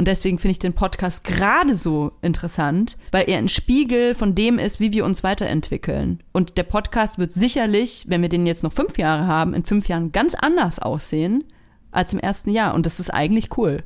Und 0.00 0.08
deswegen 0.08 0.38
finde 0.38 0.52
ich 0.52 0.58
den 0.58 0.72
Podcast 0.72 1.24
gerade 1.24 1.76
so 1.76 2.12
interessant, 2.22 2.96
weil 3.12 3.28
er 3.28 3.36
ein 3.36 3.50
Spiegel 3.50 4.14
von 4.14 4.34
dem 4.34 4.58
ist, 4.58 4.80
wie 4.80 4.92
wir 4.92 5.04
uns 5.04 5.22
weiterentwickeln. 5.22 6.22
Und 6.32 6.56
der 6.56 6.62
Podcast 6.62 7.18
wird 7.18 7.34
sicherlich, 7.34 8.06
wenn 8.08 8.22
wir 8.22 8.30
den 8.30 8.46
jetzt 8.46 8.62
noch 8.62 8.72
fünf 8.72 8.96
Jahre 8.96 9.26
haben, 9.26 9.52
in 9.52 9.62
fünf 9.62 9.88
Jahren 9.88 10.10
ganz 10.10 10.34
anders 10.34 10.78
aussehen 10.78 11.44
als 11.90 12.14
im 12.14 12.18
ersten 12.18 12.48
Jahr. 12.48 12.74
Und 12.74 12.86
das 12.86 12.98
ist 12.98 13.10
eigentlich 13.10 13.58
cool. 13.58 13.82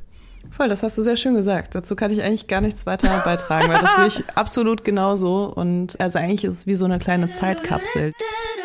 Voll, 0.51 0.69
das 0.69 0.83
hast 0.83 0.97
du 0.97 1.01
sehr 1.01 1.17
schön 1.17 1.33
gesagt. 1.33 1.75
Dazu 1.75 1.97
kann 1.97 2.11
ich 2.11 2.23
eigentlich 2.23 2.47
gar 2.47 2.61
nichts 2.61 2.85
weiter 2.85 3.21
beitragen, 3.25 3.67
weil 3.67 3.81
das 3.81 3.95
sehe 3.97 4.07
ich 4.07 4.37
absolut 4.37 4.85
genauso. 4.85 5.51
Und 5.53 5.99
also 5.99 6.17
eigentlich 6.17 6.45
ist 6.45 6.59
es 6.59 6.65
wie 6.65 6.77
so 6.77 6.85
eine 6.85 6.97
kleine 6.97 7.27
Zeitkapsel. 7.27 8.13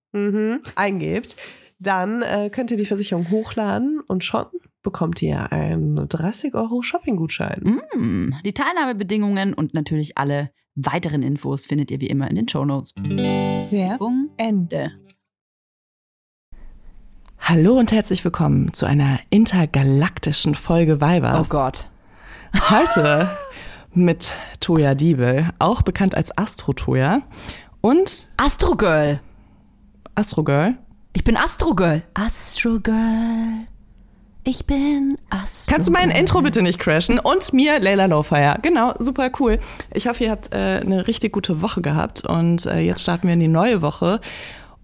mhm, 0.11 0.61
eingebt, 0.75 1.35
dann 1.79 2.21
äh, 2.21 2.49
könnt 2.51 2.71
ihr 2.71 2.77
die 2.77 2.85
Versicherung 2.85 3.31
hochladen 3.31 4.01
und 4.07 4.23
schon 4.23 4.45
bekommt 4.83 5.21
ihr 5.21 5.51
einen 5.51 6.07
30 6.07 6.53
Euro 6.55 6.81
Shopping-Gutschein. 6.81 7.81
Mm, 7.95 8.33
die 8.45 8.53
Teilnahmebedingungen 8.53 9.53
und 9.53 9.73
natürlich 9.73 10.17
alle 10.17 10.51
weiteren 10.75 11.21
Infos 11.21 11.65
findet 11.65 11.91
ihr 11.91 11.99
wie 12.01 12.07
immer 12.07 12.29
in 12.29 12.35
den 12.35 12.47
Show 12.47 12.65
Notes. 12.65 12.93
Werbung 12.95 14.29
Ende. 14.37 14.91
Hallo 17.39 17.77
und 17.77 17.91
herzlich 17.91 18.23
willkommen 18.23 18.73
zu 18.73 18.85
einer 18.85 19.19
intergalaktischen 19.29 20.55
Folge 20.55 21.01
Weibers. 21.01 21.51
Oh 21.51 21.57
Gott. 21.57 21.89
Heute 22.69 23.29
mit 23.93 24.35
Toya 24.59 24.95
Diebel, 24.95 25.49
auch 25.59 25.81
bekannt 25.81 26.15
als 26.15 26.37
Astro 26.37 26.73
Toya 26.73 27.23
und 27.81 28.25
Astro 28.37 28.75
Girl. 28.75 29.19
Astro 30.15 30.43
Girl? 30.43 30.75
Ich 31.13 31.23
bin 31.23 31.37
Astro 31.37 31.73
Girl. 31.73 32.03
Astro 32.13 32.79
Girl. 32.79 33.67
Ich 34.43 34.65
bin 34.65 35.17
Astro 35.29 35.71
Kannst 35.71 35.87
du 35.87 35.91
mein 35.91 36.09
Intro 36.09 36.41
bitte 36.41 36.61
nicht 36.61 36.79
crashen? 36.79 37.19
Und 37.19 37.53
mir 37.53 37.79
Layla 37.79 38.05
Lowfire. 38.05 38.57
Genau, 38.61 38.93
super 38.97 39.29
cool. 39.39 39.59
Ich 39.93 40.07
hoffe, 40.07 40.23
ihr 40.23 40.31
habt 40.31 40.51
äh, 40.51 40.81
eine 40.81 41.07
richtig 41.07 41.31
gute 41.31 41.61
Woche 41.61 41.81
gehabt 41.81 42.25
und 42.25 42.65
äh, 42.65 42.79
jetzt 42.79 43.03
starten 43.03 43.27
wir 43.27 43.33
in 43.33 43.39
die 43.39 43.47
neue 43.47 43.81
Woche. 43.81 44.19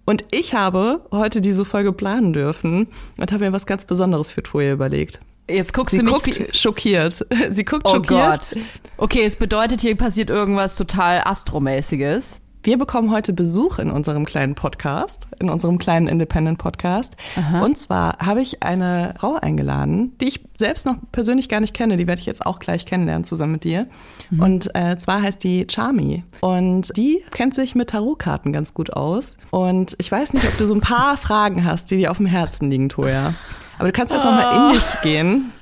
Und 0.04 0.24
ich 0.30 0.54
habe 0.54 1.04
heute 1.10 1.40
diese 1.40 1.64
Folge 1.64 1.92
planen 1.92 2.32
dürfen 2.32 2.86
und 3.18 3.32
habe 3.32 3.44
mir 3.44 3.52
was 3.52 3.66
ganz 3.66 3.84
Besonderes 3.84 4.30
für 4.30 4.42
Toya 4.42 4.72
überlegt. 4.72 5.20
Jetzt 5.50 5.74
guckst 5.74 5.96
Sie 5.96 6.04
du 6.04 6.04
mich 6.04 6.14
guckt 6.14 6.56
schockiert. 6.56 7.26
Sie 7.50 7.64
guckt 7.64 7.82
oh 7.86 7.94
schockiert. 7.94 8.54
Gott. 8.54 8.62
Okay, 8.96 9.24
es 9.24 9.36
bedeutet, 9.36 9.80
hier 9.80 9.96
passiert 9.96 10.30
irgendwas 10.30 10.76
total 10.76 11.22
Astromäßiges. 11.24 12.40
Wir 12.68 12.76
bekommen 12.76 13.10
heute 13.10 13.32
Besuch 13.32 13.78
in 13.78 13.90
unserem 13.90 14.26
kleinen 14.26 14.54
Podcast, 14.54 15.26
in 15.40 15.48
unserem 15.48 15.78
kleinen 15.78 16.06
Independent 16.06 16.58
Podcast. 16.58 17.16
Aha. 17.34 17.64
Und 17.64 17.78
zwar 17.78 18.18
habe 18.18 18.42
ich 18.42 18.62
eine 18.62 19.14
Frau 19.18 19.36
eingeladen, 19.36 20.18
die 20.18 20.28
ich 20.28 20.44
selbst 20.54 20.84
noch 20.84 20.96
persönlich 21.10 21.48
gar 21.48 21.60
nicht 21.60 21.72
kenne. 21.72 21.96
Die 21.96 22.06
werde 22.06 22.20
ich 22.20 22.26
jetzt 22.26 22.44
auch 22.44 22.58
gleich 22.58 22.84
kennenlernen 22.84 23.24
zusammen 23.24 23.52
mit 23.52 23.64
dir. 23.64 23.86
Mhm. 24.28 24.42
Und 24.42 24.74
äh, 24.74 24.98
zwar 24.98 25.22
heißt 25.22 25.42
die 25.42 25.66
Charmy. 25.66 26.24
Und 26.42 26.94
die 26.94 27.24
kennt 27.30 27.54
sich 27.54 27.74
mit 27.74 27.88
Tarotkarten 27.88 28.52
ganz 28.52 28.74
gut 28.74 28.92
aus. 28.92 29.38
Und 29.48 29.96
ich 29.98 30.12
weiß 30.12 30.34
nicht, 30.34 30.46
ob 30.46 30.58
du 30.58 30.66
so 30.66 30.74
ein 30.74 30.82
paar 30.82 31.16
Fragen 31.16 31.64
hast, 31.64 31.90
die 31.90 31.96
dir 31.96 32.10
auf 32.10 32.18
dem 32.18 32.26
Herzen 32.26 32.68
liegen, 32.70 32.90
Toja. 32.90 33.32
Aber 33.78 33.88
du 33.88 33.92
kannst 33.92 34.12
jetzt 34.12 34.26
oh. 34.26 34.30
nochmal 34.30 34.72
in 34.72 34.74
dich 34.74 35.00
gehen 35.00 35.52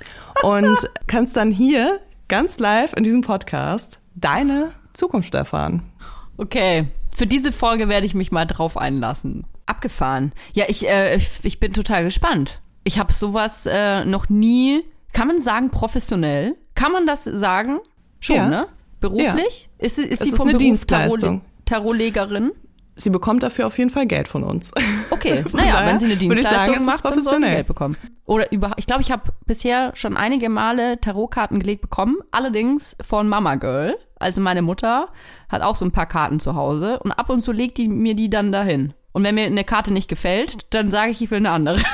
und 0.43 0.91
kannst 1.06 1.37
dann 1.37 1.52
hier 1.52 2.00
ganz 2.26 2.59
live 2.59 2.94
in 2.94 3.05
diesem 3.05 3.20
Podcast 3.20 4.00
deine 4.17 4.70
Zukunft 4.93 5.37
erfahren. 5.37 5.85
Okay, 6.38 6.88
für 7.17 7.27
diese 7.27 7.51
Folge 7.51 7.89
werde 7.89 8.05
ich 8.05 8.15
mich 8.15 8.31
mal 8.31 8.45
drauf 8.45 8.77
einlassen. 8.77 9.47
Abgefahren. 9.65 10.33
Ja, 10.53 10.67
ich, 10.69 10.87
äh, 10.87 11.17
ich, 11.17 11.59
bin 11.59 11.73
total 11.73 12.05
gespannt. 12.05 12.61
Ich 12.85 12.99
habe 12.99 13.11
sowas 13.11 13.65
äh, 13.65 14.05
noch 14.05 14.29
nie, 14.29 14.85
kann 15.15 15.27
man 15.27 15.41
sagen, 15.41 15.71
professionell? 15.71 16.57
Kann 16.75 16.93
man 16.93 17.07
das 17.07 17.25
sagen? 17.25 17.79
Schon, 18.21 18.37
ja. 18.37 18.49
ne? 18.49 18.67
Beruflich? 19.01 19.71
Ja. 19.79 19.87
Ist, 19.87 19.99
ist 19.99 20.13
es 20.13 20.19
sie 20.19 20.29
ist 20.29 20.37
vom 20.37 20.49
eine 20.49 20.59
Beruf 20.59 20.69
Dienstleistung. 20.69 21.41
Tarotlegerin? 21.65 22.53
Sie 22.97 23.09
bekommt 23.09 23.43
dafür 23.43 23.67
auf 23.67 23.79
jeden 23.79 23.91
Fall 23.91 24.07
Geld 24.07 24.29
von 24.29 24.45
uns. 24.45 24.73
Okay, 25.09 25.43
naja, 25.55 25.87
wenn 25.87 25.99
sie 25.99 26.07
eine 26.07 26.17
Dienstleistung 26.17 26.75
sagen, 26.75 26.85
macht, 26.85 27.05
dann 27.07 27.23
soll 27.23 27.41
sie 27.41 27.47
Geld 27.47 27.67
bekommen. 27.67 27.97
Oder 28.27 28.53
überhaupt, 28.53 28.79
ich 28.79 28.87
glaube, 28.87 29.01
ich 29.01 29.11
habe 29.11 29.33
bisher 29.47 29.93
schon 29.95 30.19
einige 30.19 30.51
Male 30.51 31.01
Tarotkarten 31.01 31.61
gelegt 31.61 31.81
bekommen, 31.81 32.17
allerdings 32.31 32.95
von 33.01 33.27
Mama 33.27 33.55
Girl. 33.55 33.97
Also 34.19 34.41
meine 34.41 34.63
Mutter 34.63 35.09
hat 35.49 35.63
auch 35.63 35.77
so 35.77 35.85
ein 35.85 35.93
paar 35.93 36.07
Karten 36.07 36.41
zu 36.41 36.55
Hause 36.55 36.99
und 37.01 37.13
ab 37.13 37.31
und 37.31 37.43
zu 37.43 37.53
legt 37.53 37.79
die 37.79 37.89
mir 37.89 38.15
die 38.15 38.31
dann 38.31 38.53
dahin. 38.53 38.95
Und 39.13 39.25
wenn 39.25 39.35
mir 39.35 39.47
eine 39.47 39.65
Karte 39.65 39.93
nicht 39.93 40.09
gefällt, 40.09 40.75
dann 40.75 40.91
sage 40.91 41.11
ich, 41.11 41.23
ich 41.23 41.31
will 41.31 41.39
eine 41.39 41.51
andere. 41.51 41.81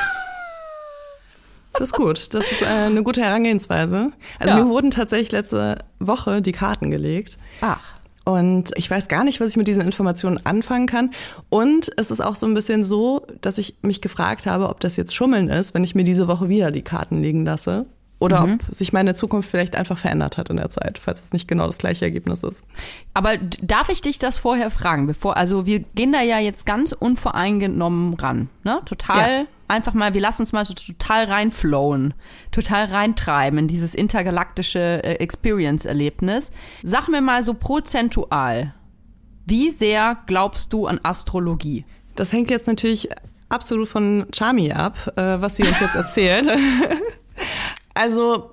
Das 1.74 1.88
ist 1.88 1.94
gut. 1.94 2.34
Das 2.34 2.52
ist 2.52 2.60
äh, 2.60 2.66
eine 2.66 3.02
gute 3.02 3.22
Herangehensweise. 3.22 4.12
Also 4.38 4.56
ja. 4.56 4.62
mir 4.62 4.68
wurden 4.68 4.90
tatsächlich 4.90 5.32
letzte 5.32 5.78
Woche 5.98 6.42
die 6.42 6.52
Karten 6.52 6.90
gelegt. 6.90 7.38
Ach. 7.62 7.80
Und 8.24 8.70
ich 8.76 8.90
weiß 8.90 9.08
gar 9.08 9.24
nicht, 9.24 9.40
was 9.40 9.50
ich 9.50 9.56
mit 9.56 9.66
diesen 9.66 9.82
Informationen 9.82 10.38
anfangen 10.44 10.86
kann. 10.86 11.10
Und 11.48 11.90
es 11.96 12.10
ist 12.10 12.20
auch 12.20 12.36
so 12.36 12.46
ein 12.46 12.54
bisschen 12.54 12.84
so, 12.84 13.26
dass 13.40 13.58
ich 13.58 13.76
mich 13.82 14.00
gefragt 14.00 14.46
habe, 14.46 14.68
ob 14.68 14.80
das 14.80 14.96
jetzt 14.96 15.14
Schummeln 15.14 15.48
ist, 15.48 15.74
wenn 15.74 15.82
ich 15.82 15.94
mir 15.94 16.04
diese 16.04 16.28
Woche 16.28 16.48
wieder 16.48 16.70
die 16.70 16.82
Karten 16.82 17.20
legen 17.20 17.44
lasse. 17.44 17.86
Oder 18.22 18.46
mhm. 18.46 18.60
ob 18.68 18.72
sich 18.72 18.92
meine 18.92 19.14
Zukunft 19.14 19.50
vielleicht 19.50 19.74
einfach 19.74 19.98
verändert 19.98 20.38
hat 20.38 20.48
in 20.48 20.56
der 20.56 20.70
Zeit, 20.70 20.96
falls 20.96 21.24
es 21.24 21.32
nicht 21.32 21.48
genau 21.48 21.66
das 21.66 21.78
gleiche 21.78 22.04
Ergebnis 22.04 22.44
ist. 22.44 22.64
Aber 23.14 23.36
darf 23.36 23.88
ich 23.88 24.00
dich 24.00 24.20
das 24.20 24.38
vorher 24.38 24.70
fragen, 24.70 25.08
bevor, 25.08 25.36
also 25.36 25.66
wir 25.66 25.80
gehen 25.80 26.12
da 26.12 26.22
ja 26.22 26.38
jetzt 26.38 26.64
ganz 26.64 26.92
unvoreingenommen 26.92 28.14
ran, 28.14 28.48
ne? 28.62 28.80
Total 28.84 29.40
ja. 29.40 29.46
einfach 29.66 29.92
mal, 29.92 30.14
wir 30.14 30.20
lassen 30.20 30.42
uns 30.42 30.52
mal 30.52 30.64
so 30.64 30.72
total 30.72 31.24
reinflowen, 31.24 32.14
total 32.52 32.84
reintreiben 32.84 33.58
in 33.58 33.66
dieses 33.66 33.92
intergalaktische 33.92 35.02
äh, 35.02 35.14
Experience-Erlebnis. 35.14 36.52
Sag 36.84 37.08
mir 37.08 37.22
mal 37.22 37.42
so 37.42 37.54
prozentual, 37.54 38.72
wie 39.46 39.72
sehr 39.72 40.16
glaubst 40.28 40.72
du 40.72 40.86
an 40.86 41.00
Astrologie? 41.02 41.84
Das 42.14 42.32
hängt 42.32 42.52
jetzt 42.52 42.68
natürlich 42.68 43.08
absolut 43.48 43.88
von 43.88 44.26
Charmy 44.32 44.70
ab, 44.70 45.12
äh, 45.16 45.40
was 45.40 45.56
sie 45.56 45.64
uns 45.64 45.80
jetzt 45.80 45.96
erzählt. 45.96 46.48
Also 47.94 48.52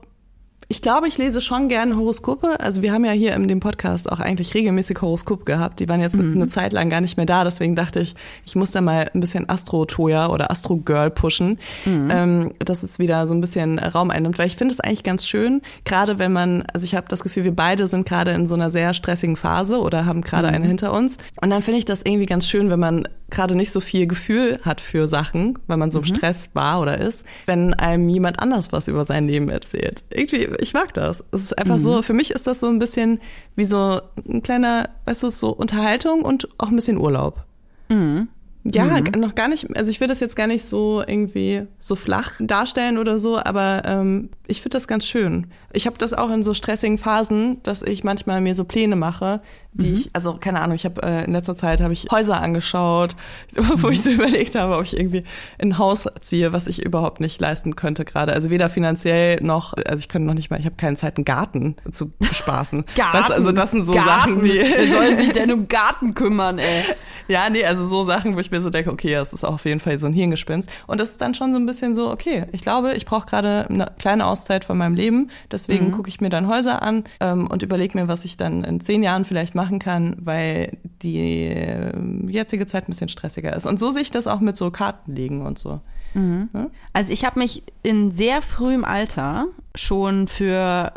ich 0.72 0.84
glaube, 0.84 1.08
ich 1.08 1.18
lese 1.18 1.42
schon 1.42 1.68
gerne 1.68 1.96
Horoskope. 1.96 2.60
Also 2.60 2.84
wir 2.84 2.94
haben 2.94 3.04
ja 3.04 3.12
hier 3.12 3.34
in 3.34 3.48
dem 3.48 3.60
Podcast 3.60 4.10
auch 4.12 4.20
eigentlich 4.20 4.54
regelmäßig 4.54 5.02
Horoskop 5.02 5.44
gehabt. 5.44 5.80
Die 5.80 5.90
waren 5.90 6.00
jetzt 6.00 6.16
mhm. 6.16 6.36
eine 6.36 6.48
Zeit 6.48 6.74
lang 6.74 6.92
gar 6.92 7.02
nicht 7.02 7.18
mehr 7.18 7.26
da. 7.26 7.44
Deswegen 7.44 7.76
dachte 7.76 8.00
ich, 8.02 8.14
ich 8.46 8.56
muss 8.56 8.70
da 8.70 8.80
mal 8.80 9.10
ein 9.12 9.20
bisschen 9.20 9.50
Astro-Toya 9.50 10.28
oder 10.28 10.52
Astro-Girl 10.52 11.10
pushen, 11.10 11.58
mhm. 11.86 12.10
ähm, 12.12 12.52
dass 12.60 12.84
es 12.84 13.00
wieder 13.00 13.26
so 13.26 13.34
ein 13.34 13.42
bisschen 13.42 13.80
Raum 13.80 14.12
einnimmt. 14.12 14.38
Weil 14.38 14.46
ich 14.46 14.58
finde 14.58 14.72
es 14.72 14.80
eigentlich 14.80 15.02
ganz 15.02 15.26
schön, 15.26 15.64
gerade 15.86 16.20
wenn 16.20 16.32
man, 16.32 16.62
also 16.72 16.84
ich 16.84 16.94
habe 16.94 17.08
das 17.10 17.24
Gefühl, 17.24 17.46
wir 17.46 17.56
beide 17.56 17.88
sind 17.88 18.08
gerade 18.08 18.30
in 18.32 18.46
so 18.46 18.54
einer 18.54 18.70
sehr 18.70 18.94
stressigen 18.94 19.38
Phase 19.38 19.80
oder 19.80 20.06
haben 20.06 20.22
gerade 20.22 20.50
mhm. 20.50 20.54
eine 20.54 20.68
hinter 20.68 20.94
uns. 20.94 21.18
Und 21.42 21.50
dann 21.50 21.64
finde 21.64 21.80
ich 21.80 21.86
das 21.86 22.04
irgendwie 22.04 22.28
ganz 22.28 22.48
schön, 22.48 22.70
wenn 22.70 22.80
man 22.80 23.08
gerade 23.30 23.56
nicht 23.56 23.72
so 23.72 23.80
viel 23.80 24.08
Gefühl 24.08 24.60
hat 24.64 24.82
für 24.82 25.08
Sachen, 25.08 25.60
weil 25.68 25.78
man 25.78 25.92
so 25.92 26.00
im 26.00 26.06
mhm. 26.06 26.16
Stress 26.16 26.50
war 26.54 26.82
oder 26.82 26.98
ist, 26.98 27.26
wenn 27.46 27.74
einem 27.74 28.10
jemand 28.10 28.40
anders 28.40 28.72
was 28.72 28.88
über 28.88 29.06
sein 29.06 29.28
Leben 29.28 29.50
erzählt. 29.50 30.04
Irgendwie 30.10 30.50
ich 30.60 30.74
mag 30.74 30.94
das. 30.94 31.24
Es 31.32 31.44
ist 31.44 31.58
einfach 31.58 31.76
mhm. 31.76 31.80
so, 31.80 32.02
für 32.02 32.14
mich 32.14 32.32
ist 32.32 32.48
das 32.48 32.60
so 32.60 32.68
ein 32.68 32.80
bisschen 32.80 33.20
wie 33.56 33.66
so 33.66 34.02
ein 34.28 34.44
kleiner, 34.44 34.90
weißt 35.06 35.24
du, 35.24 35.30
so 35.30 35.50
Unterhaltung 35.50 36.24
und 36.24 36.50
auch 36.58 36.70
ein 36.70 36.76
bisschen 36.76 36.98
Urlaub. 36.98 37.44
Mhm. 37.90 38.28
Ja, 38.66 38.86
mhm. 38.86 39.20
noch 39.20 39.36
gar 39.36 39.48
nicht, 39.48 39.76
also 39.78 39.90
ich 39.90 40.00
würde 40.00 40.12
das 40.12 40.20
jetzt 40.20 40.36
gar 40.36 40.48
nicht 40.48 40.66
so 40.66 41.02
irgendwie 41.06 41.64
so 41.80 41.96
flach 41.96 42.34
darstellen 42.40 42.98
oder 42.98 43.18
so, 43.18 43.38
aber 43.38 43.84
ähm, 43.86 44.30
ich 44.48 44.62
finde 44.62 44.76
das 44.76 44.88
ganz 44.88 45.08
schön. 45.08 45.48
Ich 45.74 45.86
habe 45.86 45.98
das 45.98 46.14
auch 46.14 46.32
in 46.32 46.44
so 46.44 46.54
stressigen 46.54 46.98
Phasen, 46.98 47.62
dass 47.64 47.82
ich 47.82 48.04
manchmal 48.04 48.42
mir 48.42 48.56
so 48.56 48.64
Pläne 48.64 48.96
mache, 48.96 49.42
die 49.72 49.88
mhm. 49.88 49.94
ich, 49.94 50.10
also 50.14 50.34
keine 50.40 50.62
Ahnung, 50.62 50.76
ich 50.76 50.86
habe 50.86 51.02
äh, 51.04 51.26
in 51.26 51.32
letzter 51.34 51.54
Zeit 51.54 51.80
habe 51.80 51.94
ich 51.94 52.08
Häuser 52.12 52.42
angeschaut, 52.42 53.16
wo 53.56 53.88
mhm. 53.88 53.94
ich 53.94 54.02
so 54.02 54.10
überlegt 54.10 54.56
habe, 54.56 54.76
ob 54.76 54.84
ich 54.84 54.98
irgendwie 54.98 55.24
ein 55.60 55.78
Haus 55.78 56.08
ziehe, 56.22 56.54
was 56.54 56.66
ich 56.66 56.84
überhaupt 56.84 57.20
nicht 57.20 57.40
leisten 57.40 57.76
könnte 57.76 58.04
gerade. 58.04 58.34
Also 58.34 58.50
weder 58.50 58.70
finanziell 58.70 59.40
noch, 59.42 59.74
also 59.86 60.00
ich 60.00 60.10
könnte 60.10 60.28
noch 60.28 60.34
nicht 60.34 60.50
mal, 60.50 60.60
ich 60.60 60.66
habe 60.66 60.76
keine 60.76 60.96
Zeit, 60.96 61.18
einen 61.18 61.26
Garten 61.26 61.76
zu 61.92 62.12
bespaßen. 62.18 62.86
Garten, 62.96 63.18
das, 63.18 63.30
also 63.30 63.52
das 63.52 63.72
sind 63.72 63.82
so 63.82 63.94
Garten. 63.94 64.10
Sachen, 64.10 64.44
die. 64.44 64.60
Wer 64.76 64.88
soll 64.88 65.16
sich 65.16 65.32
denn 65.34 65.52
um 65.52 65.68
Garten 65.68 66.16
kümmern, 66.16 66.58
ey? 66.58 66.84
Ja, 67.28 67.48
nee, 67.52 67.64
also 67.64 67.86
so 67.86 68.02
Sachen, 68.02 68.36
wo 68.36 68.40
ich 68.40 68.50
mir 68.50 68.62
so 68.62 68.72
denke, 68.72 68.92
okay, 68.92 69.14
das 69.14 69.34
ist 69.34 69.44
auch 69.44 69.54
auf 69.54 69.66
jeden 69.66 69.80
Fall 69.80 70.00
so 70.00 70.08
ein 70.08 70.14
Hirngespinst. 70.14 70.68
Und 70.88 71.00
das 71.00 71.12
ist 71.12 71.22
dann 71.22 71.36
schon 71.36 71.54
so 71.54 71.60
ein 71.60 71.68
bisschen 71.68 71.94
so, 71.94 72.10
okay, 72.10 72.46
ich 72.54 72.64
glaube, 72.64 72.94
ich 72.94 73.06
brauche 73.06 73.28
gerade 73.28 73.68
eine 73.70 73.92
kleine 74.00 74.26
Auszeit 74.26 74.66
von 74.66 74.80
meinem 74.80 74.96
Leben. 74.96 75.30
Deswegen 75.60 75.88
mhm. 75.88 75.92
gucke 75.92 76.10
ich 76.10 76.22
mir 76.22 76.30
dann 76.30 76.48
Häuser 76.48 76.82
an 76.82 77.04
ähm, 77.20 77.48
und 77.48 77.64
überlege 77.64 77.98
mir, 77.98 78.08
was 78.08 78.26
ich 78.26 78.38
dann 78.38 78.64
in 78.64 78.80
zehn 78.80 79.04
Jahren 79.04 79.26
vielleicht 79.26 79.56
machen 79.56 79.80
kann, 79.80 80.16
weil 80.20 80.78
die 80.84 81.48
äh, 81.48 81.92
jetzige 82.28 82.66
Zeit 82.66 82.84
ein 82.84 82.92
bisschen 82.92 83.10
stressiger 83.10 83.56
ist. 83.56 83.68
Und 83.68 83.80
so 83.80 83.90
sehe 83.90 84.02
ich 84.02 84.12
das 84.12 84.28
auch 84.28 84.40
mit 84.40 84.58
so 84.58 84.72
Kartenlegen 84.72 85.42
und 85.42 85.60
so. 85.60 85.82
Mhm. 86.14 86.50
Ja? 86.54 86.68
Also 86.94 87.14
ich 87.14 87.26
habe 87.26 87.40
mich 87.40 87.64
in 87.84 88.12
sehr 88.12 88.42
frühem 88.42 88.86
Alter 88.86 89.48
schon 89.76 90.28
für 90.28 90.94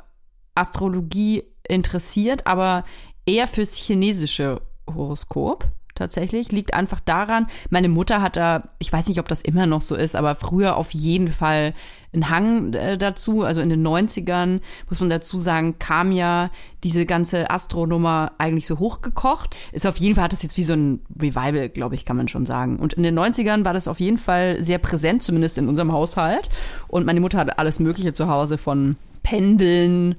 Astrologie 0.54 1.44
interessiert, 1.68 2.46
aber 2.46 2.84
eher 3.26 3.46
fürs 3.46 3.76
chinesische 3.76 4.60
Horoskop 4.86 5.68
tatsächlich. 5.94 6.52
Liegt 6.52 6.74
einfach 6.74 7.00
daran, 7.00 7.46
meine 7.70 7.88
Mutter 7.88 8.22
hat 8.22 8.36
da, 8.36 8.70
ich 8.78 8.92
weiß 8.92 9.08
nicht, 9.08 9.20
ob 9.20 9.28
das 9.28 9.42
immer 9.42 9.66
noch 9.66 9.82
so 9.82 9.94
ist, 9.94 10.16
aber 10.16 10.34
früher 10.34 10.76
auf 10.76 10.92
jeden 10.92 11.28
Fall 11.28 11.74
einen 12.12 12.28
Hang 12.28 12.74
äh, 12.74 12.98
dazu. 12.98 13.42
Also 13.42 13.60
in 13.60 13.68
den 13.68 13.86
90ern, 13.86 14.60
muss 14.88 15.00
man 15.00 15.08
dazu 15.08 15.38
sagen, 15.38 15.78
kam 15.78 16.12
ja 16.12 16.50
diese 16.84 17.06
ganze 17.06 17.50
Astronummer 17.50 18.32
eigentlich 18.38 18.66
so 18.66 18.78
hochgekocht. 18.78 19.58
Ist 19.72 19.86
auf 19.86 19.96
jeden 19.96 20.14
Fall, 20.14 20.24
hat 20.24 20.32
das 20.32 20.42
jetzt 20.42 20.56
wie 20.56 20.64
so 20.64 20.74
ein 20.74 21.00
Revival, 21.20 21.68
glaube 21.68 21.94
ich, 21.94 22.04
kann 22.04 22.16
man 22.16 22.28
schon 22.28 22.46
sagen. 22.46 22.78
Und 22.78 22.94
in 22.94 23.02
den 23.02 23.18
90ern 23.18 23.64
war 23.64 23.72
das 23.72 23.88
auf 23.88 24.00
jeden 24.00 24.18
Fall 24.18 24.62
sehr 24.62 24.78
präsent, 24.78 25.22
zumindest 25.22 25.58
in 25.58 25.68
unserem 25.68 25.92
Haushalt. 25.92 26.50
Und 26.88 27.06
meine 27.06 27.20
Mutter 27.20 27.38
hatte 27.38 27.58
alles 27.58 27.80
Mögliche 27.80 28.12
zu 28.12 28.28
Hause 28.28 28.58
von 28.58 28.96
Pendeln 29.22 30.16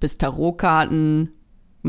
bis 0.00 0.18
Tarotkarten, 0.18 1.32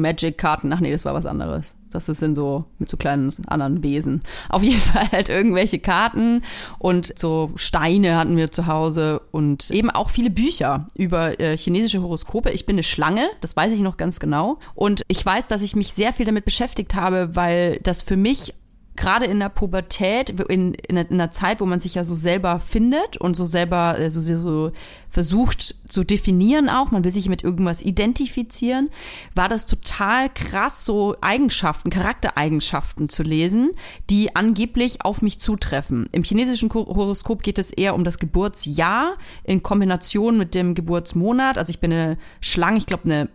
Magic-Karten. 0.01 0.71
Ach 0.73 0.79
nee, 0.79 0.91
das 0.91 1.05
war 1.05 1.13
was 1.13 1.25
anderes. 1.25 1.75
Das 1.89 2.09
in 2.21 2.35
so, 2.35 2.65
mit 2.79 2.89
so 2.89 2.97
kleinen 2.97 3.33
anderen 3.47 3.83
Wesen. 3.83 4.21
Auf 4.49 4.63
jeden 4.63 4.79
Fall 4.93 5.11
halt 5.11 5.29
irgendwelche 5.29 5.79
Karten 5.79 6.43
und 6.79 7.13
so 7.17 7.51
Steine 7.55 8.17
hatten 8.17 8.37
wir 8.37 8.51
zu 8.51 8.67
Hause 8.67 9.21
und 9.31 9.71
eben 9.71 9.89
auch 9.89 10.09
viele 10.09 10.29
Bücher 10.29 10.87
über 10.95 11.39
äh, 11.39 11.57
chinesische 11.57 12.01
Horoskope. 12.01 12.51
Ich 12.51 12.65
bin 12.65 12.75
eine 12.75 12.83
Schlange, 12.83 13.27
das 13.41 13.55
weiß 13.55 13.73
ich 13.73 13.81
noch 13.81 13.97
ganz 13.97 14.19
genau. 14.19 14.59
Und 14.75 15.03
ich 15.07 15.25
weiß, 15.25 15.47
dass 15.47 15.61
ich 15.61 15.75
mich 15.75 15.93
sehr 15.93 16.13
viel 16.13 16.25
damit 16.25 16.45
beschäftigt 16.45 16.95
habe, 16.95 17.35
weil 17.35 17.79
das 17.83 18.01
für 18.01 18.17
mich 18.17 18.53
gerade 18.97 19.25
in 19.25 19.39
der 19.39 19.49
Pubertät, 19.49 20.31
in, 20.49 20.73
in, 20.73 20.97
einer 20.97 21.31
Zeit, 21.31 21.61
wo 21.61 21.65
man 21.65 21.79
sich 21.79 21.95
ja 21.95 22.03
so 22.03 22.15
selber 22.15 22.59
findet 22.59 23.17
und 23.17 23.35
so 23.35 23.45
selber 23.45 23.97
äh, 23.97 24.09
so, 24.09 24.21
so 24.21 24.71
versucht 25.09 25.75
zu 25.87 26.03
definieren 26.03 26.69
auch, 26.69 26.91
man 26.91 27.03
will 27.03 27.11
sich 27.11 27.29
mit 27.29 27.43
irgendwas 27.43 27.81
identifizieren, 27.81 28.89
war 29.35 29.47
das 29.47 29.65
total 29.67 30.29
krass, 30.29 30.83
so 30.83 31.15
Eigenschaften, 31.21 31.89
Charaktereigenschaften 31.89 33.07
zu 33.07 33.23
lesen, 33.23 33.71
die 34.09 34.35
angeblich 34.35 35.03
auf 35.03 35.21
mich 35.21 35.39
zutreffen. 35.39 36.09
Im 36.11 36.23
chinesischen 36.23 36.73
Horoskop 36.73 37.43
geht 37.43 37.59
es 37.59 37.71
eher 37.71 37.95
um 37.95 38.03
das 38.03 38.19
Geburtsjahr 38.19 39.17
in 39.43 39.63
Kombination 39.63 40.37
mit 40.37 40.55
dem 40.55 40.75
Geburtsmonat. 40.75 41.57
Also 41.57 41.69
ich 41.69 41.79
bin 41.79 41.93
eine 41.93 42.17
Schlange, 42.41 42.77
ich 42.77 42.85
glaube 42.85 43.05
eine 43.05 43.29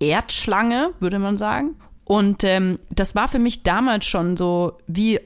Erdschlange, 0.00 0.94
würde 0.98 1.18
man 1.18 1.38
sagen. 1.38 1.76
Und 2.10 2.42
ähm, 2.42 2.80
das 2.90 3.14
war 3.14 3.28
für 3.28 3.38
mich 3.38 3.62
damals 3.62 4.04
schon 4.04 4.36
so 4.36 4.78
wie, 4.88 5.20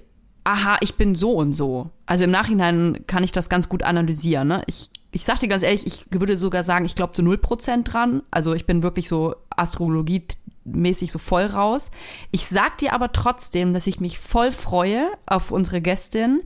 aha, 0.45 0.77
ich 0.83 0.97
bin 0.97 1.15
so 1.15 1.33
und 1.33 1.55
so. 1.55 1.89
Also 2.05 2.25
im 2.25 2.31
Nachhinein 2.31 3.07
kann 3.07 3.25
ich 3.25 3.33
das 3.33 3.49
ganz 3.49 3.71
gut 3.71 3.83
analysieren. 3.83 4.49
Ne? 4.49 4.63
Ich, 4.67 4.91
ich 5.11 5.25
sag 5.25 5.41
dir 5.41 5.49
ganz 5.49 5.63
ehrlich, 5.63 5.87
ich 5.87 6.05
würde 6.11 6.37
sogar 6.37 6.63
sagen, 6.63 6.85
ich 6.85 6.95
glaube 6.95 7.15
zu 7.15 7.23
null 7.23 7.39
Prozent 7.39 7.91
dran. 7.91 8.23
Also 8.31 8.53
ich 8.53 8.67
bin 8.67 8.83
wirklich 8.83 9.09
so 9.09 9.35
Astrologie 9.49 10.27
mäßig 10.65 11.11
so 11.11 11.19
voll 11.19 11.47
raus. 11.47 11.91
Ich 12.33 12.49
sag 12.49 12.77
dir 12.77 12.93
aber 12.93 13.13
trotzdem, 13.13 13.73
dass 13.73 13.87
ich 13.87 13.99
mich 13.99 14.19
voll 14.19 14.53
freue 14.53 15.07
auf 15.25 15.53
unsere 15.53 15.81
Gästin, 15.81 16.43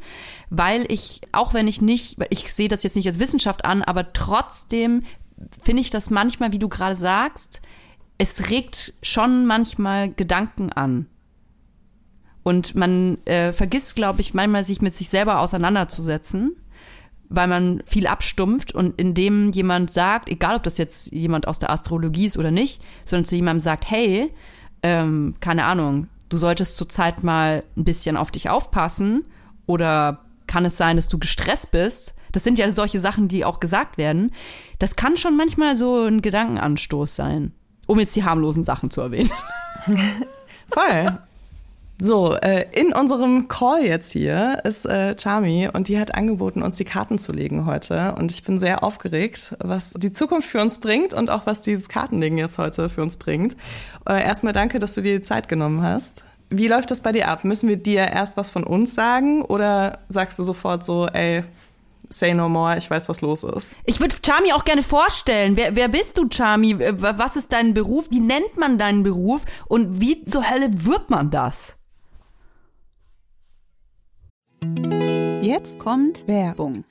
weil 0.51 0.87
ich, 0.89 1.21
auch 1.33 1.53
wenn 1.53 1.67
ich 1.67 1.83
nicht, 1.83 2.17
ich 2.31 2.55
sehe 2.55 2.69
das 2.69 2.85
jetzt 2.85 2.95
nicht 2.95 3.09
als 3.09 3.19
Wissenschaft 3.19 3.65
an, 3.65 3.83
aber 3.83 4.13
trotzdem 4.13 5.03
finde 5.65 5.83
ich 5.83 5.91
das 5.91 6.11
manchmal, 6.11 6.53
wie 6.53 6.61
du 6.61 6.69
gerade 6.69 6.95
sagst, 6.95 7.61
es 8.19 8.51
regt 8.51 8.95
schon 9.03 9.47
manchmal 9.47 10.13
Gedanken 10.13 10.73
an. 10.73 11.07
Und 12.43 12.75
man 12.75 13.19
äh, 13.27 13.53
vergisst, 13.53 13.95
glaube 13.95 14.21
ich, 14.21 14.35
manchmal 14.35 14.65
sich 14.65 14.81
mit 14.81 14.97
sich 14.97 15.09
selber 15.09 15.41
auseinanderzusetzen, 15.41 16.57
weil 17.29 17.47
man 17.47 17.83
viel 17.87 18.07
abstumpft 18.07 18.75
und 18.75 18.99
indem 18.99 19.51
jemand 19.51 19.93
sagt, 19.93 20.29
egal 20.29 20.57
ob 20.57 20.63
das 20.63 20.79
jetzt 20.79 21.13
jemand 21.13 21.47
aus 21.47 21.59
der 21.59 21.71
Astrologie 21.71 22.27
ist 22.27 22.39
oder 22.39 22.51
nicht, 22.51 22.83
sondern 23.05 23.27
zu 23.27 23.37
jemandem 23.37 23.61
sagt, 23.61 23.91
hey, 23.91 24.33
ähm, 24.83 25.35
keine 25.41 25.65
Ahnung, 25.65 26.09
du 26.29 26.39
solltest 26.39 26.77
zurzeit 26.77 27.23
mal 27.23 27.65
ein 27.77 27.85
bisschen 27.85 28.17
auf 28.17 28.31
dich 28.31 28.49
aufpassen 28.49 29.25
oder 29.67 30.25
kann 30.47 30.65
es 30.65 30.79
sein, 30.79 30.97
dass 30.97 31.09
du 31.09 31.19
gestresst 31.19 31.71
bist? 31.71 32.15
Das 32.33 32.45
sind 32.45 32.59
ja 32.59 32.71
solche 32.71 33.01
Sachen, 33.01 33.29
die 33.29 33.45
auch 33.45 33.61
gesagt 33.61 33.99
werden. 33.99 34.33
Das 34.79 34.97
kann 34.97 35.17
schon 35.17 35.37
manchmal 35.37 35.77
so 35.77 36.05
ein 36.05 36.23
Gedankenanstoß 36.23 37.15
sein, 37.15 37.53
um 37.89 37.99
jetzt 37.99 38.15
die 38.15 38.23
harmlosen 38.23 38.63
Sachen 38.63 38.91
zu 38.91 39.01
erwähnen. 39.01 39.33
Voll. 40.71 41.19
So, 42.01 42.37
äh, 42.37 42.67
in 42.73 42.93
unserem 42.93 43.49
Call 43.49 43.85
jetzt 43.85 44.13
hier 44.13 44.61
ist 44.63 44.87
äh, 44.87 45.17
Chami 45.17 45.69
und 45.73 45.89
die 45.89 45.99
hat 45.99 46.15
angeboten, 46.15 46.63
uns 46.63 46.77
die 46.77 46.85
Karten 46.85 47.19
zu 47.19 47.33
legen 47.33 47.67
heute. 47.67 48.15
Und 48.17 48.31
ich 48.31 48.45
bin 48.45 48.61
sehr 48.61 48.85
aufgeregt, 48.85 49.57
was 49.65 49.95
die 49.95 50.13
Zukunft 50.13 50.49
für 50.49 50.61
uns 50.61 50.79
bringt 50.79 51.13
und 51.13 51.29
auch 51.29 51.47
was 51.47 51.63
dieses 51.63 51.89
Kartenlegen 51.89 52.39
jetzt 52.39 52.57
heute 52.59 52.89
für 52.89 53.03
uns 53.03 53.17
bringt. 53.17 53.57
Äh, 54.09 54.23
erstmal 54.23 54.53
danke, 54.53 54.79
dass 54.79 54.95
du 54.95 55.01
dir 55.01 55.17
die 55.17 55.23
Zeit 55.23 55.49
genommen 55.49 55.83
hast. 55.83 56.23
Wie 56.51 56.69
läuft 56.69 56.93
das 56.93 57.01
bei 57.01 57.11
dir 57.11 57.27
ab? 57.27 57.43
Müssen 57.43 57.69
wir 57.69 57.77
dir 57.77 58.07
erst 58.07 58.37
was 58.37 58.49
von 58.49 58.63
uns 58.63 58.95
sagen 58.95 59.43
oder 59.43 59.99
sagst 60.09 60.39
du 60.39 60.45
sofort 60.45 60.85
so, 60.85 61.09
ey, 61.09 61.43
say 62.11 62.35
no 62.35 62.49
more, 62.49 62.77
ich 62.77 62.91
weiß, 62.91 63.09
was 63.09 63.21
los 63.21 63.45
ist? 63.45 63.75
Ich 63.85 64.01
würde 64.01 64.17
Chami 64.25 64.53
auch 64.53 64.65
gerne 64.65 64.83
vorstellen. 64.83 65.57
Wer, 65.57 65.77
wer 65.77 65.89
bist 65.89 66.19
du, 66.19 66.29
Chami? 66.29 66.79
Was 66.79 67.37
ist 67.37 67.53
dein 67.53 67.75
Beruf? 67.75 68.09
Wie 68.11 68.21
nennt 68.21 68.57
man 68.57 68.79
deinen 68.79 69.03
Beruf? 69.03 69.43
Und 69.67 70.01
wie 70.01 70.25
zur 70.25 70.49
Hölle 70.49 70.69
wird 70.85 71.11
man 71.11 71.31
das? 71.31 71.79
Jetzt 75.43 75.79
kommt 75.79 76.27
Werbung. 76.27 76.85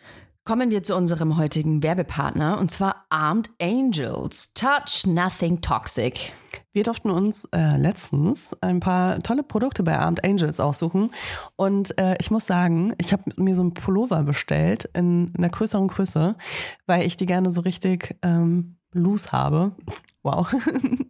Kommen 0.45 0.71
wir 0.71 0.81
zu 0.81 0.95
unserem 0.95 1.37
heutigen 1.37 1.83
Werbepartner 1.83 2.57
und 2.57 2.71
zwar 2.71 3.05
Armed 3.09 3.49
Angels. 3.61 4.53
Touch 4.53 5.05
Nothing 5.05 5.59
Toxic. 5.59 6.33
Wir 6.77 6.83
durften 6.83 7.09
uns 7.09 7.45
äh, 7.55 7.75
letztens 7.75 8.55
ein 8.61 8.79
paar 8.79 9.23
tolle 9.23 9.41
Produkte 9.41 9.81
bei 9.81 9.97
Armed 9.97 10.23
Angels 10.23 10.59
aussuchen. 10.59 11.09
Und 11.55 11.97
äh, 11.97 12.15
ich 12.19 12.29
muss 12.29 12.45
sagen, 12.45 12.93
ich 12.99 13.13
habe 13.13 13.23
mir 13.35 13.55
so 13.55 13.63
einen 13.63 13.73
Pullover 13.73 14.21
bestellt 14.21 14.87
in 14.93 15.33
einer 15.35 15.49
größeren 15.49 15.87
Größe, 15.87 16.35
weil 16.85 17.07
ich 17.07 17.17
die 17.17 17.25
gerne 17.25 17.49
so 17.49 17.61
richtig 17.61 18.15
ähm, 18.21 18.77
loose 18.93 19.31
habe. 19.31 19.71
Wow. 20.21 20.53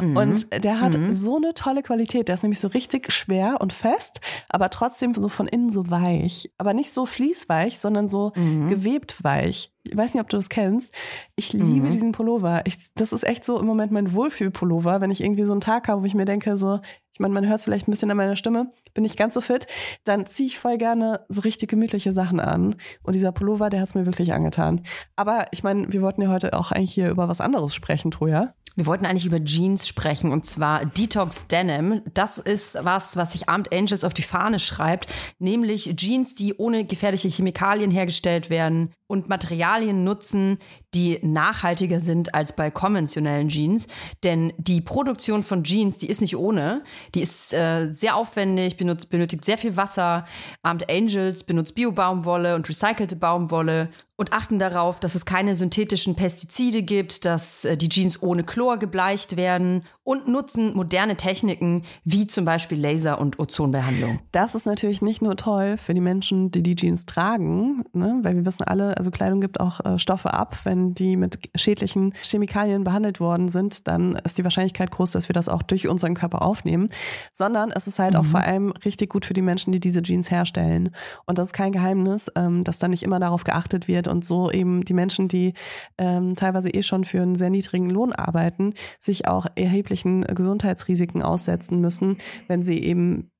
Mhm. 0.00 0.16
Und 0.16 0.64
der 0.64 0.80
hat 0.80 0.96
mhm. 0.96 1.12
so 1.12 1.36
eine 1.36 1.54
tolle 1.54 1.82
Qualität. 1.82 2.28
Der 2.28 2.34
ist 2.34 2.42
nämlich 2.42 2.60
so 2.60 2.68
richtig 2.68 3.12
schwer 3.12 3.60
und 3.60 3.72
fest, 3.72 4.20
aber 4.48 4.70
trotzdem 4.70 5.14
so 5.14 5.28
von 5.28 5.46
innen 5.46 5.70
so 5.70 5.90
weich. 5.90 6.50
Aber 6.58 6.74
nicht 6.74 6.92
so 6.92 7.06
fließweich, 7.06 7.78
sondern 7.78 8.08
so 8.08 8.32
mhm. 8.34 8.68
gewebt 8.68 9.22
weich. 9.24 9.72
Ich 9.84 9.96
weiß 9.96 10.14
nicht, 10.14 10.22
ob 10.22 10.28
du 10.28 10.36
das 10.36 10.48
kennst. 10.48 10.94
Ich 11.34 11.52
liebe 11.52 11.86
mhm. 11.86 11.90
diesen 11.90 12.12
Pullover. 12.12 12.62
Ich, 12.66 12.94
das 12.94 13.12
ist 13.12 13.24
echt 13.24 13.44
so 13.44 13.58
im 13.58 13.66
Moment 13.66 13.90
mein 13.90 14.12
Wohlfühlpullover, 14.12 15.00
wenn 15.00 15.10
ich 15.10 15.22
irgendwie 15.22 15.44
so 15.44 15.52
einen 15.52 15.60
Tag 15.60 15.88
habe, 15.88 16.02
wo 16.02 16.06
ich 16.06 16.14
mir 16.14 16.24
denke, 16.24 16.56
so, 16.56 16.78
ich 17.12 17.20
meine, 17.20 17.34
man 17.34 17.46
hört 17.46 17.58
es 17.58 17.64
vielleicht 17.64 17.88
ein 17.88 17.90
bisschen 17.90 18.10
an 18.10 18.16
meiner 18.16 18.36
Stimme, 18.36 18.72
bin 18.94 19.04
ich 19.04 19.16
ganz 19.16 19.34
so 19.34 19.40
fit, 19.40 19.66
dann 20.04 20.26
ziehe 20.26 20.46
ich 20.46 20.58
voll 20.58 20.78
gerne 20.78 21.24
so 21.28 21.42
richtig 21.42 21.68
gemütliche 21.68 22.12
Sachen 22.12 22.40
an. 22.40 22.76
Und 23.02 23.14
dieser 23.14 23.32
Pullover, 23.32 23.70
der 23.70 23.80
hat 23.80 23.88
es 23.88 23.94
mir 23.94 24.06
wirklich 24.06 24.32
angetan. 24.32 24.82
Aber 25.16 25.46
ich 25.50 25.62
meine, 25.62 25.92
wir 25.92 26.00
wollten 26.00 26.22
ja 26.22 26.28
heute 26.28 26.54
auch 26.54 26.70
eigentlich 26.70 26.94
hier 26.94 27.10
über 27.10 27.28
was 27.28 27.40
anderes 27.40 27.74
sprechen, 27.74 28.10
Troja. 28.12 28.54
Wir 28.76 28.86
wollten 28.86 29.04
eigentlich 29.04 29.26
über 29.26 29.40
Jeans 29.44 29.86
sprechen 29.86 30.32
und 30.32 30.46
zwar 30.46 30.84
Detox 30.84 31.48
Denim. 31.48 32.02
Das 32.14 32.38
ist 32.38 32.78
was, 32.82 33.16
was 33.16 33.32
sich 33.32 33.48
Armed 33.48 33.74
Angels 33.74 34.04
auf 34.04 34.14
die 34.14 34.22
Fahne 34.22 34.58
schreibt, 34.58 35.06
nämlich 35.38 35.94
Jeans, 35.96 36.34
die 36.34 36.54
ohne 36.54 36.84
gefährliche 36.84 37.28
Chemikalien 37.28 37.90
hergestellt 37.90 38.50
werden 38.50 38.92
und 39.06 39.28
Materialien 39.28 40.04
nutzen, 40.04 40.58
die 40.94 41.18
nachhaltiger 41.22 42.00
sind 42.00 42.34
als 42.34 42.54
bei 42.54 42.70
konventionellen 42.70 43.48
Jeans. 43.48 43.88
Denn 44.22 44.52
die 44.58 44.80
Produktion 44.80 45.42
von 45.42 45.64
Jeans, 45.64 45.98
die 45.98 46.08
ist 46.08 46.20
nicht 46.20 46.36
ohne. 46.36 46.84
Die 47.14 47.22
ist 47.22 47.52
äh, 47.54 47.88
sehr 47.90 48.16
aufwendig, 48.16 48.76
benutzt, 48.76 49.10
benötigt 49.10 49.44
sehr 49.44 49.58
viel 49.58 49.76
Wasser. 49.76 50.26
Armed 50.62 50.90
Angels 50.90 51.44
benutzt 51.44 51.74
Bio-Baumwolle 51.74 52.54
und 52.54 52.68
recycelte 52.68 53.16
Baumwolle 53.16 53.88
und 54.16 54.32
achten 54.32 54.58
darauf, 54.58 55.00
dass 55.00 55.14
es 55.14 55.24
keine 55.24 55.56
synthetischen 55.56 56.14
Pestizide 56.14 56.82
gibt, 56.82 57.24
dass 57.24 57.64
äh, 57.64 57.76
die 57.76 57.88
Jeans 57.88 58.22
ohne 58.22 58.44
Chlor 58.44 58.78
gebleicht 58.78 59.36
werden 59.36 59.84
und 60.04 60.26
nutzen 60.26 60.74
moderne 60.74 61.16
Techniken 61.16 61.84
wie 62.04 62.26
zum 62.26 62.44
Beispiel 62.44 62.78
Laser- 62.78 63.20
und 63.20 63.38
Ozonbehandlung. 63.38 64.18
Das 64.32 64.54
ist 64.54 64.66
natürlich 64.66 65.00
nicht 65.00 65.22
nur 65.22 65.36
toll 65.36 65.76
für 65.76 65.94
die 65.94 66.00
Menschen, 66.00 66.50
die 66.50 66.62
die 66.62 66.74
Jeans 66.74 67.06
tragen, 67.06 67.84
ne? 67.92 68.18
weil 68.22 68.34
wir 68.34 68.44
wissen 68.44 68.64
alle, 68.64 68.96
also 68.96 69.10
Kleidung 69.10 69.40
gibt 69.40 69.60
auch 69.60 69.84
äh, 69.84 69.98
Stoffe 69.98 70.34
ab. 70.34 70.56
Wenn 70.64 70.94
die 70.94 71.16
mit 71.16 71.38
schädlichen 71.54 72.14
Chemikalien 72.22 72.82
behandelt 72.82 73.20
worden 73.20 73.48
sind, 73.48 73.86
dann 73.86 74.16
ist 74.16 74.38
die 74.38 74.44
Wahrscheinlichkeit 74.44 74.90
groß, 74.90 75.12
dass 75.12 75.28
wir 75.28 75.34
das 75.34 75.48
auch 75.48 75.62
durch 75.62 75.86
unseren 75.86 76.14
Körper 76.14 76.42
aufnehmen. 76.42 76.88
Sondern 77.30 77.70
es 77.70 77.86
ist 77.86 78.00
halt 78.00 78.14
mhm. 78.14 78.20
auch 78.20 78.26
vor 78.26 78.40
allem 78.40 78.72
richtig 78.84 79.10
gut 79.10 79.24
für 79.24 79.34
die 79.34 79.42
Menschen, 79.42 79.72
die 79.72 79.80
diese 79.80 80.02
Jeans 80.02 80.30
herstellen. 80.30 80.90
Und 81.26 81.38
das 81.38 81.48
ist 81.48 81.52
kein 81.52 81.70
Geheimnis, 81.70 82.30
ähm, 82.34 82.64
dass 82.64 82.80
da 82.80 82.88
nicht 82.88 83.04
immer 83.04 83.20
darauf 83.20 83.44
geachtet 83.44 83.86
wird 83.86 84.08
und 84.08 84.24
so 84.24 84.50
eben 84.50 84.84
die 84.84 84.94
Menschen, 84.94 85.28
die 85.28 85.54
ähm, 85.96 86.34
teilweise 86.34 86.70
eh 86.70 86.82
schon 86.82 87.04
für 87.04 87.22
einen 87.22 87.36
sehr 87.36 87.50
niedrigen 87.50 87.88
Lohn 87.88 88.12
arbeiten, 88.12 88.74
sich 88.98 89.28
auch 89.28 89.46
erheblichen 89.92 90.22
Gesundheitsrisiken 90.22 91.22
aussetzen 91.22 91.80
müssen, 91.80 92.18
wenn 92.48 92.62
sie 92.62 92.82
eben 92.82 93.30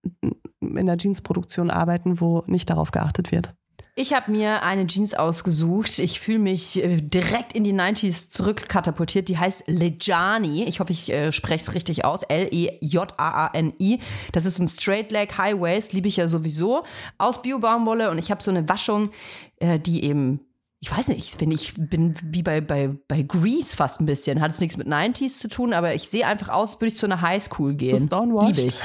in 0.61 0.87
der 0.87 0.97
Jeansproduktion 0.99 1.71
arbeiten, 1.71 2.21
wo 2.21 2.42
nicht 2.47 2.71
darauf 2.71 2.90
geachtet 2.90 3.32
wird. 3.32 3.54
Ich 3.94 4.14
habe 4.14 4.30
mir 4.30 4.62
eine 4.62 4.87
Jeans 4.87 5.12
ausgesucht. 5.12 5.99
Ich 5.99 6.18
fühle 6.18 6.38
mich 6.38 6.82
äh, 6.82 7.02
direkt 7.02 7.52
in 7.52 7.62
die 7.62 7.75
90s 7.75 8.30
zurückkatapultiert. 8.30 9.28
Die 9.28 9.37
heißt 9.37 9.64
Lejani. 9.66 10.64
Ich 10.64 10.80
hoffe, 10.80 10.92
ich 10.92 11.12
äh, 11.12 11.30
spreche 11.30 11.64
es 11.64 11.75
richtig 11.75 12.02
aus. 12.06 12.23
L-E-J-A-A-N-I. 12.23 13.99
Das 14.32 14.47
ist 14.47 14.59
ein 14.61 14.68
Straight 14.68 15.12
Leg 15.12 15.37
High 15.37 15.61
Waist. 15.61 15.92
Liebe 15.92 16.09
ich 16.09 16.16
ja 16.16 16.26
sowieso. 16.26 16.85
Aus 17.18 17.42
Bio-Baumwolle. 17.42 18.11
Und 18.11 18.16
ich 18.16 18.30
habe 18.30 18.42
so 18.42 18.50
eine 18.50 18.66
Waschung, 18.66 19.11
äh, 19.56 19.78
die 19.78 20.04
eben 20.04 20.40
ich 20.83 20.91
weiß 20.91 21.09
nicht, 21.09 21.33
ich 21.33 21.37
bin, 21.39 21.53
ich 21.53 21.75
bin 21.77 22.17
wie 22.25 22.43
bei, 22.43 22.61
bei, 22.61 22.91
bei 23.07 23.23
Grease 23.23 23.77
fast 23.77 24.01
ein 24.01 24.07
bisschen. 24.07 24.41
Hat 24.41 24.51
es 24.51 24.59
nichts 24.59 24.77
mit 24.77 24.89
90s 24.89 25.39
zu 25.39 25.49
tun, 25.49 25.75
aber 25.75 25.95
ich 25.95 26.09
sehe 26.09 26.27
einfach 26.27 26.49
aus, 26.49 26.75
würde 26.81 26.89
ich 26.89 26.97
zu 26.97 27.07
einer 27.07 27.21
Highschool 27.21 27.75
gehen. 27.75 27.97
So 27.97 28.05
Stonewashed? 28.05 28.59
Ich. 28.59 28.81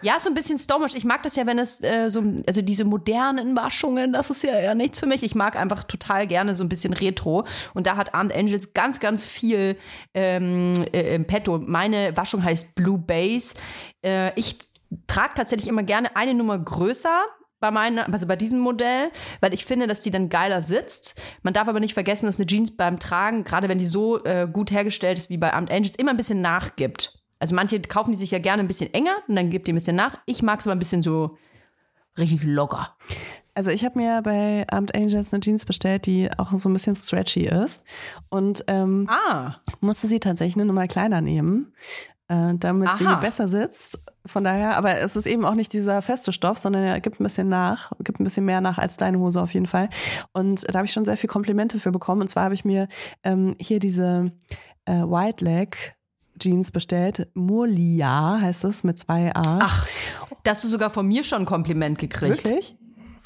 Ja, 0.00 0.20
so 0.20 0.30
ein 0.30 0.34
bisschen 0.34 0.58
Stomisch. 0.58 0.94
Ich 0.94 1.04
mag 1.04 1.24
das 1.24 1.34
ja, 1.34 1.44
wenn 1.44 1.58
es 1.58 1.82
äh, 1.82 2.08
so, 2.08 2.22
also 2.46 2.62
diese 2.62 2.84
modernen 2.84 3.56
Waschungen, 3.56 4.12
das 4.12 4.30
ist 4.30 4.44
ja 4.44 4.52
eher 4.52 4.76
nichts 4.76 5.00
für 5.00 5.06
mich. 5.06 5.24
Ich 5.24 5.34
mag 5.34 5.56
einfach 5.56 5.82
total 5.82 6.28
gerne 6.28 6.54
so 6.54 6.62
ein 6.62 6.68
bisschen 6.68 6.92
Retro. 6.92 7.44
Und 7.74 7.88
da 7.88 7.96
hat 7.96 8.14
Armed 8.14 8.34
Angels 8.34 8.72
ganz, 8.72 9.00
ganz 9.00 9.24
viel 9.24 9.76
ähm, 10.14 10.72
äh, 10.92 11.16
im 11.16 11.26
Petto. 11.26 11.58
Meine 11.58 12.16
Waschung 12.16 12.44
heißt 12.44 12.76
Blue 12.76 12.98
Base. 12.98 13.56
Äh, 14.02 14.38
ich 14.38 14.56
trage 15.08 15.34
tatsächlich 15.34 15.68
immer 15.68 15.82
gerne 15.82 16.14
eine 16.16 16.32
Nummer 16.32 16.58
größer 16.58 17.26
bei 17.60 17.70
meiner, 17.70 18.12
also 18.12 18.26
bei 18.26 18.36
diesem 18.36 18.58
Modell, 18.58 19.10
weil 19.40 19.54
ich 19.54 19.64
finde, 19.64 19.86
dass 19.86 20.00
die 20.00 20.10
dann 20.10 20.28
geiler 20.28 20.62
sitzt. 20.62 21.20
Man 21.42 21.54
darf 21.54 21.68
aber 21.68 21.80
nicht 21.80 21.94
vergessen, 21.94 22.26
dass 22.26 22.36
eine 22.36 22.46
Jeans 22.46 22.76
beim 22.76 22.98
Tragen, 22.98 23.44
gerade 23.44 23.68
wenn 23.68 23.78
die 23.78 23.84
so 23.84 24.24
äh, 24.24 24.48
gut 24.50 24.70
hergestellt 24.70 25.18
ist 25.18 25.30
wie 25.30 25.38
bei 25.38 25.52
Armed 25.52 25.70
Angels, 25.70 25.94
immer 25.96 26.10
ein 26.10 26.16
bisschen 26.16 26.40
nachgibt. 26.40 27.18
Also 27.38 27.54
manche 27.54 27.80
kaufen 27.80 28.12
die 28.12 28.18
sich 28.18 28.30
ja 28.30 28.38
gerne 28.38 28.62
ein 28.62 28.68
bisschen 28.68 28.92
enger 28.92 29.16
und 29.28 29.36
dann 29.36 29.50
gibt 29.50 29.66
die 29.66 29.72
ein 29.72 29.76
bisschen 29.76 29.96
nach. 29.96 30.18
Ich 30.26 30.42
mag 30.42 30.60
es 30.60 30.66
aber 30.66 30.74
ein 30.74 30.78
bisschen 30.78 31.02
so 31.02 31.38
richtig 32.18 32.42
locker. 32.44 32.96
Also 33.54 33.70
ich 33.70 33.84
habe 33.84 33.98
mir 33.98 34.22
bei 34.22 34.64
Armed 34.70 34.94
Angels 34.94 35.32
eine 35.32 35.40
Jeans 35.40 35.64
bestellt, 35.64 36.06
die 36.06 36.30
auch 36.38 36.52
so 36.52 36.68
ein 36.68 36.72
bisschen 36.72 36.96
stretchy 36.96 37.46
ist. 37.46 37.84
Und 38.28 38.64
ähm, 38.68 39.08
ah. 39.10 39.56
musste 39.80 40.06
sie 40.06 40.20
tatsächlich 40.20 40.56
eine 40.56 40.66
Nummer 40.66 40.86
kleiner 40.86 41.20
nehmen, 41.20 41.72
äh, 42.30 42.54
damit 42.56 42.88
Aha. 42.88 42.96
sie 42.96 43.16
besser 43.20 43.48
sitzt. 43.48 43.98
Von 44.24 44.44
daher, 44.44 44.76
aber 44.76 44.98
es 44.98 45.16
ist 45.16 45.26
eben 45.26 45.44
auch 45.44 45.54
nicht 45.54 45.72
dieser 45.72 46.00
feste 46.00 46.32
Stoff, 46.32 46.58
sondern 46.58 46.84
er 46.84 47.00
gibt 47.00 47.20
ein 47.20 47.24
bisschen 47.24 47.48
nach, 47.48 47.90
gibt 48.04 48.20
ein 48.20 48.24
bisschen 48.24 48.44
mehr 48.44 48.60
nach 48.60 48.78
als 48.78 48.96
deine 48.96 49.18
Hose 49.18 49.42
auf 49.42 49.52
jeden 49.52 49.66
Fall. 49.66 49.88
Und 50.32 50.64
da 50.68 50.78
habe 50.78 50.86
ich 50.86 50.92
schon 50.92 51.04
sehr 51.04 51.16
viel 51.16 51.28
Komplimente 51.28 51.80
für 51.80 51.90
bekommen. 51.90 52.20
Und 52.20 52.28
zwar 52.28 52.44
habe 52.44 52.54
ich 52.54 52.64
mir 52.64 52.86
ähm, 53.24 53.56
hier 53.58 53.80
diese 53.80 54.32
äh, 54.84 54.92
White 54.92 55.44
Leg 55.44 55.96
Jeans 56.38 56.70
bestellt. 56.70 57.28
Murlia 57.34 58.38
heißt 58.40 58.64
es 58.64 58.84
mit 58.84 58.98
zwei 58.98 59.34
A. 59.34 59.58
Ach, 59.60 59.86
dass 60.44 60.62
du 60.62 60.68
sogar 60.68 60.90
von 60.90 61.06
mir 61.06 61.24
schon 61.24 61.40
ein 61.40 61.46
Kompliment 61.46 61.98
gekriegt. 61.98 62.44
Wirklich? 62.44 62.76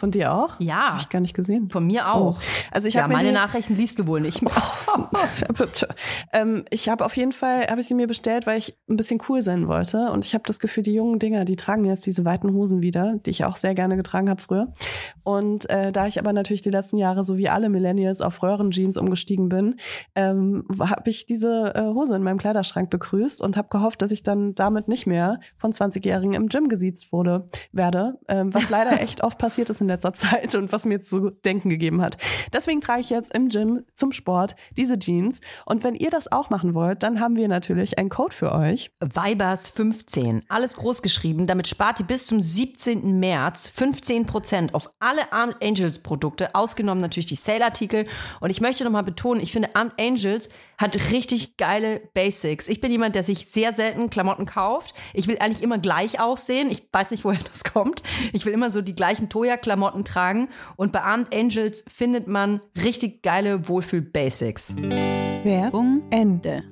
Von 0.05 0.11
dir 0.11 0.35
auch? 0.35 0.61
Ja. 0.61 0.93
Hab 0.93 1.01
ich 1.01 1.09
gar 1.09 1.21
nicht 1.21 1.33
gesehen. 1.33 1.71
Von 1.71 1.87
mir 1.87 2.13
auch. 2.13 2.37
Oh. 2.37 2.43
Also 2.71 2.89
ich 2.89 2.93
ja, 2.93 3.09
meine 3.09 3.33
Nachrichten 3.33 3.75
liest 3.75 3.99
du 3.99 4.07
wohl 4.07 4.21
nicht 4.21 4.43
mehr. 4.43 4.53
ähm, 6.35 6.67
ich 6.69 6.91
habe 6.91 7.07
auf 7.07 7.17
jeden 7.17 7.33
Fall, 7.33 7.69
habe 7.69 7.81
ich 7.81 7.89
sie 7.89 7.95
mir 7.95 8.07
bestellt, 8.07 8.47
weil 8.47 8.59
ich 8.59 8.77
ein 8.87 8.99
bisschen 8.99 9.19
cool 9.31 9.41
sein 9.41 9.67
wollte. 9.67 10.11
Und 10.11 10.27
ich 10.27 10.35
habe 10.35 10.45
das 10.47 10.61
Gefühl, 10.61 10.83
die 10.83 10.93
jungen 10.93 11.19
Dinger, 11.19 11.47
die 11.47 11.57
tragen 11.57 11.87
jetzt 11.87 12.05
diese 12.05 12.27
weiten 12.27 12.53
Hosen 12.53 12.83
wieder, 12.83 13.15
die 13.25 13.31
ich 13.31 13.47
auch 13.47 13.57
sehr 13.57 13.75
gerne 13.75 13.97
getragen 13.97 14.29
habe 14.29 14.43
früher. 14.43 14.75
Und 15.23 15.71
äh, 15.71 15.91
da 15.91 16.07
ich 16.07 16.19
aber 16.19 16.35
natürlich 16.35 16.61
die 16.61 16.71
letzten 16.71 16.99
Jahre, 16.99 17.25
so 17.25 17.39
wie 17.39 17.49
alle 17.49 17.71
Millennials, 17.71 18.21
auf 18.21 18.43
Röhrenjeans 18.43 18.99
umgestiegen 18.99 19.49
bin, 19.49 19.77
ähm, 20.15 20.67
habe 20.81 21.09
ich 21.09 21.25
diese 21.25 21.73
äh, 21.75 21.95
Hose 21.95 22.15
in 22.17 22.23
meinem 22.23 22.37
Kleiderschrank 22.37 22.91
begrüßt 22.91 23.41
und 23.41 23.57
habe 23.57 23.69
gehofft, 23.71 24.03
dass 24.03 24.11
ich 24.11 24.23
dann 24.23 24.55
damit 24.55 24.87
nicht 24.87 25.07
mehr 25.07 25.41
von 25.57 25.73
20-Jährigen 25.73 26.35
im 26.35 26.49
Gym 26.49 26.69
gesiezt 26.69 27.11
wurde, 27.11 27.47
werde, 27.73 28.19
ähm, 28.29 28.53
was 28.53 28.69
leider 28.69 29.01
echt 29.01 29.25
oft 29.25 29.39
passiert 29.39 29.71
ist 29.71 29.81
in 29.81 29.89
letzter 29.95 30.13
Zeit 30.13 30.55
und 30.55 30.73
was 30.73 30.85
mir 30.85 31.01
zu 31.01 31.31
denken 31.31 31.71
gegeben 31.71 32.03
hat. 32.03 32.17
Deswegen 32.53 32.81
trage 32.81 33.01
ich 33.01 33.11
jetzt 33.11 33.35
im 33.35 33.49
Gym 33.49 33.85
zum 33.95 34.13
Sport 34.13 34.57
diese 34.77 34.99
Jeans. 34.99 35.41
Und 35.67 35.85
wenn 35.85 35.95
ihr 35.95 36.11
das 36.11 36.31
auch 36.31 36.51
machen 36.51 36.75
wollt, 36.75 37.03
dann 37.03 37.21
haben 37.21 37.37
wir 37.37 37.49
natürlich 37.49 37.99
einen 37.99 38.09
Code 38.09 38.35
für 38.35 38.53
euch. 38.53 38.91
Vibers 39.01 39.69
15. 39.69 40.45
Alles 40.49 40.75
groß 40.75 41.03
geschrieben. 41.03 41.47
Damit 41.47 41.69
spart 41.69 42.01
ihr 42.01 42.07
bis 42.07 42.27
zum 42.27 42.41
17. 42.41 43.19
März 43.19 43.73
15% 43.77 44.75
auf 44.75 44.91
alle 45.01 45.33
Armed 45.33 45.57
Angels 45.63 46.01
Produkte, 46.01 46.55
ausgenommen 46.55 47.01
natürlich 47.01 47.27
die 47.27 47.35
Sale-Artikel. 47.37 48.07
Und 48.41 48.51
ich 48.51 48.61
möchte 48.61 48.85
nochmal 48.85 49.05
betonen, 49.05 49.41
ich 49.41 49.53
finde 49.53 49.75
Armed 49.75 49.95
Angels 49.99 50.49
hat 50.79 50.97
richtig 51.13 51.57
geile 51.57 52.01
Basics. 52.15 52.69
Ich 52.69 52.81
bin 52.81 52.91
jemand, 52.91 53.15
der 53.15 53.23
sich 53.23 53.47
sehr 53.47 53.73
selten 53.73 54.11
Klamotten 54.11 54.47
kauft. 54.47 54.95
Ich 55.13 55.27
will 55.27 55.39
eigentlich 55.39 55.63
immer 55.63 55.79
gleich 55.79 56.21
aussehen. 56.21 56.71
Ich 56.71 56.89
weiß 56.93 57.11
nicht, 57.11 57.25
woher 57.25 57.41
das 57.53 57.65
kommt. 57.65 58.03
Ich 58.33 58.45
will 58.47 58.53
immer 58.53 58.71
so 58.71 58.83
die 58.83 58.95
gleichen 58.95 59.29
Toya-Klamotten 59.29 60.05
tragen. 60.05 60.49
Und 60.77 60.93
bei 60.93 61.03
Armed 61.03 61.35
Angels 61.35 61.85
findet 61.93 62.27
man 62.27 62.61
richtig 62.83 63.23
geile 63.23 63.69
Wohlfühl-Basics. 63.69 64.75
Werbung 64.77 66.03
Ende. 66.11 66.65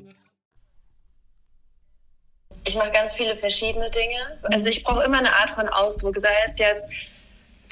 Ich 2.65 2.77
mache 2.77 2.93
ganz 2.93 3.15
viele 3.15 3.35
verschiedene 3.35 3.91
Dinge. 3.91 4.39
Also 4.45 4.69
ich 4.69 4.85
brauche 4.85 5.03
immer 5.03 5.19
eine 5.19 5.33
Art 5.33 5.51
von 5.51 5.69
Ausdruck, 5.69 6.19
sei 6.21 6.29
es 6.45 6.59
jetzt 6.59 6.91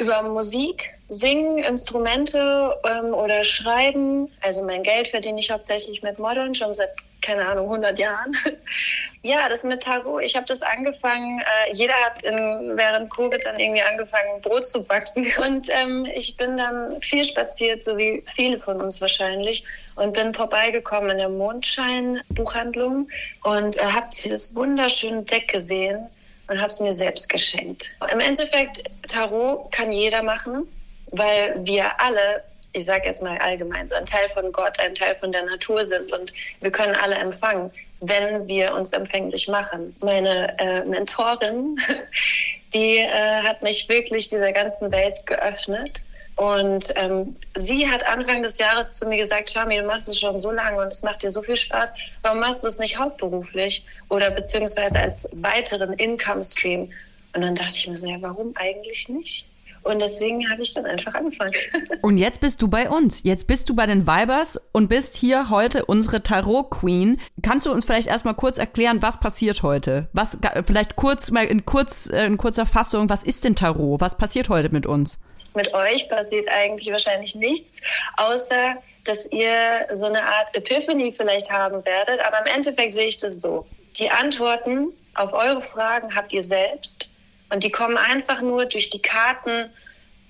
über 0.00 0.22
Musik, 0.22 0.90
Singen, 1.10 1.58
Instrumente 1.58 2.76
ähm, 2.84 3.12
oder 3.12 3.42
Schreiben. 3.42 4.32
Also 4.42 4.62
mein 4.62 4.84
Geld 4.84 5.08
verdiene 5.08 5.40
ich 5.40 5.50
hauptsächlich 5.50 6.02
mit 6.02 6.20
Modeln, 6.20 6.54
schon 6.54 6.72
seit, 6.72 6.90
keine 7.20 7.46
Ahnung, 7.46 7.64
100 7.64 7.98
Jahren. 7.98 8.32
ja, 9.22 9.48
das 9.48 9.64
mit 9.64 9.82
Tarot, 9.82 10.22
ich 10.22 10.36
habe 10.36 10.46
das 10.46 10.62
angefangen, 10.62 11.40
äh, 11.40 11.74
jeder 11.74 11.94
hat 11.94 12.22
in, 12.22 12.76
während 12.76 13.10
Covid 13.10 13.44
dann 13.44 13.58
irgendwie 13.58 13.82
angefangen, 13.82 14.40
Brot 14.40 14.66
zu 14.66 14.84
backen. 14.84 15.26
Und 15.44 15.68
ähm, 15.70 16.06
ich 16.14 16.36
bin 16.36 16.56
dann 16.56 17.00
viel 17.02 17.24
spaziert, 17.24 17.82
so 17.82 17.98
wie 17.98 18.22
viele 18.26 18.60
von 18.60 18.80
uns 18.80 19.00
wahrscheinlich, 19.00 19.64
und 19.96 20.12
bin 20.12 20.32
vorbeigekommen 20.32 21.10
in 21.10 21.18
der 21.18 21.28
Mondschein-Buchhandlung 21.28 23.08
und 23.42 23.76
äh, 23.76 23.80
habe 23.80 24.06
dieses 24.12 24.54
wunderschöne 24.54 25.22
Deck 25.22 25.48
gesehen 25.48 26.06
und 26.48 26.58
habe 26.58 26.68
es 26.68 26.80
mir 26.80 26.92
selbst 26.92 27.28
geschenkt. 27.28 27.96
Im 28.10 28.20
Endeffekt, 28.20 28.84
Tarot 29.08 29.70
kann 29.72 29.92
jeder 29.92 30.22
machen, 30.22 30.66
weil 31.10 31.54
wir 31.64 32.00
alle, 32.00 32.42
ich 32.72 32.84
sage 32.84 33.06
jetzt 33.06 33.22
mal 33.22 33.38
allgemein, 33.38 33.86
so 33.86 33.94
ein 33.96 34.06
Teil 34.06 34.28
von 34.28 34.52
Gott, 34.52 34.78
ein 34.80 34.94
Teil 34.94 35.14
von 35.14 35.32
der 35.32 35.44
Natur 35.44 35.84
sind 35.84 36.12
und 36.12 36.32
wir 36.60 36.70
können 36.70 36.94
alle 36.94 37.16
empfangen, 37.16 37.70
wenn 38.00 38.46
wir 38.46 38.74
uns 38.74 38.92
empfänglich 38.92 39.48
machen. 39.48 39.94
Meine 40.00 40.58
äh, 40.58 40.84
Mentorin, 40.84 41.76
die 42.74 42.98
äh, 42.98 43.42
hat 43.42 43.62
mich 43.62 43.88
wirklich 43.88 44.28
dieser 44.28 44.52
ganzen 44.52 44.90
Welt 44.92 45.26
geöffnet. 45.26 46.04
Und 46.36 46.94
ähm, 46.96 47.36
sie 47.54 47.86
hat 47.90 48.08
Anfang 48.08 48.42
des 48.42 48.56
Jahres 48.56 48.96
zu 48.96 49.06
mir 49.06 49.18
gesagt, 49.18 49.50
Shami, 49.50 49.76
du 49.76 49.84
machst 49.84 50.08
es 50.08 50.18
schon 50.18 50.38
so 50.38 50.50
lange 50.50 50.80
und 50.80 50.88
es 50.88 51.02
macht 51.02 51.22
dir 51.22 51.30
so 51.30 51.42
viel 51.42 51.56
Spaß. 51.56 51.92
Warum 52.22 52.40
machst 52.40 52.64
du 52.64 52.68
es 52.68 52.78
nicht 52.78 52.98
hauptberuflich 52.98 53.84
oder 54.08 54.30
beziehungsweise 54.30 55.00
als 55.00 55.28
weiteren 55.32 55.92
Income 55.92 56.42
Stream? 56.42 56.90
Und 57.34 57.42
dann 57.42 57.54
dachte 57.54 57.74
ich 57.76 57.86
mir 57.88 57.96
so, 57.98 58.06
ja, 58.08 58.16
warum 58.20 58.54
eigentlich 58.56 59.10
nicht? 59.10 59.49
Und 59.82 60.00
deswegen 60.00 60.48
habe 60.50 60.62
ich 60.62 60.74
dann 60.74 60.84
einfach 60.84 61.14
angefangen. 61.14 61.52
Und 62.02 62.18
jetzt 62.18 62.40
bist 62.40 62.60
du 62.60 62.68
bei 62.68 62.90
uns. 62.90 63.22
Jetzt 63.22 63.46
bist 63.46 63.68
du 63.68 63.74
bei 63.74 63.86
den 63.86 64.06
Vibers 64.06 64.60
und 64.72 64.88
bist 64.88 65.16
hier 65.16 65.50
heute 65.50 65.84
unsere 65.86 66.22
Tarot 66.22 66.70
Queen. 66.70 67.20
Kannst 67.42 67.66
du 67.66 67.72
uns 67.72 67.84
vielleicht 67.84 68.08
erstmal 68.08 68.34
kurz 68.34 68.58
erklären, 68.58 69.02
was 69.02 69.20
passiert 69.20 69.62
heute? 69.62 70.08
Was 70.12 70.38
vielleicht 70.66 70.96
kurz 70.96 71.30
mal 71.30 71.44
in 71.44 71.64
kurz 71.64 72.08
äh, 72.10 72.26
in 72.26 72.36
kurzer 72.36 72.66
Fassung, 72.66 73.08
was 73.08 73.22
ist 73.22 73.44
denn 73.44 73.56
Tarot? 73.56 74.00
Was 74.00 74.16
passiert 74.16 74.48
heute 74.48 74.70
mit 74.70 74.86
uns? 74.86 75.18
Mit 75.54 75.74
euch 75.74 76.08
passiert 76.08 76.46
eigentlich 76.48 76.90
wahrscheinlich 76.92 77.34
nichts, 77.34 77.80
außer 78.16 78.76
dass 79.04 79.26
ihr 79.32 79.86
so 79.92 80.06
eine 80.06 80.22
Art 80.22 80.54
Epiphany 80.54 81.12
vielleicht 81.12 81.50
haben 81.50 81.84
werdet. 81.84 82.20
Aber 82.20 82.40
im 82.40 82.54
Endeffekt 82.54 82.94
sehe 82.94 83.08
ich 83.08 83.16
das 83.16 83.40
so. 83.40 83.66
Die 83.98 84.10
Antworten 84.10 84.88
auf 85.14 85.32
eure 85.32 85.60
Fragen 85.60 86.14
habt 86.14 86.32
ihr 86.32 86.42
selbst. 86.42 87.09
Und 87.50 87.64
die 87.64 87.70
kommen 87.70 87.96
einfach 87.96 88.40
nur 88.40 88.64
durch 88.66 88.90
die 88.90 89.02
Karten 89.02 89.66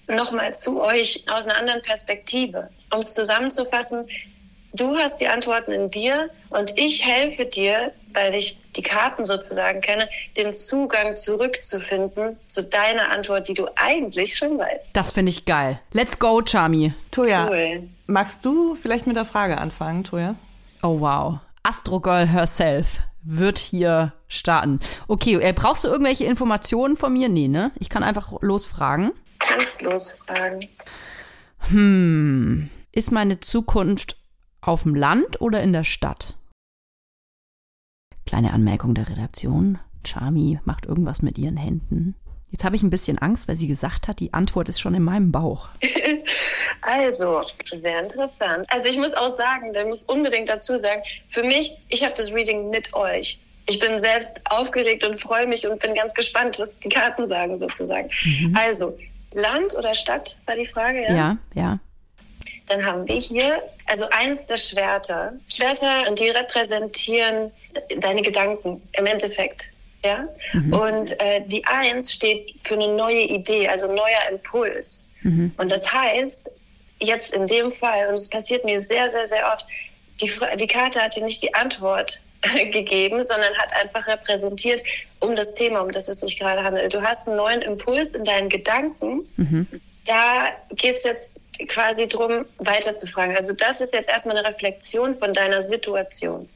nochmal 0.09 0.54
zu 0.54 0.83
euch 0.83 1.24
aus 1.30 1.46
einer 1.46 1.56
anderen 1.59 1.83
Perspektive. 1.83 2.68
Um 2.92 3.00
es 3.00 3.12
zusammenzufassen, 3.14 4.09
du 4.72 4.96
hast 4.96 5.20
die 5.20 5.28
Antworten 5.28 5.72
in 5.72 5.90
dir 5.90 6.30
und 6.48 6.76
ich 6.78 7.04
helfe 7.06 7.46
dir, 7.46 7.92
weil 8.14 8.35
ich 8.35 8.59
die 8.72 8.83
Karten 8.83 9.24
sozusagen 9.24 9.80
kenne, 9.80 10.09
den 10.37 10.52
Zugang 10.54 11.14
zurückzufinden 11.14 12.37
zu 12.46 12.64
deiner 12.64 13.11
Antwort, 13.11 13.46
die 13.48 13.54
du 13.54 13.68
eigentlich 13.76 14.37
schon 14.37 14.59
weißt. 14.59 14.96
Das 14.96 15.12
finde 15.12 15.30
ich 15.30 15.44
geil. 15.44 15.78
Let's 15.92 16.18
go, 16.18 16.42
Chami. 16.42 16.94
Toja, 17.12 17.46
Cool. 17.48 17.88
magst 18.09 18.44
du 18.44 18.74
vielleicht 18.80 19.06
mit 19.06 19.16
der 19.16 19.24
Frage 19.26 19.59
anfangen, 19.59 20.02
Toja? 20.04 20.35
Oh 20.83 21.00
wow. 21.00 21.38
Astro 21.62 22.00
Girl 22.00 22.26
herself 22.26 22.87
wird 23.22 23.59
hier 23.59 24.12
starten. 24.28 24.80
Okay, 25.09 25.35
äh, 25.37 25.52
brauchst 25.52 25.85
du 25.85 25.88
irgendwelche 25.88 26.24
Informationen 26.24 26.96
von 26.96 27.12
mir? 27.12 27.28
Nee, 27.28 27.48
ne? 27.48 27.72
Ich 27.78 27.88
kann 27.88 28.02
einfach 28.02 28.40
losfragen. 28.40 29.12
Kannst 29.38 29.83
losfragen. 29.83 30.66
Hm. 31.59 32.70
Ist 32.92 33.12
meine 33.12 33.40
Zukunft 33.40 34.16
auf 34.61 34.83
dem 34.83 34.94
Land 34.94 35.40
oder 35.40 35.62
in 35.62 35.72
der 35.72 35.85
Stadt? 35.85 36.37
Kleine 38.26 38.52
Anmerkung 38.52 38.94
der 38.94 39.09
Redaktion. 39.09 39.78
Charmy 40.06 40.61
macht 40.64 40.87
irgendwas 40.87 41.22
mit 41.22 41.37
ihren 41.38 41.56
Händen. 41.56 42.14
Jetzt 42.50 42.64
habe 42.64 42.74
ich 42.74 42.83
ein 42.83 42.90
bisschen 42.90 43.18
Angst, 43.18 43.48
weil 43.48 43.56
sie 43.56 43.68
gesagt 43.68 44.09
hat, 44.09 44.18
die 44.18 44.35
Antwort 44.35 44.68
ist 44.68 44.80
schon 44.80 44.94
in 44.94 45.02
meinem 45.02 45.30
Bauch. 45.30 45.68
Also, 46.83 47.42
sehr 47.72 48.02
interessant. 48.02 48.66
Also 48.68 48.88
ich 48.88 48.96
muss 48.96 49.14
auch 49.14 49.28
sagen, 49.28 49.72
der 49.72 49.87
muss 49.87 50.02
unbedingt 50.02 50.48
dazu 50.48 50.78
sagen, 50.78 51.02
für 51.28 51.42
mich, 51.42 51.76
ich 51.88 52.04
habe 52.04 52.14
das 52.14 52.33
Reading 52.33 52.70
mit 52.70 52.94
euch. 52.94 53.38
Ich 53.66 53.78
bin 53.78 54.00
selbst 54.00 54.33
aufgeregt 54.46 55.04
und 55.04 55.20
freue 55.20 55.46
mich 55.46 55.66
und 55.66 55.80
bin 55.80 55.94
ganz 55.94 56.14
gespannt, 56.14 56.59
was 56.59 56.78
die 56.78 56.88
Karten 56.88 57.26
sagen 57.26 57.56
sozusagen. 57.56 58.09
Also, 58.54 58.98
Land 59.33 59.76
oder 59.76 59.94
Stadt 59.94 60.37
war 60.46 60.56
die 60.56 60.66
Frage, 60.66 61.02
ja? 61.02 61.14
Ja, 61.14 61.38
ja. 61.54 61.78
Dann 62.66 62.85
haben 62.85 63.06
wir 63.06 63.16
hier, 63.16 63.62
also 63.87 64.06
eins 64.11 64.46
der 64.46 64.56
Schwerter. 64.56 65.33
Schwerter, 65.48 66.09
und 66.09 66.18
die 66.18 66.28
repräsentieren 66.28 67.50
deine 67.98 68.22
Gedanken 68.22 68.80
im 68.92 69.06
Endeffekt. 69.06 69.70
Ja? 70.04 70.28
Und 70.70 71.20
äh, 71.20 71.42
die 71.46 71.64
Eins 71.66 72.12
steht 72.12 72.54
für 72.62 72.74
eine 72.74 72.88
neue 72.88 73.22
Idee, 73.22 73.68
also 73.68 73.87
neuer 73.88 74.30
Impuls. 74.30 75.06
Und 75.59 75.68
das 75.70 75.92
heißt, 75.92 76.50
jetzt 77.00 77.32
in 77.32 77.46
dem 77.46 77.70
Fall, 77.70 78.08
und 78.08 78.14
es 78.14 78.28
passiert 78.28 78.64
mir 78.64 78.80
sehr, 78.80 79.08
sehr, 79.08 79.26
sehr 79.26 79.52
oft, 79.52 79.66
die, 80.20 80.30
die 80.56 80.66
Karte 80.66 81.00
hat 81.00 81.16
dir 81.16 81.24
nicht 81.24 81.42
die 81.42 81.54
Antwort 81.54 82.20
gegeben, 82.72 83.22
sondern 83.22 83.54
hat 83.56 83.74
einfach 83.74 84.06
repräsentiert 84.06 84.82
um 85.20 85.36
das 85.36 85.54
Thema, 85.54 85.80
um 85.80 85.90
das 85.90 86.08
es 86.08 86.20
sich 86.20 86.38
gerade 86.38 86.62
handelt. 86.62 86.92
Du 86.94 87.02
hast 87.02 87.28
einen 87.28 87.36
neuen 87.36 87.62
Impuls 87.62 88.14
in 88.14 88.24
deinen 88.24 88.48
Gedanken. 88.48 89.26
Da 90.06 90.48
geht 90.70 90.96
es 90.96 91.04
jetzt 91.04 91.34
quasi 91.68 92.08
drum, 92.08 92.46
weiterzufragen. 92.58 93.36
Also 93.36 93.52
das 93.52 93.82
ist 93.82 93.92
jetzt 93.92 94.08
erstmal 94.08 94.38
eine 94.38 94.48
Reflexion 94.48 95.14
von 95.14 95.32
deiner 95.34 95.60
Situation. 95.60 96.48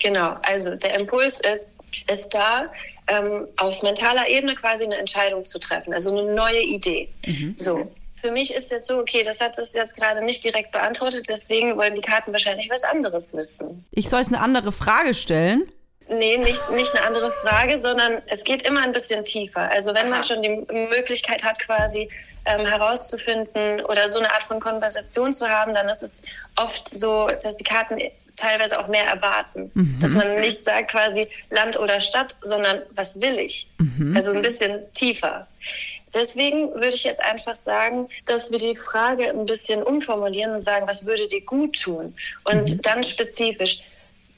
Genau, 0.00 0.36
also 0.42 0.74
der 0.74 0.98
Impuls 0.98 1.40
ist, 1.40 1.74
ist 2.10 2.34
da, 2.34 2.66
ähm, 3.06 3.46
auf 3.56 3.82
mentaler 3.82 4.28
Ebene 4.28 4.54
quasi 4.54 4.84
eine 4.84 4.96
Entscheidung 4.96 5.44
zu 5.44 5.58
treffen, 5.58 5.92
also 5.92 6.10
eine 6.10 6.34
neue 6.34 6.62
Idee. 6.62 7.08
So. 7.56 7.90
Für 8.22 8.30
mich 8.30 8.54
ist 8.54 8.70
jetzt 8.70 8.86
so, 8.86 8.98
okay, 8.98 9.24
das 9.24 9.40
hat 9.40 9.58
es 9.58 9.74
jetzt 9.74 9.96
gerade 9.96 10.24
nicht 10.24 10.44
direkt 10.44 10.70
beantwortet, 10.70 11.26
deswegen 11.28 11.76
wollen 11.76 11.96
die 11.96 12.00
Karten 12.00 12.30
wahrscheinlich 12.30 12.70
was 12.70 12.84
anderes 12.84 13.34
wissen. 13.34 13.84
Ich 13.90 14.08
soll 14.08 14.20
jetzt 14.20 14.32
eine 14.32 14.40
andere 14.40 14.70
Frage 14.70 15.12
stellen. 15.12 15.68
Nee, 16.08 16.36
nicht, 16.38 16.70
nicht 16.70 16.94
eine 16.94 17.04
andere 17.04 17.32
Frage, 17.32 17.78
sondern 17.78 18.22
es 18.26 18.44
geht 18.44 18.62
immer 18.62 18.82
ein 18.82 18.92
bisschen 18.92 19.24
tiefer. 19.24 19.68
Also 19.72 19.92
wenn 19.94 20.08
man 20.08 20.22
schon 20.22 20.40
die 20.40 20.50
Möglichkeit 20.90 21.44
hat, 21.44 21.58
quasi 21.58 22.08
ähm, 22.44 22.64
herauszufinden 22.64 23.80
oder 23.86 24.08
so 24.08 24.20
eine 24.20 24.32
Art 24.32 24.44
von 24.44 24.60
Konversation 24.60 25.32
zu 25.32 25.48
haben, 25.48 25.74
dann 25.74 25.88
ist 25.88 26.02
es 26.04 26.22
oft 26.54 26.88
so, 26.88 27.28
dass 27.42 27.56
die 27.56 27.64
Karten 27.64 27.98
teilweise 28.36 28.78
auch 28.78 28.86
mehr 28.86 29.04
erwarten. 29.04 29.70
Dass 30.00 30.10
man 30.10 30.40
nicht 30.40 30.64
sagt 30.64 30.92
quasi 30.92 31.26
Land 31.50 31.76
oder 31.78 31.98
Stadt, 31.98 32.36
sondern 32.40 32.82
was 32.92 33.20
will 33.20 33.38
ich? 33.38 33.68
Also 34.14 34.32
ein 34.32 34.42
bisschen 34.42 34.80
tiefer. 34.94 35.48
Deswegen 36.14 36.72
würde 36.74 36.88
ich 36.88 37.04
jetzt 37.04 37.22
einfach 37.22 37.56
sagen, 37.56 38.08
dass 38.26 38.50
wir 38.50 38.58
die 38.58 38.76
Frage 38.76 39.30
ein 39.30 39.46
bisschen 39.46 39.82
umformulieren 39.82 40.54
und 40.54 40.62
sagen, 40.62 40.86
was 40.86 41.06
würde 41.06 41.26
dir 41.26 41.42
gut 41.42 41.80
tun? 41.80 42.14
Und 42.44 42.70
mhm. 42.70 42.82
dann 42.82 43.02
spezifisch, 43.02 43.80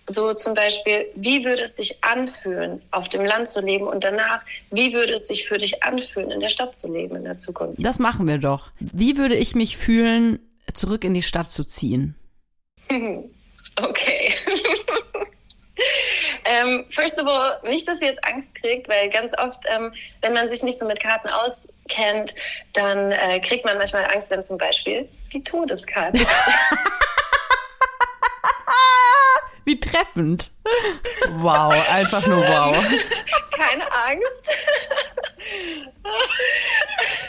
so 0.07 0.35
zum 0.35 0.55
Beispiel, 0.55 1.07
wie 1.15 1.45
würde 1.45 1.63
es 1.63 1.77
sich 1.77 2.05
anfühlen, 2.05 2.83
auf 2.91 3.09
dem 3.09 3.25
Land 3.25 3.49
zu 3.49 3.61
leben 3.61 3.87
und 3.87 4.05
danach, 4.05 4.43
wie 4.71 4.93
würde 4.93 5.15
es 5.15 5.29
sich 5.29 5.49
für 5.49 5.59
dich 5.59 5.83
anfühlen, 5.83 6.31
in 6.31 6.41
der 6.41 6.51
Stadt 6.51 6.77
zu 6.77 6.93
leben 6.93 7.17
in 7.17 7.25
der 7.25 7.37
Zukunft? 7.37 7.83
Das 7.83 7.99
machen 7.99 8.27
wir 8.27 8.39
doch. 8.39 8.71
Wie 8.81 9.17
würde 9.17 9.37
ich 9.37 9.55
mich 9.55 9.77
fühlen, 9.77 10.39
zurück 10.75 11.05
in 11.05 11.15
die 11.15 11.23
Stadt 11.23 11.51
zu 11.51 11.65
ziehen? 11.65 12.15
Okay. 13.83 14.33
Ähm, 16.61 16.85
first 16.89 17.21
of 17.21 17.27
all, 17.27 17.59
nicht, 17.69 17.87
dass 17.89 18.01
ihr 18.01 18.09
jetzt 18.09 18.25
Angst 18.25 18.61
kriegt, 18.61 18.89
weil 18.89 19.09
ganz 19.11 19.37
oft, 19.37 19.65
ähm, 19.75 19.93
wenn 20.21 20.33
man 20.33 20.49
sich 20.49 20.63
nicht 20.63 20.79
so 20.79 20.87
mit 20.87 21.01
Karten 21.01 21.29
auskennt, 21.29 22.35
dann 22.73 23.11
äh, 23.11 23.41
kriegt 23.41 23.65
man 23.65 23.77
manchmal 23.79 24.05
Angst, 24.13 24.31
wenn 24.31 24.43
zum 24.43 24.59
Beispiel 24.59 25.09
die 25.33 25.43
Todeskarte 25.43 26.25
Wie 29.67 29.81
treffend. 29.81 30.51
Wow, 31.39 31.75
einfach 31.91 32.27
nur 32.27 32.47
wow. 32.47 32.77
Keine 33.51 33.85
Angst. 33.93 34.51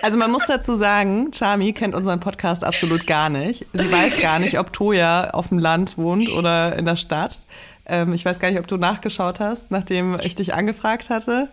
Also 0.01 0.17
man 0.19 0.31
muss 0.31 0.45
dazu 0.45 0.73
sagen, 0.73 1.31
Charmy 1.33 1.73
kennt 1.73 1.95
unseren 1.95 2.19
Podcast 2.19 2.63
absolut 2.63 3.07
gar 3.07 3.29
nicht. 3.29 3.65
Sie 3.73 3.91
weiß 3.91 4.19
gar 4.21 4.37
nicht, 4.39 4.59
ob 4.59 4.71
Toja 4.71 5.31
auf 5.31 5.49
dem 5.49 5.57
Land 5.57 5.97
wohnt 5.97 6.29
oder 6.29 6.77
in 6.77 6.85
der 6.85 6.95
Stadt. 6.95 7.45
Ähm, 7.87 8.13
ich 8.13 8.25
weiß 8.25 8.39
gar 8.39 8.49
nicht, 8.49 8.59
ob 8.59 8.67
du 8.67 8.77
nachgeschaut 8.77 9.39
hast, 9.39 9.71
nachdem 9.71 10.15
ich 10.23 10.35
dich 10.35 10.53
angefragt 10.53 11.09
hatte. 11.09 11.49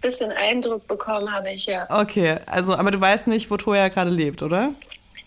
Bisschen 0.00 0.30
Eindruck 0.30 0.86
bekommen 0.86 1.32
habe 1.32 1.50
ich, 1.50 1.66
ja. 1.66 1.86
Okay, 1.90 2.36
also, 2.46 2.74
aber 2.74 2.90
du 2.90 3.00
weißt 3.00 3.26
nicht, 3.26 3.50
wo 3.50 3.56
Toja 3.56 3.88
gerade 3.88 4.10
lebt, 4.10 4.42
oder? 4.42 4.70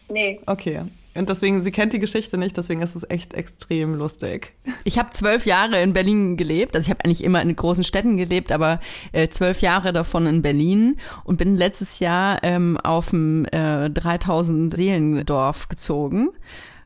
Nee. 0.10 0.40
Okay. 0.46 0.82
Und 1.14 1.28
deswegen, 1.28 1.62
sie 1.62 1.72
kennt 1.72 1.92
die 1.92 2.00
Geschichte 2.00 2.38
nicht, 2.38 2.56
deswegen 2.56 2.82
ist 2.82 2.96
es 2.96 3.10
echt 3.10 3.34
extrem 3.34 3.96
lustig. 3.96 4.54
Ich 4.86 4.98
habe 4.98 5.10
zwölf 5.10 5.46
Jahre 5.46 5.82
in 5.82 5.92
Berlin 5.92 6.38
gelebt. 6.38 6.74
Also 6.74 6.86
ich 6.86 6.90
habe 6.90 7.04
eigentlich 7.04 7.24
immer 7.24 7.42
in 7.42 7.54
großen 7.54 7.84
Städten 7.84 8.16
gelebt, 8.16 8.52
aber 8.54 8.80
äh, 9.12 9.28
zwölf 9.28 9.62
Jahre 9.62 9.92
davon 9.92 10.26
in 10.26 10.42
Berlin 10.42 10.98
und 11.26 11.36
bin 11.38 11.58
letztes 11.58 12.00
Jahr 12.00 12.40
ähm, 12.44 12.78
auf 12.78 13.12
ein 13.12 13.46
äh, 13.50 13.90
3000 13.90 14.74
Seelendorf 14.74 15.68
gezogen. 15.68 16.30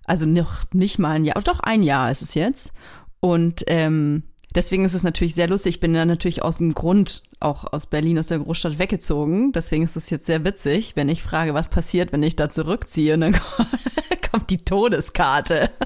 Also 0.05 0.25
noch 0.25 0.63
nicht 0.73 0.97
mal 0.97 1.11
ein 1.11 1.25
Jahr, 1.25 1.39
doch 1.41 1.59
ein 1.59 1.83
Jahr 1.83 2.09
ist 2.09 2.23
es 2.23 2.33
jetzt. 2.33 2.73
Und 3.19 3.63
ähm, 3.67 4.23
deswegen 4.53 4.85
ist 4.85 4.93
es 4.93 5.03
natürlich 5.03 5.35
sehr 5.35 5.47
lustig. 5.47 5.75
Ich 5.75 5.79
bin 5.79 5.93
dann 5.93 6.07
natürlich 6.07 6.41
aus 6.41 6.57
dem 6.57 6.73
Grund 6.73 7.23
auch 7.39 7.71
aus 7.71 7.85
Berlin, 7.85 8.19
aus 8.19 8.27
der 8.27 8.39
Großstadt 8.39 8.79
weggezogen. 8.79 9.51
Deswegen 9.51 9.83
ist 9.83 9.95
es 9.95 10.09
jetzt 10.09 10.25
sehr 10.25 10.43
witzig, 10.43 10.95
wenn 10.95 11.09
ich 11.09 11.23
frage, 11.23 11.53
was 11.53 11.69
passiert, 11.69 12.11
wenn 12.11 12.23
ich 12.23 12.35
da 12.35 12.49
zurückziehe. 12.49 13.15
Und 13.15 13.21
dann 13.21 13.41
kommt 14.31 14.49
die 14.49 14.63
Todeskarte. 14.63 15.69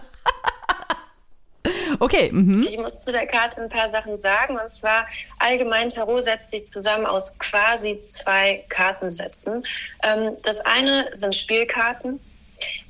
Okay. 1.99 2.31
Mhm. 2.31 2.63
Ich 2.63 2.77
muss 2.77 3.03
zu 3.03 3.11
der 3.11 3.27
Karte 3.27 3.61
ein 3.61 3.69
paar 3.69 3.89
Sachen 3.89 4.15
sagen. 4.15 4.57
Und 4.57 4.69
zwar 4.71 5.05
allgemein 5.39 5.89
Tarot 5.89 6.23
setzt 6.23 6.51
sich 6.51 6.67
zusammen 6.67 7.05
aus 7.05 7.37
quasi 7.37 8.01
zwei 8.05 8.63
Kartensätzen. 8.69 9.63
Ähm, 10.03 10.31
das 10.43 10.65
eine 10.65 11.09
sind 11.13 11.35
Spielkarten. 11.35 12.19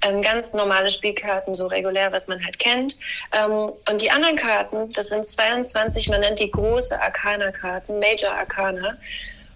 Ähm, 0.02 0.22
ganz 0.22 0.54
normale 0.54 0.90
Spielkarten, 0.90 1.56
so 1.56 1.68
regulär, 1.68 2.12
was 2.12 2.28
man 2.28 2.44
halt 2.44 2.58
kennt. 2.58 2.98
Ähm, 3.34 3.72
und 3.90 4.02
die 4.02 4.12
anderen 4.12 4.38
Karten, 4.38 4.92
das 4.94 5.10
sind 5.10 5.26
22, 5.26 6.08
man 6.08 6.22
nennt 6.22 6.40
die 6.40 6.50
große 6.50 7.02
Arcana-Karten, 7.02 8.00
Major 8.00 8.32
Arcana. 8.32 8.98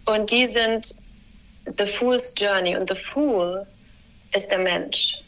Und 0.05 0.31
die 0.31 0.45
sind 0.45 0.95
The 1.77 1.85
Fool's 1.85 2.33
Journey. 2.37 2.75
Und 2.75 2.89
The 2.89 2.95
Fool 2.95 3.65
ist 4.33 4.51
der 4.51 4.59
Mensch. 4.59 5.19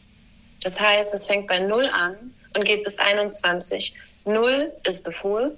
Das 0.61 0.79
heißt, 0.79 1.13
es 1.13 1.27
fängt 1.27 1.47
bei 1.47 1.59
0 1.59 1.87
an 1.87 2.15
und 2.55 2.65
geht 2.65 2.83
bis 2.83 2.99
21. 2.99 3.93
0 4.25 4.71
ist 4.83 5.05
The 5.05 5.13
Fool. 5.13 5.55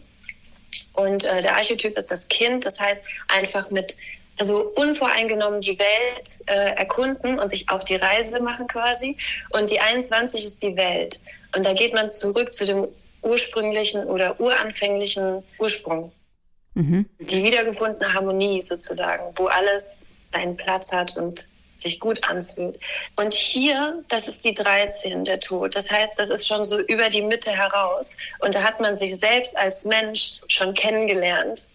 Und 0.93 1.24
äh, 1.24 1.41
der 1.41 1.56
Archetyp 1.56 1.98
ist 1.98 2.12
das 2.12 2.28
Kind. 2.28 2.65
Das 2.65 2.80
heißt, 2.80 3.02
einfach 3.28 3.72
mit, 3.72 3.96
also 4.39 4.71
unvoreingenommen 4.76 5.62
die 5.62 5.78
Welt 5.80 6.41
äh, 6.45 6.76
erkunden 6.76 7.39
und 7.39 7.47
sich 7.50 7.69
auf 7.69 7.84
die 7.84 7.95
Reise 7.95 8.41
machen 8.41 8.67
quasi. 8.67 9.17
Und 9.50 9.69
die 9.69 9.80
21 9.80 10.43
ist 10.43 10.62
die 10.62 10.76
Welt. 10.76 11.19
Und 11.56 11.65
da 11.65 11.73
geht 11.73 11.93
man 11.93 12.10
zurück 12.10 12.54
zu 12.54 12.65
dem 12.65 12.88
ursprünglichen 13.23 14.04
oder 14.06 14.39
uranfänglichen 14.39 15.43
Ursprung. 15.58 16.12
Mhm. 16.76 17.10
Die 17.19 17.43
wiedergefundene 17.43 18.13
Harmonie 18.13 18.62
sozusagen, 18.62 19.23
wo 19.36 19.47
alles 19.47 20.06
seinen 20.23 20.56
Platz 20.56 20.91
hat 20.91 21.17
und 21.17 21.47
sich 21.76 22.00
gut 22.00 22.23
anfühlt. 22.23 22.80
Und 23.15 23.34
hier, 23.34 24.04
das 24.10 24.28
ist 24.28 24.43
die 24.45 24.54
13, 24.54 25.26
der 25.26 25.39
Tod. 25.39 25.76
Das 25.76 25.91
heißt, 25.91 26.17
das 26.17 26.30
ist 26.30 26.47
schon 26.47 26.63
so 26.63 26.80
über 26.80 27.10
die 27.10 27.21
Mitte 27.21 27.52
heraus. 27.52 28.17
Und 28.39 28.56
da 28.56 28.63
hat 28.63 28.80
man 28.80 28.95
sich 28.95 29.15
selbst 29.17 29.58
als 29.58 29.86
Mensch 29.86 30.39
schon 30.47 30.73
kennengelernt 30.73 31.67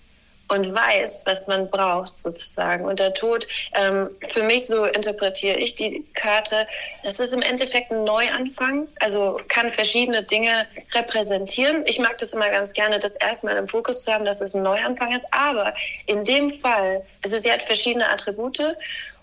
und 0.53 0.75
weiß, 0.75 1.23
was 1.25 1.47
man 1.47 1.71
braucht 1.71 2.19
sozusagen. 2.19 2.85
Und 2.85 2.99
der 3.01 3.15
Tod, 3.15 3.47
ähm, 3.75 4.11
für 4.29 4.43
mich 4.43 4.67
so 4.67 4.85
interpretiere 4.85 5.57
ich 5.57 5.75
die 5.75 6.05
Karte, 6.13 6.67
das 7.03 7.21
ist 7.21 7.33
im 7.33 7.41
Endeffekt 7.41 7.91
ein 7.91 8.05
Neuanfang, 8.05 8.87
also 9.01 9.41
kann 9.49 9.71
verschiedene 9.71 10.23
Dinge 10.23 10.67
repräsentieren. 10.93 11.85
Ich 11.87 11.99
mag 11.99 12.19
das 12.19 12.35
immer 12.35 12.51
ganz 12.51 12.75
gerne, 12.75 12.99
das 12.99 13.17
erstmal 13.17 13.57
im 13.57 13.67
Fokus 13.67 14.05
zu 14.05 14.13
haben, 14.13 14.27
dass 14.27 14.43
es 14.43 14.55
ein 14.55 14.63
Neuanfang 14.63 15.15
ist. 15.15 15.25
Aber 15.31 15.73
in 16.07 16.23
dem 16.25 16.51
Fall, 16.51 17.03
also 17.25 17.39
sie 17.39 17.51
hat 17.51 17.63
verschiedene 17.63 18.11
Attribute 18.11 18.77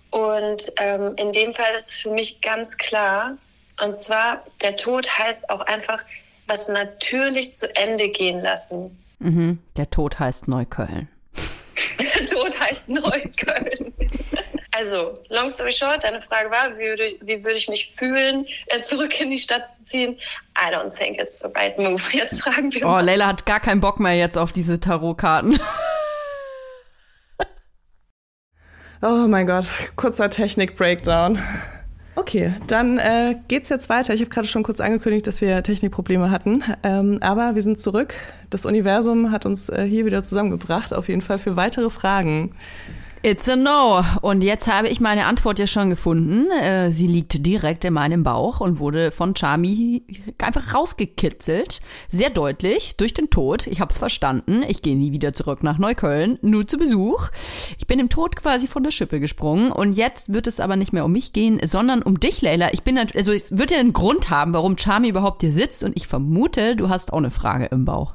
und 0.10 0.64
ähm, 0.78 1.14
in 1.18 1.32
dem 1.32 1.54
Fall 1.54 1.74
ist 1.76 1.90
es 1.90 1.96
für 2.00 2.10
mich 2.10 2.42
ganz 2.42 2.78
klar, 2.78 3.38
und 3.82 3.96
zwar, 3.96 4.44
der 4.64 4.76
Tod 4.76 5.08
heißt 5.20 5.50
auch 5.50 5.62
einfach, 5.62 6.04
was 6.48 6.68
natürlich 6.68 7.54
zu 7.54 7.74
Ende 7.76 8.10
gehen 8.10 8.42
lassen. 8.42 8.98
Mhm. 9.20 9.60
Der 9.78 9.90
Tod 9.90 10.20
heißt 10.20 10.48
Neukölln. 10.48 11.08
Der 12.00 12.26
Tod 12.26 12.60
heißt 12.60 12.90
Neukölln. 12.90 13.94
Also, 14.72 15.12
long 15.30 15.50
story 15.50 15.72
short, 15.72 16.04
deine 16.04 16.22
Frage 16.22 16.52
war, 16.52 16.78
wie 16.78 16.84
würde, 16.84 17.04
wie 17.22 17.44
würde 17.44 17.56
ich 17.56 17.68
mich 17.68 17.94
fühlen, 17.96 18.46
äh, 18.68 18.80
zurück 18.80 19.20
in 19.20 19.30
die 19.30 19.38
Stadt 19.38 19.68
zu 19.68 19.84
ziehen? 19.84 20.18
I 20.58 20.74
don't 20.74 20.96
think 20.96 21.18
it's 21.20 21.40
the 21.40 21.50
right 21.56 21.78
move. 21.78 22.02
Jetzt 22.12 22.42
fragen 22.42 22.74
wir 22.74 22.86
oh, 22.86 22.90
mal. 22.90 23.02
Oh, 23.02 23.06
Leila 23.06 23.28
hat 23.28 23.46
gar 23.46 23.60
keinen 23.60 23.82
Bock 23.82 24.00
mehr 24.00 24.16
jetzt 24.16 24.38
auf 24.38 24.54
diese 24.54 24.80
Tarotkarten. 24.80 25.60
Oh 29.02 29.28
mein 29.28 29.48
Gott, 29.48 29.66
kurzer 29.96 30.30
Technik-Breakdown. 30.30 31.42
Okay, 32.20 32.54
dann 32.68 32.98
äh, 32.98 33.36
geht's 33.48 33.70
jetzt 33.70 33.88
weiter. 33.88 34.14
Ich 34.14 34.20
habe 34.20 34.30
gerade 34.30 34.46
schon 34.46 34.62
kurz 34.62 34.82
angekündigt, 34.82 35.26
dass 35.26 35.40
wir 35.40 35.64
Technikprobleme 35.64 36.30
hatten, 36.30 36.66
ähm, 36.84 37.20
aber 37.22 37.56
wir 37.56 37.62
sind 37.62 37.80
zurück. 37.80 38.14
Das 38.50 38.66
Universum 38.66 39.32
hat 39.32 39.46
uns 39.46 39.70
äh, 39.70 39.86
hier 39.86 40.06
wieder 40.06 40.22
zusammengebracht, 40.22 40.94
auf 40.94 41.08
jeden 41.08 41.22
Fall 41.22 41.40
für 41.40 41.56
weitere 41.56 41.90
Fragen. 41.90 42.52
It's 43.22 43.50
a 43.50 43.58
no. 43.58 44.02
Und 44.22 44.46
jetzt 44.46 44.72
habe 44.72 44.88
ich 44.88 45.02
meine 45.02 45.26
Antwort 45.26 45.60
ja 45.60 45.68
schon 45.68 45.90
gefunden. 45.90 46.50
Äh, 46.52 46.92
sie 46.92 47.08
liegt 47.08 47.46
direkt 47.46 47.84
in 47.84 47.94
meinem 47.94 48.24
Bauch 48.24 48.62
und 48.62 48.80
wurde 48.80 49.12
von 49.12 49.36
Charmy 49.36 50.04
einfach 50.38 50.74
rausgekitzelt. 50.74 51.82
Sehr 52.08 52.30
deutlich, 52.30 52.96
durch 52.96 53.14
den 53.14 53.30
Tod. 53.30 53.68
Ich 53.68 53.82
habe 53.82 53.92
es 53.92 53.98
verstanden. 53.98 54.64
Ich 54.66 54.82
gehe 54.82 54.96
nie 54.96 55.12
wieder 55.12 55.34
zurück 55.34 55.64
nach 55.64 55.78
Neukölln, 55.78 56.40
nur 56.42 56.66
zu 56.66 56.78
Besuch. 56.78 57.28
Ich 57.78 57.88
bin 57.88 58.00
im 58.00 58.08
Tod 58.08 58.38
quasi 58.38 58.68
von 58.68 58.84
der 58.84 58.92
Schippe 58.92 59.20
gesprungen. 59.20 59.74
Und 59.74 59.94
jetzt 59.94 60.32
wird 60.32 60.48
es 60.48 60.62
aber 60.62 60.78
nicht 60.78 60.94
mehr 60.94 61.04
um 61.04 61.12
mich 61.12 61.34
gehen, 61.34 61.60
sondern 61.62 62.02
um 62.02 62.22
dich, 62.22 62.42
Leila. 62.42 62.70
Ich 62.72 62.84
bin, 62.84 62.98
also 62.98 63.34
es 63.34 63.58
wird 63.58 63.72
ja 63.72 63.80
einen 63.80 63.92
Grund 63.92 64.30
haben, 64.30 64.54
warum 64.54 64.78
Charmy 64.78 65.10
überhaupt 65.10 65.42
hier 65.42 65.52
sitzt. 65.52 65.84
Und 65.84 65.98
ich 65.98 66.08
vermute, 66.08 66.78
du 66.78 66.88
hast 66.88 67.12
auch 67.12 67.18
eine 67.18 67.32
Frage 67.32 67.66
im 67.66 67.84
Bauch. 67.84 68.14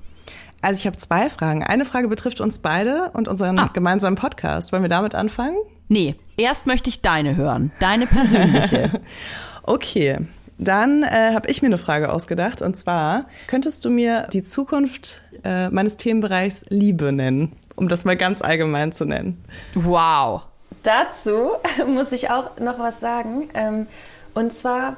Also 0.64 0.80
ich 0.80 0.86
habe 0.86 0.96
zwei 0.96 1.28
Fragen. 1.28 1.62
Eine 1.62 1.84
Frage 1.84 2.08
betrifft 2.08 2.40
uns 2.40 2.58
beide 2.58 3.10
und 3.12 3.28
unseren 3.28 3.58
ah. 3.58 3.70
gemeinsamen 3.70 4.16
Podcast. 4.16 4.72
Wollen 4.72 4.82
wir 4.82 4.88
damit 4.88 5.14
anfangen? 5.14 5.58
Nee, 5.88 6.14
erst 6.38 6.66
möchte 6.66 6.88
ich 6.88 7.02
deine 7.02 7.36
hören. 7.36 7.70
Deine 7.80 8.06
persönliche. 8.06 8.90
okay. 9.62 10.20
Dann 10.56 11.02
äh, 11.02 11.34
habe 11.34 11.50
ich 11.50 11.60
mir 11.60 11.66
eine 11.66 11.76
Frage 11.76 12.10
ausgedacht 12.10 12.62
und 12.62 12.78
zwar 12.78 13.26
könntest 13.46 13.84
du 13.84 13.90
mir 13.90 14.26
die 14.32 14.42
Zukunft 14.42 15.20
äh, 15.44 15.68
meines 15.68 15.98
Themenbereichs 15.98 16.64
Liebe 16.70 17.12
nennen, 17.12 17.52
um 17.76 17.88
das 17.88 18.06
mal 18.06 18.16
ganz 18.16 18.40
allgemein 18.40 18.90
zu 18.90 19.04
nennen. 19.04 19.44
Wow. 19.74 20.46
Dazu 20.82 21.50
muss 21.86 22.10
ich 22.12 22.30
auch 22.30 22.58
noch 22.58 22.78
was 22.78 23.00
sagen. 23.00 23.50
Ähm, 23.52 23.86
und 24.32 24.54
zwar 24.54 24.96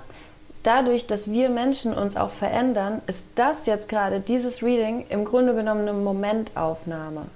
dadurch, 0.67 1.07
dass 1.07 1.31
wir 1.31 1.49
Menschen 1.49 1.95
uns 1.95 2.17
auch 2.17 2.31
verändern, 2.31 3.01
ist 3.07 3.27
das 3.35 3.67
jetzt 3.67 3.89
gerade, 3.89 4.21
dieses 4.21 4.63
Reading, 4.63 5.07
im 5.09 5.25
Grunde 5.25 5.55
genommen 5.55 5.83
eine 5.83 5.93
Momentaufnahme. 5.93 7.27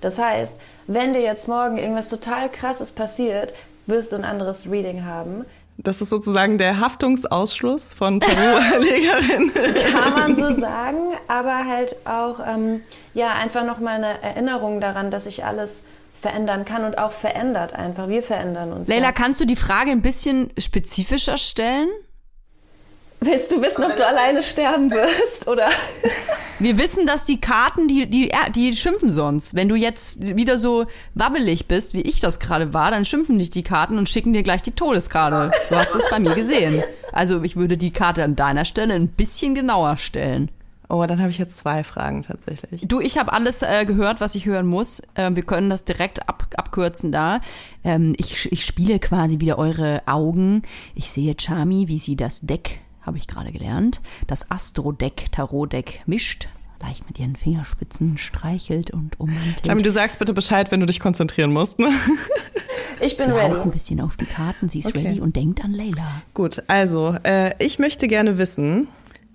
Das 0.00 0.18
heißt, 0.18 0.54
wenn 0.86 1.14
dir 1.14 1.22
jetzt 1.22 1.48
morgen 1.48 1.78
irgendwas 1.78 2.10
total 2.10 2.50
krasses 2.50 2.92
passiert, 2.92 3.54
wirst 3.86 4.12
du 4.12 4.16
ein 4.16 4.24
anderes 4.24 4.70
Reading 4.70 5.04
haben. 5.04 5.44
Das 5.76 6.00
ist 6.00 6.10
sozusagen 6.10 6.58
der 6.58 6.78
Haftungsausschluss 6.78 7.94
von 7.94 8.20
Tarotlegerin. 8.20 9.52
Kann 9.92 10.14
man 10.14 10.36
so 10.36 10.60
sagen, 10.60 10.98
aber 11.26 11.66
halt 11.66 11.96
auch 12.04 12.38
ähm, 12.46 12.82
ja 13.12 13.32
einfach 13.32 13.64
nochmal 13.64 13.96
eine 13.96 14.22
Erinnerung 14.22 14.80
daran, 14.80 15.10
dass 15.10 15.24
sich 15.24 15.44
alles 15.44 15.82
verändern 16.20 16.64
kann 16.64 16.84
und 16.84 16.98
auch 16.98 17.12
verändert 17.12 17.74
einfach. 17.74 18.08
Wir 18.08 18.22
verändern 18.22 18.72
uns. 18.72 18.88
Leila, 18.88 19.06
ja. 19.06 19.12
kannst 19.12 19.40
du 19.40 19.46
die 19.46 19.56
Frage 19.56 19.90
ein 19.90 20.00
bisschen 20.00 20.50
spezifischer 20.58 21.38
stellen? 21.38 21.88
Willst 23.24 23.50
du 23.50 23.62
wissen, 23.62 23.84
ob 23.84 23.96
du 23.96 24.06
alleine 24.06 24.42
sterben 24.42 24.90
wirst 24.90 25.48
oder? 25.48 25.68
Wir 26.58 26.78
wissen, 26.78 27.06
dass 27.06 27.24
die 27.24 27.40
Karten, 27.40 27.88
die, 27.88 28.06
die, 28.06 28.30
die 28.54 28.74
schimpfen 28.74 29.10
sonst. 29.10 29.54
Wenn 29.54 29.68
du 29.68 29.74
jetzt 29.74 30.36
wieder 30.36 30.58
so 30.58 30.86
wabbelig 31.14 31.66
bist, 31.66 31.94
wie 31.94 32.02
ich 32.02 32.20
das 32.20 32.38
gerade 32.38 32.72
war, 32.72 32.90
dann 32.90 33.04
schimpfen 33.04 33.38
dich 33.38 33.50
die 33.50 33.62
Karten 33.62 33.98
und 33.98 34.08
schicken 34.08 34.32
dir 34.32 34.42
gleich 34.42 34.62
die 34.62 34.70
Todeskarte. 34.70 35.50
Du 35.68 35.76
hast 35.76 35.94
es 35.94 36.08
bei 36.08 36.18
mir 36.18 36.34
gesehen. 36.34 36.82
Also 37.12 37.42
ich 37.42 37.56
würde 37.56 37.76
die 37.76 37.90
Karte 37.90 38.24
an 38.24 38.36
deiner 38.36 38.64
Stelle 38.64 38.94
ein 38.94 39.08
bisschen 39.08 39.54
genauer 39.54 39.96
stellen. 39.96 40.50
Oh, 40.88 41.04
dann 41.06 41.18
habe 41.18 41.30
ich 41.30 41.38
jetzt 41.38 41.56
zwei 41.56 41.82
Fragen 41.82 42.22
tatsächlich. 42.22 42.86
Du, 42.86 43.00
ich 43.00 43.18
habe 43.18 43.32
alles 43.32 43.62
äh, 43.62 43.84
gehört, 43.86 44.20
was 44.20 44.34
ich 44.34 44.46
hören 44.46 44.66
muss. 44.66 45.00
Äh, 45.14 45.30
wir 45.34 45.42
können 45.42 45.70
das 45.70 45.84
direkt 45.84 46.28
ab, 46.28 46.46
abkürzen 46.56 47.10
da. 47.10 47.40
Ähm, 47.82 48.14
ich, 48.18 48.52
ich 48.52 48.64
spiele 48.64 48.98
quasi 48.98 49.40
wieder 49.40 49.58
eure 49.58 50.02
Augen. 50.06 50.62
Ich 50.94 51.10
sehe 51.10 51.34
Chami, 51.34 51.88
wie 51.88 51.98
sie 51.98 52.16
das 52.16 52.42
Deck, 52.42 52.80
habe 53.04 53.18
ich 53.18 53.26
gerade 53.26 53.52
gelernt, 53.52 54.00
das 54.26 54.50
Astro-Deck, 54.50 55.30
Tarot-Deck 55.32 56.02
mischt. 56.06 56.48
Leicht 56.80 57.06
mit 57.06 57.18
ihren 57.18 57.36
Fingerspitzen 57.36 58.18
streichelt 58.18 58.90
und 58.90 59.18
ummantelt. 59.18 59.66
Chami, 59.66 59.82
du 59.82 59.90
sagst 59.90 60.18
bitte 60.18 60.34
Bescheid, 60.34 60.70
wenn 60.70 60.80
du 60.80 60.86
dich 60.86 61.00
konzentrieren 61.00 61.52
musst. 61.52 61.78
Ne? 61.78 61.88
Ich 63.00 63.16
bin 63.16 63.26
sie 63.26 63.32
ready. 63.32 63.56
ein 63.60 63.70
bisschen 63.72 64.00
auf 64.00 64.16
die 64.16 64.24
Karten, 64.24 64.68
sie 64.68 64.78
ist 64.78 64.86
Okay. 64.86 65.04
ready 65.06 65.20
und 65.20 65.34
denkt 65.34 65.64
an 65.64 65.72
Leila. 65.72 66.22
Gut, 66.32 66.62
also 66.68 67.16
äh, 67.24 67.52
ich 67.58 67.78
möchte 67.80 68.06
gerne 68.06 68.38
wissen, 68.38 68.86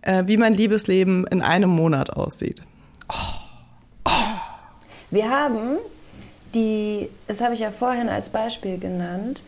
äh, 0.02 0.24
wie 0.28 0.38
mein 0.38 0.54
Liebesleben 0.54 1.28
in 1.28 1.42
einem 1.42 1.70
Monat 1.70 2.10
aussieht. 2.12 2.64
Wir 5.12 5.30
haben 5.30 5.78
die, 6.54 7.10
das 7.28 7.42
habe 7.42 7.54
ich 7.54 7.60
ja 7.60 7.70
vorhin 7.72 8.10
als 8.10 8.30
Beispiel 8.30 8.78
genannt. 8.80 9.42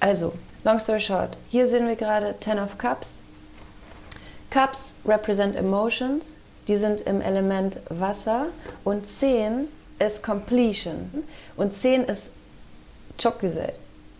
Also, 0.00 0.32
long 0.64 0.78
story 0.78 1.00
short, 1.00 1.36
hier 1.48 1.68
sehen 1.68 1.86
wir 1.88 1.96
gerade 1.96 2.36
Ten 2.38 2.58
of 2.58 2.78
Cups. 2.78 3.16
Cups 4.50 4.94
represent 5.04 5.56
emotions, 5.56 6.36
die 6.68 6.76
sind 6.76 7.00
im 7.02 7.20
Element 7.20 7.78
Wasser 7.88 8.46
und 8.84 9.06
10 9.06 9.68
ist 9.98 10.22
Completion 10.22 11.10
und 11.56 11.72
10 11.72 12.04
ist 12.04 12.30
Chokgesell. 13.22 13.72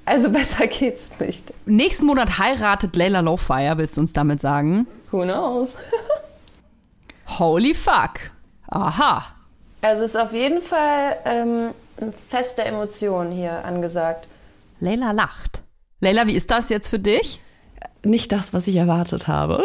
Also 0.05 0.31
besser 0.33 0.67
geht's 0.67 1.11
nicht. 1.19 1.53
Nächsten 1.67 2.07
Monat 2.07 2.39
heiratet 2.39 2.97
Leila 2.97 3.21
Lowfire, 3.21 3.77
willst 3.79 3.97
du 3.97 4.01
uns 4.03 4.12
damit 4.12 4.41
sagen? 4.41 4.87
Who 5.11 5.23
knows? 5.23 5.75
Holy 7.39 7.75
fuck. 7.75 8.31
Aha. 8.69 9.25
Also 9.83 10.05
ist 10.05 10.17
auf 10.17 10.33
jeden 10.33 10.62
Fall 10.62 11.17
ähm, 11.25 11.71
ein 12.01 12.12
Fest 12.29 12.59
der 12.59 12.67
Emotionen 12.67 13.33
hier 13.33 13.65
angesagt. 13.65 14.27
Leila 14.81 15.12
lacht. 15.12 15.62
Leila, 16.01 16.27
wie 16.27 16.35
ist 16.35 16.51
das 16.51 16.69
jetzt 16.69 16.89
für 16.89 16.99
dich? 16.99 17.41
Nicht 18.07 18.33
das, 18.33 18.53
was 18.55 18.66
ich 18.69 18.77
erwartet 18.77 19.29
habe. 19.29 19.62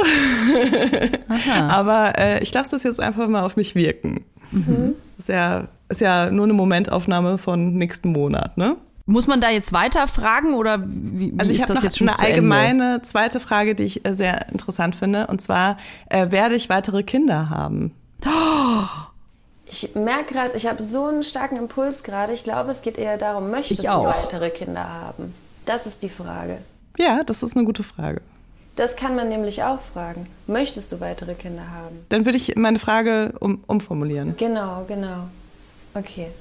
Aber 1.70 2.18
äh, 2.18 2.42
ich 2.44 2.54
lasse 2.54 2.72
das 2.72 2.84
jetzt 2.84 3.00
einfach 3.00 3.28
mal 3.28 3.44
auf 3.44 3.56
mich 3.56 3.76
wirken. 3.76 4.24
Ist, 5.18 5.30
ja, 5.30 5.68
ist 5.90 6.02
ja 6.02 6.30
nur 6.30 6.44
eine 6.46 6.54
Momentaufnahme 6.54 7.38
von 7.38 7.74
nächsten 7.76 8.12
Monat, 8.12 8.58
ne? 8.58 8.76
Muss 9.06 9.28
man 9.28 9.42
da 9.42 9.50
jetzt 9.50 9.74
weiter 9.74 10.08
fragen 10.08 10.54
oder 10.54 10.80
wie, 10.86 11.32
wie 11.34 11.40
Also 11.40 11.52
ich 11.52 11.58
ist 11.58 11.64
habe 11.64 11.74
das 11.74 11.78
noch 11.78 11.84
jetzt 11.84 11.98
schon 11.98 12.08
eine 12.10 12.18
zu 12.18 12.24
Ende? 12.24 12.36
allgemeine 12.36 13.02
zweite 13.02 13.40
Frage, 13.40 13.76
die 13.76 13.84
ich 13.84 14.06
äh, 14.06 14.14
sehr 14.14 14.50
interessant 14.50 14.96
finde. 14.96 15.28
Und 15.28 15.42
zwar, 15.42 15.78
äh, 16.10 16.32
werde 16.32 16.56
ich 16.56 16.70
weitere 16.70 17.04
Kinder 17.04 17.50
haben? 17.50 17.94
Ich 19.74 19.96
merke 19.96 20.34
gerade, 20.34 20.58
ich 20.58 20.68
habe 20.68 20.84
so 20.84 21.06
einen 21.06 21.24
starken 21.24 21.56
Impuls 21.56 22.04
gerade. 22.04 22.34
Ich 22.34 22.44
glaube, 22.44 22.72
es 22.72 22.82
geht 22.82 22.98
eher 22.98 23.18
darum, 23.18 23.52
möchtest 23.52 23.84
Ich 23.84 23.88
du 23.88 23.94
auch. 23.94 24.04
weitere 24.06 24.50
Kinder 24.50 24.84
haben? 24.84 25.34
Das 25.66 25.88
ist 25.88 26.04
die 26.04 26.10
Frage. 26.10 26.58
Ja, 27.00 27.24
das 27.24 27.42
ist 27.42 27.56
eine 27.56 27.66
gute 27.66 27.82
Frage. 27.84 28.22
Das 28.82 28.96
kann 28.96 29.16
man 29.16 29.30
nämlich 29.30 29.62
auch 29.62 29.80
fragen. 29.80 30.26
Möchtest 30.48 30.92
du 30.92 31.00
weitere 31.00 31.36
Kinder 31.36 31.62
haben? 31.70 32.04
Dann 32.10 32.26
würde 32.26 32.36
ich 32.40 32.56
meine 32.56 32.80
Frage 32.80 33.32
um, 33.40 33.64
umformulieren. 33.68 34.36
Genau, 34.38 34.86
genau. 34.88 35.28
Okay. 35.94 36.32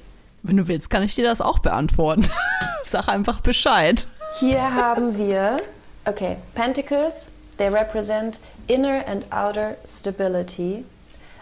Wenn 0.41 0.57
du 0.57 0.67
willst, 0.67 0.89
kann 0.89 1.03
ich 1.03 1.13
dir 1.13 1.23
das 1.23 1.39
auch 1.39 1.59
beantworten. 1.59 2.27
Sag 2.83 3.09
einfach 3.09 3.41
Bescheid. 3.41 4.07
Hier 4.39 4.73
haben 4.73 5.19
wir, 5.19 5.57
okay, 6.05 6.37
Pentacles, 6.55 7.27
they 7.59 7.67
represent 7.67 8.39
inner 8.65 9.07
and 9.07 9.31
outer 9.31 9.75
stability. 9.85 10.83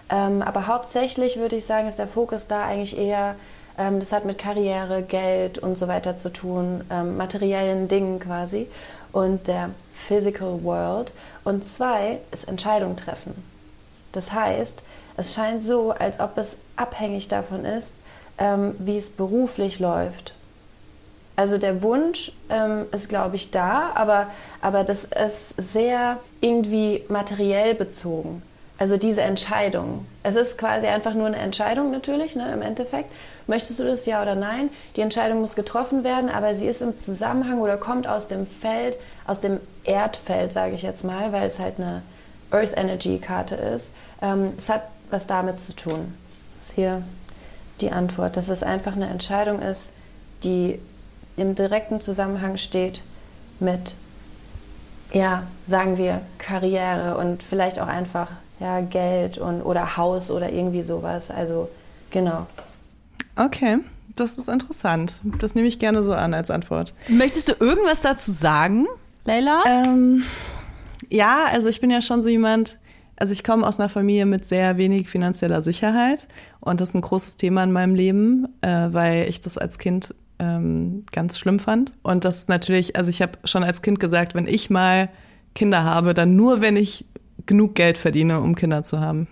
Ähm, 0.10 0.42
aber 0.42 0.68
hauptsächlich 0.68 1.38
würde 1.38 1.56
ich 1.56 1.66
sagen, 1.66 1.88
ist 1.88 1.98
der 1.98 2.10
Fokus 2.10 2.48
da 2.48 2.66
eigentlich 2.66 2.98
eher, 2.98 3.38
ähm, 3.78 4.02
das 4.02 4.12
hat 4.12 4.26
mit 4.26 4.38
Karriere, 4.38 5.02
Geld 5.04 5.60
und 5.60 5.78
so 5.78 5.88
weiter 5.88 6.18
zu 6.18 6.28
tun, 6.28 6.84
ähm, 6.92 7.16
materiellen 7.16 7.88
Dingen 7.88 8.20
quasi. 8.20 8.68
Und 9.14 9.48
der 9.48 9.70
Physical 10.08 10.64
World. 10.64 11.12
Und 11.44 11.66
zwei 11.66 12.20
ist 12.32 12.48
Entscheidung 12.48 12.96
treffen. 12.96 13.44
Das 14.12 14.34
heißt, 14.34 14.82
es 15.18 15.34
scheint 15.34 15.64
so, 15.64 15.92
als 15.92 16.20
ob 16.20 16.38
es 16.38 16.58
abhängig 16.76 17.28
davon 17.28 17.66
ist, 17.66 17.94
ähm, 18.38 18.76
wie 18.80 18.98
es 18.98 19.10
beruflich 19.10 19.80
läuft. 19.80 20.34
Also 21.36 21.58
der 21.58 21.82
Wunsch 21.82 22.32
ähm, 22.50 22.86
ist, 22.92 23.08
glaube 23.08 23.36
ich, 23.36 23.52
da, 23.52 23.92
aber, 23.96 24.28
aber 24.62 24.84
das 24.84 25.06
ist 25.06 25.54
sehr 25.58 26.20
irgendwie 26.42 27.06
materiell 27.08 27.76
bezogen. 27.76 28.42
Also 28.80 28.96
diese 28.96 29.22
Entscheidung. 29.22 30.06
Es 30.24 30.38
ist 30.38 30.58
quasi 30.58 30.88
einfach 30.88 31.14
nur 31.14 31.28
eine 31.28 31.36
Entscheidung 31.36 31.92
natürlich, 31.92 32.38
ne, 32.38 32.50
im 32.54 32.62
Endeffekt. 32.62 33.12
Möchtest 33.46 33.80
du 33.80 33.84
das 33.84 34.06
ja 34.06 34.22
oder 34.22 34.36
nein? 34.36 34.70
Die 34.96 35.02
Entscheidung 35.02 35.42
muss 35.42 35.56
getroffen 35.56 36.06
werden, 36.06 36.30
aber 36.30 36.56
sie 36.56 36.66
ist 36.66 36.82
im 36.82 36.96
Zusammenhang 36.96 37.60
oder 37.60 37.76
kommt 37.76 38.08
aus 38.08 38.30
dem 38.30 38.48
Feld, 38.48 38.98
aus 39.28 39.42
dem 39.42 39.60
Erdfeld, 39.84 40.54
sage 40.54 40.76
ich 40.76 40.82
jetzt 40.82 41.04
mal, 41.04 41.34
weil 41.34 41.46
es 41.46 41.60
halt 41.60 41.78
eine 41.78 42.04
Earth 42.52 42.78
Energy 42.78 43.20
Karte 43.20 43.56
ist. 43.56 43.92
Ähm, 44.22 44.54
es 44.58 44.70
hat 44.70 44.84
was 45.10 45.28
damit 45.28 45.60
zu 45.60 45.76
tun. 45.76 46.16
Das 46.30 46.70
ist 46.70 46.76
hier 46.76 47.04
die 47.82 47.92
Antwort, 47.92 48.38
dass 48.38 48.48
es 48.48 48.64
einfach 48.64 48.94
eine 48.94 49.10
Entscheidung 49.10 49.62
ist, 49.62 49.92
die 50.44 50.80
im 51.36 51.54
direkten 51.54 52.00
Zusammenhang 52.00 52.56
steht 52.56 53.02
mit, 53.60 53.96
ja, 55.12 55.44
sagen 55.68 55.98
wir, 55.98 56.22
Karriere 56.38 57.18
und 57.18 57.44
vielleicht 57.44 57.80
auch 57.80 57.88
einfach 57.88 58.28
ja, 58.60 58.82
Geld 58.82 59.38
und, 59.38 59.62
oder 59.62 59.98
Haus 59.98 60.32
oder 60.32 60.52
irgendwie 60.52 60.82
sowas. 60.82 61.32
Also 61.32 61.70
genau. 62.12 62.46
Okay, 63.36 63.80
das 64.16 64.38
ist 64.38 64.50
interessant. 64.50 65.22
Das 65.40 65.56
nehme 65.56 65.68
ich 65.68 65.80
gerne 65.80 66.04
so 66.04 66.14
an 66.14 66.34
als 66.34 66.52
Antwort. 66.52 66.94
Möchtest 67.08 67.48
du 67.48 67.54
irgendwas 67.60 68.02
dazu 68.02 68.32
sagen, 68.32 68.86
Leila? 69.26 69.64
Ähm, 69.66 70.24
ja, 71.10 71.46
also 71.52 71.70
ich 71.70 71.80
bin 71.80 71.90
ja 71.90 72.02
schon 72.02 72.22
so 72.22 72.30
jemand, 72.30 72.78
also 73.16 73.34
ich 73.34 73.44
komme 73.44 73.66
aus 73.66 73.80
einer 73.80 73.90
Familie 73.90 74.26
mit 74.26 74.46
sehr 74.46 74.78
wenig 74.78 75.10
finanzieller 75.10 75.62
Sicherheit 75.62 76.28
und 76.60 76.82
das 76.82 76.90
ist 76.90 76.96
ein 76.96 77.02
großes 77.02 77.38
Thema 77.38 77.64
in 77.64 77.72
meinem 77.72 77.96
Leben, 77.96 78.48
äh, 78.62 78.90
weil 78.92 79.30
ich 79.30 79.42
das 79.42 79.58
als 79.58 79.80
Kind 79.80 80.14
ähm, 80.40 81.06
ganz 81.12 81.38
schlimm 81.38 81.60
fand. 81.60 81.94
Und 82.02 82.26
das 82.26 82.38
ist 82.38 82.50
natürlich, 82.50 82.96
also 82.96 83.10
ich 83.10 83.22
habe 83.22 83.34
schon 83.44 83.64
als 83.64 83.82
Kind 83.82 84.00
gesagt, 84.00 84.36
wenn 84.36 84.48
ich 84.48 84.70
mal 84.70 85.10
Kinder 85.54 85.84
habe, 85.84 86.14
dann 86.14 86.36
nur, 86.36 86.62
wenn 86.62 86.76
ich 86.76 87.06
genug 87.50 87.76
Geld 87.76 87.98
verdiene, 87.98 88.40
um 88.40 88.56
Kinder 88.56 88.84
zu 88.84 89.02
haben. 89.02 89.28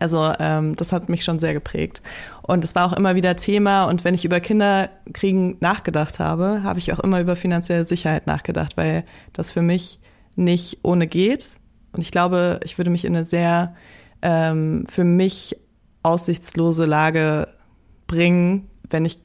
Also 0.00 0.32
ähm, 0.40 0.74
das 0.74 0.90
hat 0.90 1.08
mich 1.08 1.22
schon 1.22 1.38
sehr 1.38 1.52
geprägt. 1.52 2.02
Und 2.42 2.64
es 2.64 2.74
war 2.74 2.86
auch 2.86 2.92
immer 2.92 3.14
wieder 3.14 3.36
Thema. 3.36 3.84
Und 3.84 4.02
wenn 4.02 4.14
ich 4.14 4.24
über 4.24 4.40
Kinderkriegen 4.40 5.58
nachgedacht 5.60 6.18
habe, 6.18 6.62
habe 6.64 6.80
ich 6.80 6.92
auch 6.92 6.98
immer 6.98 7.20
über 7.20 7.36
finanzielle 7.36 7.84
Sicherheit 7.84 8.26
nachgedacht, 8.26 8.76
weil 8.76 9.04
das 9.32 9.52
für 9.52 9.62
mich 9.62 10.00
nicht 10.34 10.78
ohne 10.82 11.06
geht. 11.06 11.58
Und 11.92 12.00
ich 12.00 12.10
glaube, 12.10 12.58
ich 12.64 12.78
würde 12.78 12.90
mich 12.90 13.04
in 13.04 13.14
eine 13.14 13.24
sehr 13.24 13.74
ähm, 14.22 14.86
für 14.88 15.04
mich 15.04 15.56
aussichtslose 16.02 16.86
Lage 16.86 17.48
bringen, 18.06 18.68
wenn 18.90 19.04
ich 19.04 19.18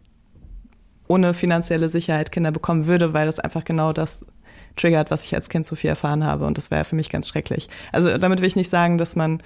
ohne 1.07 1.33
finanzielle 1.33 1.89
Sicherheit 1.89 2.31
Kinder 2.31 2.51
bekommen 2.51 2.87
würde, 2.87 3.13
weil 3.13 3.25
das 3.25 3.39
einfach 3.39 3.63
genau 3.63 3.93
das 3.93 4.25
triggert, 4.75 5.11
was 5.11 5.23
ich 5.23 5.35
als 5.35 5.49
Kind 5.49 5.65
so 5.65 5.75
viel 5.75 5.89
erfahren 5.89 6.23
habe. 6.23 6.45
Und 6.45 6.57
das 6.57 6.71
wäre 6.71 6.85
für 6.85 6.95
mich 6.95 7.09
ganz 7.09 7.27
schrecklich. 7.27 7.69
Also 7.91 8.17
damit 8.17 8.41
will 8.41 8.47
ich 8.47 8.55
nicht 8.55 8.69
sagen, 8.69 8.97
dass 8.97 9.15
man 9.15 9.41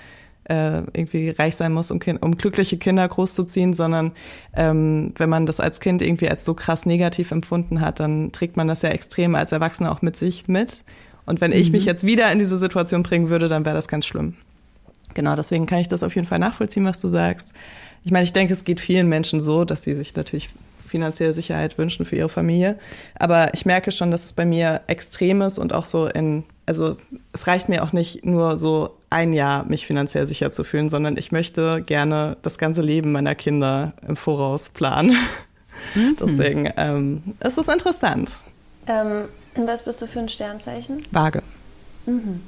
äh, 0.46 0.84
irgendwie 0.94 1.30
reich 1.30 1.56
sein 1.56 1.74
muss, 1.74 1.92
um, 1.92 2.00
kind, 2.00 2.22
um 2.22 2.38
glückliche 2.38 2.78
Kinder 2.78 3.08
großzuziehen, 3.08 3.74
sondern 3.74 4.12
ähm, 4.56 5.14
wenn 5.18 5.30
man 5.30 5.46
das 5.46 5.60
als 5.60 5.80
Kind 5.80 6.02
irgendwie 6.02 6.30
als 6.30 6.46
so 6.46 6.54
krass 6.54 6.86
negativ 6.86 7.32
empfunden 7.32 7.82
hat, 7.82 8.00
dann 8.00 8.32
trägt 8.32 8.58
man 8.58 8.68
das 8.68 8.82
ja 8.82 8.90
extrem 8.90 9.36
als 9.36 9.52
Erwachsener 9.52 9.92
auch 9.92 10.02
mit 10.02 10.16
sich 10.16 10.48
mit. 10.48 10.84
Und 11.26 11.42
wenn 11.42 11.52
ich 11.52 11.72
mich 11.72 11.86
jetzt 11.86 12.06
wieder 12.06 12.32
in 12.32 12.38
diese 12.38 12.58
Situation 12.58 13.02
bringen 13.02 13.30
würde, 13.30 13.48
dann 13.48 13.66
wäre 13.66 13.76
das 13.76 13.88
ganz 13.88 14.06
schlimm. 14.06 14.36
Genau, 15.16 15.36
deswegen 15.36 15.66
kann 15.66 15.80
ich 15.80 15.88
das 15.88 16.04
auf 16.04 16.14
jeden 16.14 16.28
Fall 16.28 16.40
nachvollziehen, 16.40 16.86
was 16.86 17.00
du 17.00 17.08
sagst. 17.08 17.54
Ich 18.04 18.12
meine, 18.12 18.26
ich 18.26 18.34
denke, 18.34 18.54
es 18.54 18.64
geht 18.64 18.80
vielen 18.80 19.10
Menschen 19.10 19.42
so, 19.42 19.66
dass 19.66 19.82
sie 19.82 19.96
sich 19.96 20.16
natürlich 20.16 20.50
finanzielle 20.86 21.34
Sicherheit 21.34 21.78
wünschen 21.78 22.06
für 22.06 22.16
ihre 22.16 22.30
Familie. 22.30 22.78
Aber 23.18 23.54
ich 23.54 23.66
merke 23.66 23.92
schon, 23.92 24.12
dass 24.12 24.26
es 24.26 24.34
bei 24.34 24.46
mir 24.46 24.82
extrem 24.88 25.42
ist 25.42 25.58
und 25.58 25.74
auch 25.74 25.86
so 25.86 26.08
in, 26.08 26.44
also 26.66 26.98
es 27.34 27.48
reicht 27.48 27.70
mir 27.70 27.84
auch 27.84 27.94
nicht 27.94 28.26
nur 28.26 28.58
so 28.58 28.98
ein 29.10 29.34
Jahr, 29.34 29.66
mich 29.66 29.86
finanziell 29.86 30.28
sicher 30.28 30.52
zu 30.52 30.64
fühlen, 30.64 30.90
sondern 30.90 31.18
ich 31.18 31.32
möchte 31.32 31.82
gerne 31.82 32.38
das 32.42 32.58
ganze 32.58 32.82
Leben 32.82 33.12
meiner 33.12 33.36
Kinder 33.36 33.94
im 34.08 34.16
Voraus 34.16 34.70
planen. 34.70 35.16
Mhm. 35.96 36.18
Deswegen 36.22 36.72
ähm, 36.78 37.24
es 37.40 37.58
ist 37.58 37.70
interessant. 37.70 38.34
Ähm, 38.88 39.26
was 39.56 39.84
bist 39.84 40.02
du 40.02 40.08
für 40.08 40.20
ein 40.20 40.30
Sternzeichen? 40.30 41.04
Waage. 41.12 41.42
Mhm. 42.06 42.42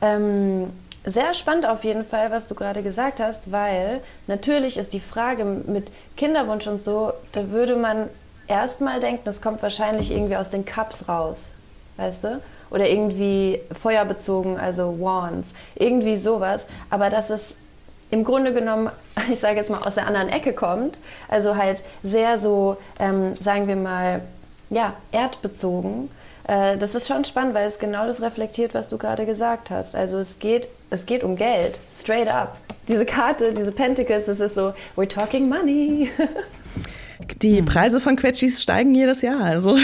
Ähm, 0.00 0.66
sehr 1.08 1.32
spannend 1.34 1.66
auf 1.66 1.84
jeden 1.84 2.04
Fall, 2.04 2.30
was 2.30 2.48
du 2.48 2.54
gerade 2.54 2.82
gesagt 2.82 3.20
hast, 3.20 3.50
weil 3.50 4.00
natürlich 4.26 4.76
ist 4.76 4.92
die 4.92 5.00
Frage 5.00 5.44
mit 5.44 5.90
Kinderwunsch 6.16 6.66
und 6.66 6.82
so, 6.82 7.12
da 7.32 7.50
würde 7.50 7.76
man 7.76 8.08
erstmal 8.46 9.00
denken, 9.00 9.22
das 9.24 9.40
kommt 9.40 9.62
wahrscheinlich 9.62 10.10
irgendwie 10.10 10.36
aus 10.36 10.50
den 10.50 10.64
Cups 10.64 11.08
raus, 11.08 11.48
weißt 11.96 12.24
du? 12.24 12.42
Oder 12.70 12.88
irgendwie 12.88 13.60
feuerbezogen, 13.72 14.58
also 14.58 15.00
Wands, 15.00 15.54
irgendwie 15.74 16.16
sowas. 16.16 16.66
Aber 16.90 17.08
dass 17.08 17.30
es 17.30 17.56
im 18.10 18.24
Grunde 18.24 18.52
genommen, 18.52 18.90
ich 19.32 19.40
sage 19.40 19.56
jetzt 19.56 19.70
mal, 19.70 19.82
aus 19.82 19.94
der 19.94 20.06
anderen 20.06 20.28
Ecke 20.28 20.52
kommt, 20.52 20.98
also 21.28 21.56
halt 21.56 21.82
sehr 22.02 22.36
so, 22.36 22.76
ähm, 22.98 23.34
sagen 23.36 23.66
wir 23.66 23.76
mal, 23.76 24.20
ja, 24.70 24.92
erdbezogen 25.12 26.10
äh, 26.48 26.76
das 26.78 26.94
ist 26.94 27.06
schon 27.06 27.24
spannend, 27.24 27.54
weil 27.54 27.66
es 27.66 27.78
genau 27.78 28.06
das 28.06 28.20
reflektiert, 28.22 28.74
was 28.74 28.88
du 28.88 28.98
gerade 28.98 29.26
gesagt 29.26 29.70
hast. 29.70 29.94
Also 29.94 30.18
es 30.18 30.38
geht, 30.38 30.66
es 30.90 31.06
geht 31.06 31.22
um 31.22 31.36
Geld, 31.36 31.78
straight 31.92 32.26
up. 32.26 32.56
Diese 32.88 33.04
Karte, 33.04 33.52
diese 33.52 33.70
Pentacles, 33.70 34.26
das 34.26 34.40
ist 34.40 34.54
so, 34.54 34.72
we're 34.96 35.06
talking 35.06 35.48
money. 35.48 36.10
Die 37.42 37.60
Preise 37.62 38.00
von 38.00 38.16
Quetschis 38.16 38.62
steigen 38.62 38.94
jedes 38.94 39.22
Jahr, 39.22 39.42
also. 39.42 39.76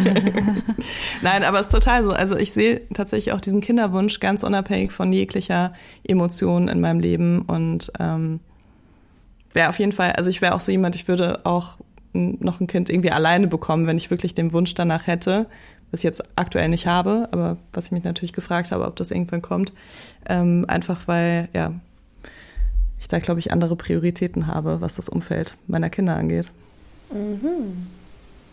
Nein, 1.22 1.44
aber 1.44 1.60
es 1.60 1.66
ist 1.66 1.72
total 1.72 2.02
so. 2.02 2.12
Also 2.12 2.36
ich 2.36 2.52
sehe 2.52 2.82
tatsächlich 2.92 3.32
auch 3.32 3.40
diesen 3.40 3.60
Kinderwunsch 3.60 4.20
ganz 4.20 4.42
unabhängig 4.42 4.92
von 4.92 5.12
jeglicher 5.12 5.72
Emotion 6.04 6.68
in 6.68 6.80
meinem 6.80 7.00
Leben 7.00 7.42
und 7.42 7.92
ähm, 8.00 8.40
wäre 9.52 9.68
auf 9.68 9.78
jeden 9.78 9.92
Fall, 9.92 10.12
also 10.12 10.28
ich 10.28 10.42
wäre 10.42 10.54
auch 10.54 10.60
so 10.60 10.72
jemand, 10.72 10.96
ich 10.96 11.08
würde 11.08 11.46
auch 11.46 11.78
noch 12.16 12.60
ein 12.60 12.66
Kind 12.66 12.90
irgendwie 12.90 13.10
alleine 13.10 13.46
bekommen, 13.46 13.86
wenn 13.86 13.96
ich 13.96 14.10
wirklich 14.10 14.34
den 14.34 14.52
Wunsch 14.52 14.74
danach 14.74 15.06
hätte, 15.06 15.46
was 15.90 16.00
ich 16.00 16.04
jetzt 16.04 16.22
aktuell 16.36 16.68
nicht 16.68 16.86
habe, 16.86 17.28
aber 17.32 17.56
was 17.72 17.86
ich 17.86 17.92
mich 17.92 18.04
natürlich 18.04 18.32
gefragt 18.32 18.72
habe, 18.72 18.86
ob 18.86 18.96
das 18.96 19.10
irgendwann 19.10 19.42
kommt. 19.42 19.72
Ähm, 20.28 20.64
einfach 20.68 21.06
weil, 21.06 21.48
ja, 21.52 21.72
ich 22.98 23.08
da, 23.08 23.18
glaube 23.18 23.40
ich, 23.40 23.52
andere 23.52 23.76
Prioritäten 23.76 24.46
habe, 24.46 24.80
was 24.80 24.96
das 24.96 25.08
Umfeld 25.08 25.56
meiner 25.66 25.90
Kinder 25.90 26.16
angeht. 26.16 26.50
Mhm. 27.12 27.86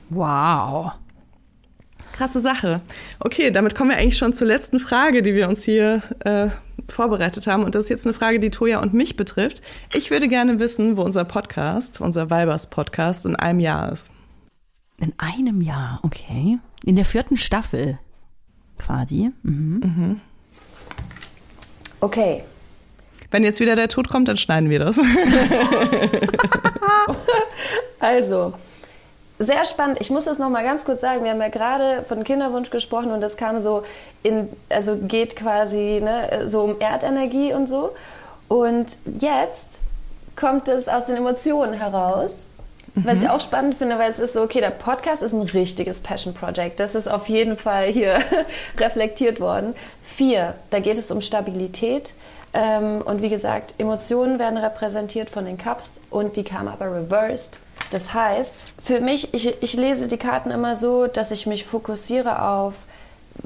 Wow. 0.09 0.91
Krasse 2.11 2.39
Sache. 2.39 2.81
Okay, 3.19 3.49
damit 3.49 3.73
kommen 3.73 3.89
wir 3.89 3.97
eigentlich 3.97 4.17
schon 4.17 4.33
zur 4.33 4.47
letzten 4.47 4.79
Frage, 4.79 5.23
die 5.23 5.33
wir 5.33 5.49
uns 5.49 5.63
hier 5.63 6.03
äh, 6.19 6.49
vorbereitet 6.89 7.47
haben. 7.47 7.63
Und 7.63 7.75
das 7.75 7.85
ist 7.85 7.89
jetzt 7.89 8.05
eine 8.05 8.13
Frage, 8.13 8.39
die 8.39 8.49
Toja 8.49 8.81
und 8.81 8.93
mich 8.93 9.15
betrifft. 9.15 9.61
Ich 9.93 10.11
würde 10.11 10.27
gerne 10.27 10.59
wissen, 10.59 10.97
wo 10.97 11.01
unser 11.01 11.25
Podcast, 11.25 12.01
unser 12.01 12.29
Vibers 12.29 12.69
Podcast, 12.69 13.25
in 13.25 13.35
einem 13.35 13.59
Jahr 13.59 13.91
ist. 13.91 14.11
In 14.99 15.13
einem 15.17 15.61
Jahr, 15.61 15.99
okay. 16.03 16.59
In 16.85 16.95
der 16.95 17.05
vierten 17.05 17.37
Staffel 17.37 17.99
quasi. 18.77 19.31
Mhm. 19.43 19.81
Mhm. 19.83 20.21
Okay. 21.99 22.43
Wenn 23.31 23.43
jetzt 23.43 23.59
wieder 23.59 23.75
der 23.75 23.87
Tod 23.87 24.09
kommt, 24.09 24.27
dann 24.27 24.37
schneiden 24.37 24.69
wir 24.69 24.79
das. 24.79 24.99
also, 27.99 28.53
sehr 29.43 29.65
spannend. 29.65 30.01
Ich 30.01 30.09
muss 30.09 30.25
das 30.25 30.39
noch 30.39 30.49
mal 30.49 30.63
ganz 30.63 30.85
kurz 30.85 31.01
sagen. 31.01 31.23
Wir 31.23 31.31
haben 31.31 31.41
ja 31.41 31.49
gerade 31.49 32.03
von 32.03 32.23
Kinderwunsch 32.23 32.69
gesprochen 32.69 33.11
und 33.11 33.21
das 33.21 33.37
kam 33.37 33.59
so 33.59 33.83
in, 34.23 34.49
also 34.69 34.97
geht 34.97 35.35
quasi 35.35 36.01
ne, 36.03 36.47
so 36.47 36.61
um 36.61 36.79
Erdenergie 36.79 37.53
und 37.53 37.67
so. 37.67 37.91
Und 38.47 38.87
jetzt 39.19 39.79
kommt 40.35 40.67
es 40.67 40.87
aus 40.87 41.05
den 41.05 41.17
Emotionen 41.17 41.73
heraus. 41.73 42.47
Mhm. 42.95 43.05
Was 43.05 43.23
ich 43.23 43.29
auch 43.29 43.41
spannend 43.41 43.75
finde, 43.75 43.97
weil 43.97 44.09
es 44.09 44.19
ist 44.19 44.33
so, 44.33 44.41
okay, 44.41 44.59
der 44.59 44.69
Podcast 44.69 45.23
ist 45.23 45.33
ein 45.33 45.41
richtiges 45.41 45.99
Passion 45.99 46.33
Project. 46.33 46.79
Das 46.79 46.95
ist 46.95 47.07
auf 47.07 47.27
jeden 47.29 47.57
Fall 47.57 47.87
hier 47.87 48.19
reflektiert 48.77 49.39
worden. 49.39 49.75
Vier, 50.03 50.55
da 50.69 50.79
geht 50.79 50.97
es 50.97 51.09
um 51.09 51.21
Stabilität. 51.21 52.13
Ähm, 52.53 53.01
und 53.01 53.21
wie 53.21 53.29
gesagt, 53.29 53.73
Emotionen 53.79 54.37
werden 54.37 54.57
repräsentiert 54.57 55.29
von 55.29 55.45
den 55.45 55.57
Cups 55.57 55.91
und 56.11 56.35
die 56.35 56.43
kamen 56.43 56.67
aber 56.67 56.85
reversed 56.93 57.57
das 57.93 58.13
heißt, 58.13 58.53
für 58.81 58.99
mich, 58.99 59.33
ich, 59.33 59.61
ich 59.61 59.73
lese 59.73 60.07
die 60.07 60.17
Karten 60.17 60.51
immer 60.51 60.75
so, 60.75 61.07
dass 61.07 61.31
ich 61.31 61.45
mich 61.45 61.65
fokussiere 61.65 62.41
auf 62.41 62.73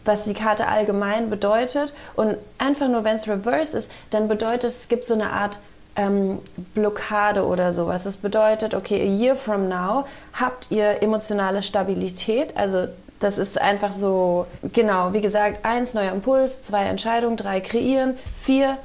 was 0.04 0.26
die 0.26 0.34
Karte 0.34 0.68
allgemein 0.68 1.30
bedeutet. 1.30 1.94
Und 2.16 2.38
einfach 2.58 2.88
nur, 2.88 3.04
wenn 3.04 3.16
es 3.16 3.28
reverse 3.28 3.78
ist, 3.78 3.92
dann 4.10 4.28
bedeutet 4.28 4.66
es, 4.66 4.80
es 4.82 4.88
gibt 4.88 5.06
so 5.06 5.14
eine 5.14 5.32
Art 5.32 5.60
ähm, 5.96 6.40
Blockade 6.74 7.46
oder 7.46 7.74
sowas. 7.74 8.04
Das 8.04 8.18
bedeutet, 8.18 8.74
okay, 8.74 9.02
a 9.02 9.06
year 9.06 9.36
from 9.36 9.68
now 9.68 10.06
habt 10.34 10.72
ihr 10.72 11.02
emotionale 11.02 11.64
Stabilität. 11.64 12.56
Also 12.56 12.88
das 13.20 13.38
ist 13.38 13.60
einfach 13.60 13.92
so, 13.92 14.46
genau, 14.74 15.14
wie 15.14 15.22
gesagt, 15.22 15.66
eins, 15.66 15.94
neuer 15.94 16.12
Impuls, 16.12 16.62
zwei 16.62 16.86
Entscheidungen, 16.86 17.36
drei 17.36 17.62
kreieren, 17.62 18.18
vier, 18.40 18.78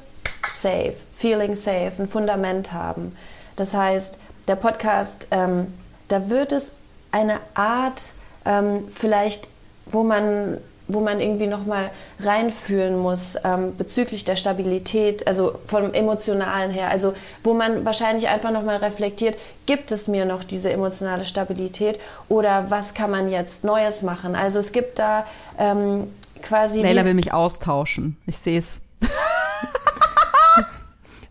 safe, 0.46 0.94
feeling 1.16 1.54
safe, 1.54 1.92
ein 1.98 2.08
Fundament 2.08 2.72
haben. 2.72 3.14
Das 3.56 3.74
heißt, 3.74 4.18
der 4.48 4.56
Podcast, 4.56 5.26
ähm, 5.30 5.72
da 6.08 6.28
wird 6.28 6.52
es 6.52 6.72
eine 7.10 7.38
Art 7.54 8.12
ähm, 8.44 8.88
vielleicht, 8.90 9.48
wo 9.86 10.02
man 10.02 10.58
wo 10.88 11.00
man 11.00 11.20
irgendwie 11.20 11.46
nochmal 11.46 11.90
reinfühlen 12.20 12.98
muss 12.98 13.36
ähm, 13.44 13.76
bezüglich 13.76 14.24
der 14.24 14.36
Stabilität, 14.36 15.26
also 15.26 15.58
vom 15.66 15.92
Emotionalen 15.94 16.70
her. 16.70 16.90
Also 16.90 17.14
wo 17.42 17.54
man 17.54 17.84
wahrscheinlich 17.84 18.28
einfach 18.28 18.50
nochmal 18.50 18.76
reflektiert, 18.76 19.38
gibt 19.66 19.92
es 19.92 20.08
mir 20.08 20.24
noch 20.24 20.44
diese 20.44 20.70
emotionale 20.72 21.24
Stabilität 21.24 21.98
oder 22.28 22.66
was 22.68 22.94
kann 22.94 23.10
man 23.10 23.30
jetzt 23.30 23.64
Neues 23.64 24.02
machen? 24.02 24.34
Also 24.34 24.58
es 24.58 24.72
gibt 24.72 24.98
da 24.98 25.26
ähm, 25.58 26.12
quasi... 26.42 26.82
Leila 26.82 27.04
will 27.04 27.14
mich 27.14 27.32
austauschen. 27.32 28.16
Ich 28.26 28.38
sehe 28.38 28.58
es. 28.58 28.82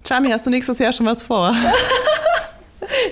Chami, 0.08 0.30
hast 0.32 0.46
du 0.46 0.50
nächstes 0.50 0.80
Jahr 0.80 0.94
schon 0.94 1.06
was 1.06 1.22
vor? 1.22 1.54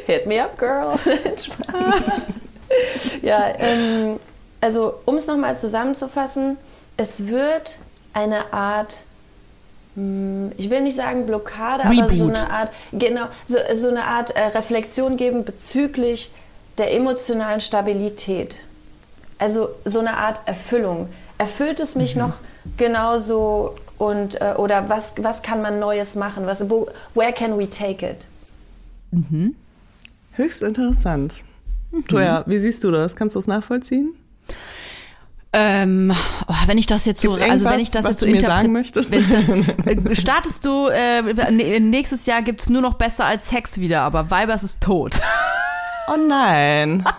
Hit 0.10 0.26
me 0.26 0.44
up, 0.44 0.58
girl. 0.58 0.98
ja, 3.22 3.54
ähm, 3.60 4.20
also 4.60 4.96
um 5.06 5.18
es 5.18 5.28
nochmal 5.28 5.56
zusammenzufassen, 5.56 6.58
es 6.98 7.28
wird 7.28 7.78
eine 8.14 8.52
Art, 8.52 9.04
hm, 9.94 10.52
ich 10.58 10.72
will 10.72 10.82
nicht 10.82 10.96
sagen 10.96 11.28
Blockade, 11.28 11.84
Reboot. 11.84 12.06
aber 12.06 12.12
so 12.12 12.28
eine 12.28 12.50
Art, 12.50 12.70
genau, 12.92 13.28
so, 13.46 13.58
so 13.76 13.90
eine 13.90 14.06
Art 14.06 14.32
äh, 14.32 14.46
Reflexion 14.46 15.16
geben 15.16 15.46
bezüglich 15.46 16.32
der 16.80 16.92
emotionalen 16.92 17.60
Stabilität. 17.60 18.56
Also 19.38 19.70
so 19.86 20.00
eine 20.00 20.18
Art 20.18 20.40
Erfüllung. 20.48 21.10
Erfüllt 21.38 21.80
es 21.80 21.94
mich 21.94 22.16
mhm. 22.16 22.24
noch 22.24 22.34
genauso 22.78 23.76
und 24.00 24.42
äh, 24.42 24.56
oder 24.58 24.90
was, 24.90 25.14
was 25.18 25.44
kann 25.44 25.62
man 25.62 25.78
Neues 25.78 26.16
machen? 26.16 26.48
Was, 26.48 26.68
wo, 26.68 26.88
where 27.14 27.32
can 27.32 27.60
we 27.60 27.70
take 27.70 28.04
it? 28.04 28.26
Mhm. 29.12 29.56
Höchst 30.40 30.62
interessant. 30.62 31.44
Mhm. 31.92 32.08
Toja, 32.08 32.44
wie 32.48 32.58
siehst 32.58 32.86
du 32.86 32.92
das? 32.92 33.18
Kannst 33.18 33.36
du 33.36 33.40
das 33.40 33.48
nachvollziehen? 33.48 34.14
Ähm, 35.52 36.14
oh, 36.48 36.54
wenn 36.66 36.78
ich 36.78 36.88
das 36.88 37.04
jetzt 37.04 37.20
so, 37.20 37.32
also 37.32 37.66
wenn 37.66 37.82
ich 37.82 37.92
das 37.92 38.06
jetzt 38.06 38.20
so 38.22 38.28
mir 38.28 38.40
sagen 38.40 38.72
möchtest, 38.72 39.14
das, 39.14 39.28
äh, 39.86 40.16
startest 40.16 40.64
du 40.64 40.88
äh, 40.88 41.22
nächstes 41.82 42.26
Jahr 42.26 42.42
gibt's 42.42 42.70
nur 42.70 42.82
noch 42.82 42.94
besser 42.94 43.26
als 43.26 43.52
Hex 43.52 43.82
wieder, 43.82 44.02
aber 44.02 44.32
Weibers 44.32 44.64
ist 44.64 44.82
tot. 44.82 45.20
Oh 46.08 46.18
nein. 46.18 47.04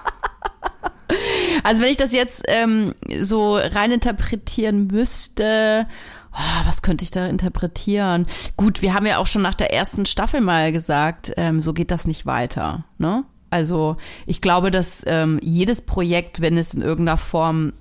Also 1.65 1.83
wenn 1.83 1.91
ich 1.91 1.97
das 1.97 2.13
jetzt 2.13 2.45
ähm, 2.47 2.95
so 3.21 3.57
rein 3.57 3.91
interpretieren 3.91 4.87
müsste, 4.87 5.87
was 6.65 6.83
könnte 6.83 7.05
ich 7.05 7.11
da 7.11 7.27
interpretieren? 7.27 8.27
Gut, 8.57 8.83
wir 8.83 8.95
haben 8.95 9.07
ja 9.07 9.19
auch 9.19 9.27
schon 9.27 9.43
nach 9.43 9.55
der 9.55 9.73
ersten 9.73 10.07
Staffel 10.07 10.41
mal 10.41 10.73
gesagt, 10.73 11.33
ähm, 11.37 11.63
so 11.63 11.73
geht 11.73 11.91
das 11.91 12.07
nicht 12.07 12.27
weiter. 12.27 12.85
Ne? 12.99 13.25
Also 13.51 13.97
ich 14.27 14.41
glaube, 14.41 14.71
dass 14.71 15.03
ähm, 15.07 15.39
jedes 15.43 15.83
Projekt, 15.83 16.41
wenn 16.41 16.57
es 16.57 16.73
in 16.73 16.83
irgendeiner 16.83 17.17
Form 17.17 17.73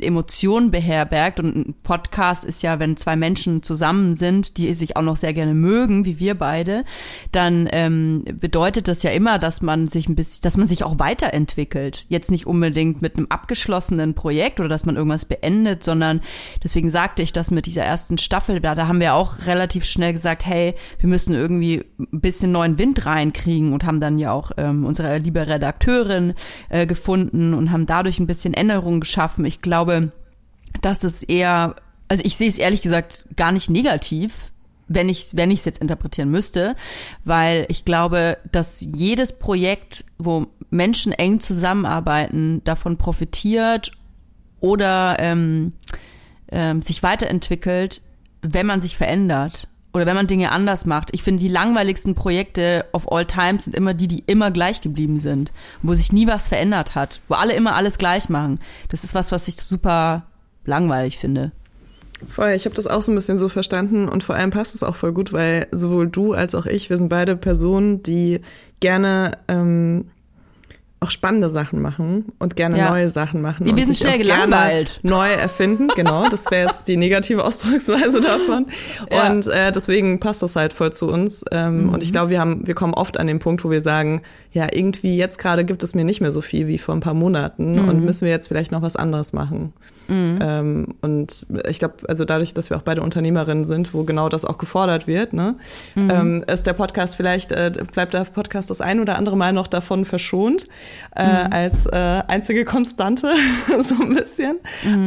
Emotionen 0.00 0.70
beherbergt 0.70 1.40
und 1.40 1.56
ein 1.56 1.74
Podcast 1.82 2.44
ist 2.44 2.62
ja, 2.62 2.78
wenn 2.78 2.96
zwei 2.96 3.16
Menschen 3.16 3.62
zusammen 3.62 4.14
sind, 4.14 4.56
die 4.56 4.74
sich 4.74 4.96
auch 4.96 5.02
noch 5.02 5.16
sehr 5.16 5.32
gerne 5.32 5.54
mögen, 5.54 6.04
wie 6.04 6.18
wir 6.18 6.36
beide, 6.36 6.84
dann 7.32 7.68
ähm, 7.72 8.24
bedeutet 8.34 8.88
das 8.88 9.02
ja 9.02 9.10
immer, 9.10 9.38
dass 9.38 9.62
man 9.62 9.86
sich 9.86 10.08
ein 10.08 10.14
bisschen, 10.14 10.42
dass 10.42 10.56
man 10.56 10.66
sich 10.66 10.84
auch 10.84 10.98
weiterentwickelt. 10.98 12.06
Jetzt 12.08 12.30
nicht 12.30 12.46
unbedingt 12.46 13.02
mit 13.02 13.16
einem 13.16 13.26
abgeschlossenen 13.30 14.14
Projekt 14.14 14.60
oder 14.60 14.68
dass 14.68 14.84
man 14.84 14.96
irgendwas 14.96 15.24
beendet, 15.24 15.82
sondern 15.82 16.20
deswegen 16.62 16.90
sagte 16.90 17.22
ich 17.22 17.32
das 17.32 17.50
mit 17.50 17.66
dieser 17.66 17.82
ersten 17.82 18.18
Staffel, 18.18 18.60
da, 18.60 18.74
da 18.74 18.88
haben 18.88 19.00
wir 19.00 19.14
auch 19.14 19.46
relativ 19.46 19.84
schnell 19.84 20.12
gesagt, 20.12 20.44
hey, 20.44 20.74
wir 21.00 21.08
müssen 21.08 21.34
irgendwie 21.34 21.84
ein 21.98 22.20
bisschen 22.20 22.52
neuen 22.52 22.78
Wind 22.78 23.06
reinkriegen 23.06 23.72
und 23.72 23.84
haben 23.84 24.00
dann 24.00 24.18
ja 24.18 24.32
auch 24.32 24.52
ähm, 24.58 24.84
unsere 24.84 25.18
liebe 25.18 25.46
Redakteurin 25.46 26.34
äh, 26.68 26.86
gefunden 26.86 27.54
und 27.54 27.72
haben 27.72 27.86
dadurch 27.86 28.18
ein 28.20 28.26
bisschen 28.26 28.54
Änderungen 28.54 29.00
geschaffen. 29.00 29.44
Ich 29.44 29.62
glaube, 29.62 29.77
glaube, 29.78 30.12
dass 30.80 31.04
es 31.04 31.22
eher, 31.22 31.76
also 32.08 32.22
ich 32.24 32.36
sehe 32.36 32.48
es 32.48 32.58
ehrlich 32.58 32.82
gesagt 32.82 33.26
gar 33.36 33.52
nicht 33.52 33.70
negativ, 33.70 34.52
wenn 34.88 35.08
ich 35.08 35.30
wenn 35.34 35.50
es 35.50 35.64
jetzt 35.64 35.80
interpretieren 35.80 36.30
müsste, 36.30 36.74
weil 37.24 37.66
ich 37.68 37.84
glaube, 37.84 38.38
dass 38.50 38.80
jedes 38.80 39.38
Projekt, 39.38 40.04
wo 40.18 40.46
Menschen 40.70 41.12
eng 41.12 41.40
zusammenarbeiten, 41.40 42.62
davon 42.64 42.96
profitiert 42.96 43.92
oder 44.60 45.16
ähm, 45.20 45.74
ähm, 46.50 46.82
sich 46.82 47.02
weiterentwickelt, 47.02 48.02
wenn 48.42 48.66
man 48.66 48.80
sich 48.80 48.96
verändert 48.96 49.68
oder 49.92 50.06
wenn 50.06 50.16
man 50.16 50.26
Dinge 50.26 50.52
anders 50.52 50.86
macht. 50.86 51.10
Ich 51.12 51.22
finde, 51.22 51.42
die 51.42 51.48
langweiligsten 51.48 52.14
Projekte 52.14 52.84
of 52.92 53.10
all 53.10 53.24
time 53.24 53.60
sind 53.60 53.74
immer 53.74 53.94
die, 53.94 54.08
die 54.08 54.22
immer 54.26 54.50
gleich 54.50 54.80
geblieben 54.80 55.18
sind, 55.18 55.52
wo 55.82 55.94
sich 55.94 56.12
nie 56.12 56.26
was 56.26 56.48
verändert 56.48 56.94
hat, 56.94 57.20
wo 57.28 57.34
alle 57.34 57.54
immer 57.54 57.74
alles 57.74 57.98
gleich 57.98 58.28
machen. 58.28 58.60
Das 58.90 59.04
ist 59.04 59.14
was, 59.14 59.32
was 59.32 59.48
ich 59.48 59.56
super 59.56 60.24
langweilig 60.64 61.18
finde. 61.18 61.52
Voll, 62.28 62.50
ich 62.50 62.64
habe 62.64 62.74
das 62.74 62.88
auch 62.88 63.02
so 63.02 63.12
ein 63.12 63.14
bisschen 63.14 63.38
so 63.38 63.48
verstanden 63.48 64.08
und 64.08 64.24
vor 64.24 64.34
allem 64.34 64.50
passt 64.50 64.74
es 64.74 64.82
auch 64.82 64.96
voll 64.96 65.12
gut, 65.12 65.32
weil 65.32 65.68
sowohl 65.70 66.08
du 66.08 66.32
als 66.32 66.54
auch 66.54 66.66
ich, 66.66 66.90
wir 66.90 66.98
sind 66.98 67.08
beide 67.08 67.36
Personen, 67.36 68.02
die 68.02 68.40
gerne 68.80 69.38
ähm, 69.46 70.10
auch 71.00 71.10
spannende 71.10 71.48
Sachen 71.48 71.80
machen 71.80 72.26
und 72.38 72.56
gerne 72.56 72.76
Ja. 72.78 72.90
neue 72.90 73.08
Sachen 73.08 73.40
machen. 73.40 73.66
Wir 73.76 73.84
sind 73.84 73.96
schnell 73.96 74.18
gelangweilt. 74.18 74.98
Neu 75.04 75.30
erfinden, 75.32 75.88
genau. 75.94 76.28
Das 76.28 76.50
wäre 76.50 76.66
jetzt 76.68 76.88
die 76.88 76.96
negative 76.96 77.44
Ausdrucksweise 77.44 78.20
davon. 78.20 78.66
Ja. 79.10 79.30
Und 79.30 79.46
äh, 79.46 79.70
deswegen 79.72 80.18
passt 80.20 80.42
das 80.42 80.56
halt 80.56 80.72
voll 80.72 80.92
zu 80.92 81.08
uns. 81.08 81.44
Ähm, 81.52 81.88
Und 81.90 82.02
ich 82.02 82.12
glaube, 82.12 82.30
wir 82.30 82.40
haben, 82.40 82.66
wir 82.66 82.74
kommen 82.74 82.94
oft 82.94 83.18
an 83.20 83.26
den 83.26 83.38
Punkt, 83.38 83.64
wo 83.64 83.70
wir 83.70 83.80
sagen, 83.80 84.22
ja, 84.52 84.66
irgendwie 84.72 85.16
jetzt 85.16 85.38
gerade 85.38 85.64
gibt 85.64 85.82
es 85.82 85.94
mir 85.94 86.04
nicht 86.04 86.20
mehr 86.20 86.30
so 86.32 86.40
viel 86.40 86.66
wie 86.66 86.78
vor 86.78 86.94
ein 86.94 87.00
paar 87.00 87.14
Monaten 87.14 87.78
und 87.78 88.04
müssen 88.04 88.24
wir 88.24 88.30
jetzt 88.32 88.48
vielleicht 88.48 88.72
noch 88.72 88.82
was 88.82 88.96
anderes 88.96 89.32
machen. 89.32 89.72
Ähm, 90.08 90.94
und 91.00 91.46
ich 91.68 91.78
glaube, 91.78 91.96
also 92.08 92.24
dadurch, 92.24 92.54
dass 92.54 92.70
wir 92.70 92.76
auch 92.76 92.82
beide 92.82 93.02
Unternehmerinnen 93.02 93.64
sind, 93.64 93.94
wo 93.94 94.04
genau 94.04 94.28
das 94.28 94.44
auch 94.44 94.58
gefordert 94.58 95.06
wird, 95.06 95.32
ne, 95.32 95.56
ähm, 95.96 96.44
ist 96.46 96.66
der 96.66 96.72
Podcast 96.72 97.14
vielleicht, 97.14 97.52
äh, 97.52 97.72
bleibt 97.92 98.14
der 98.14 98.24
Podcast 98.24 98.70
das 98.70 98.80
ein 98.80 99.00
oder 99.00 99.16
andere 99.16 99.36
Mal 99.36 99.52
noch 99.52 99.66
davon 99.66 100.04
verschont, 100.04 100.66
äh, 101.14 101.22
als 101.22 101.86
äh, 101.86 102.22
einzige 102.26 102.64
Konstante, 102.64 103.30
so 103.80 103.94
ein 104.02 104.14
bisschen. 104.14 104.58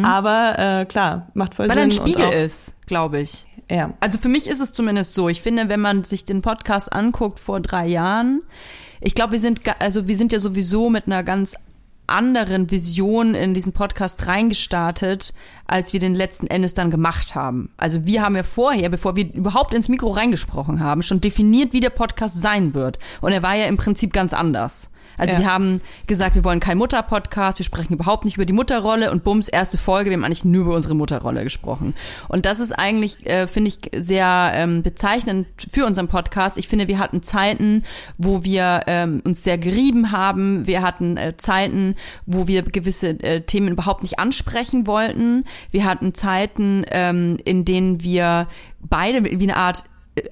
Aber 0.03 0.55
äh, 0.57 0.85
klar, 0.85 1.27
macht 1.33 1.55
voll 1.55 1.69
Weil 1.69 1.77
er 1.77 1.89
Sinn. 1.91 2.03
ein 2.03 2.09
Spiegel 2.09 2.29
ist, 2.31 2.75
glaube 2.85 3.19
ich. 3.19 3.45
Ja. 3.69 3.93
Also 4.01 4.19
für 4.19 4.27
mich 4.27 4.47
ist 4.47 4.59
es 4.59 4.73
zumindest 4.73 5.13
so. 5.13 5.29
Ich 5.29 5.41
finde, 5.41 5.69
wenn 5.69 5.79
man 5.79 6.03
sich 6.03 6.25
den 6.25 6.41
Podcast 6.41 6.91
anguckt 6.91 7.39
vor 7.39 7.61
drei 7.61 7.87
Jahren, 7.87 8.41
ich 8.99 9.15
glaube, 9.15 9.31
wir 9.33 9.39
sind, 9.39 9.61
also 9.79 10.07
wir 10.07 10.15
sind 10.15 10.33
ja 10.33 10.39
sowieso 10.39 10.89
mit 10.89 11.07
einer 11.07 11.23
ganz 11.23 11.55
anderen 12.11 12.69
Vision 12.69 13.35
in 13.35 13.53
diesen 13.53 13.73
Podcast 13.73 14.27
reingestartet, 14.27 15.33
als 15.71 15.93
wir 15.93 15.99
den 15.99 16.13
letzten 16.13 16.47
Endes 16.47 16.73
dann 16.73 16.91
gemacht 16.91 17.33
haben. 17.33 17.69
Also 17.77 18.05
wir 18.05 18.21
haben 18.21 18.35
ja 18.35 18.43
vorher, 18.43 18.89
bevor 18.89 19.15
wir 19.15 19.33
überhaupt 19.33 19.73
ins 19.73 19.89
Mikro 19.89 20.09
reingesprochen 20.11 20.81
haben, 20.81 21.01
schon 21.01 21.21
definiert, 21.21 21.73
wie 21.73 21.79
der 21.79 21.89
Podcast 21.89 22.39
sein 22.39 22.73
wird. 22.73 22.99
Und 23.21 23.31
er 23.31 23.41
war 23.41 23.55
ja 23.55 23.65
im 23.65 23.77
Prinzip 23.77 24.11
ganz 24.13 24.33
anders. 24.33 24.91
Also 25.17 25.33
Ja. 25.33 25.39
wir 25.41 25.53
haben 25.53 25.81
gesagt, 26.07 26.35
wir 26.35 26.43
wollen 26.43 26.59
keinen 26.59 26.77
Mutter-Podcast, 26.79 27.59
wir 27.59 27.63
sprechen 27.65 27.93
überhaupt 27.93 28.25
nicht 28.25 28.37
über 28.37 28.45
die 28.45 28.53
Mutterrolle 28.53 29.11
und 29.11 29.23
bums, 29.23 29.49
erste 29.49 29.77
Folge, 29.77 30.09
wir 30.09 30.17
haben 30.17 30.23
eigentlich 30.23 30.45
nur 30.45 30.63
über 30.65 30.75
unsere 30.75 30.95
Mutterrolle 30.95 31.43
gesprochen. 31.43 31.93
Und 32.27 32.45
das 32.47 32.59
ist 32.59 32.71
eigentlich, 32.71 33.23
äh, 33.27 33.45
finde 33.45 33.67
ich, 33.69 33.79
sehr 34.03 34.51
ähm, 34.55 34.81
bezeichnend 34.81 35.47
für 35.71 35.85
unseren 35.85 36.07
Podcast. 36.07 36.57
Ich 36.57 36.67
finde, 36.67 36.87
wir 36.87 36.97
hatten 36.97 37.21
Zeiten, 37.21 37.83
wo 38.17 38.43
wir 38.43 38.81
ähm, 38.87 39.21
uns 39.23 39.43
sehr 39.43 39.59
gerieben 39.59 40.11
haben. 40.11 40.65
Wir 40.65 40.81
hatten 40.81 41.17
äh, 41.17 41.37
Zeiten, 41.37 41.95
wo 42.25 42.47
wir 42.47 42.63
gewisse 42.63 43.09
äh, 43.21 43.41
Themen 43.41 43.67
überhaupt 43.67 44.01
nicht 44.01 44.17
ansprechen 44.17 44.87
wollten. 44.87 45.43
Wir 45.69 45.85
hatten 45.85 46.13
Zeiten, 46.13 46.83
ähm, 46.89 47.37
in 47.45 47.65
denen 47.65 48.01
wir 48.03 48.47
beide 48.79 49.23
wie 49.23 49.43
eine 49.43 49.57
Art 49.57 49.83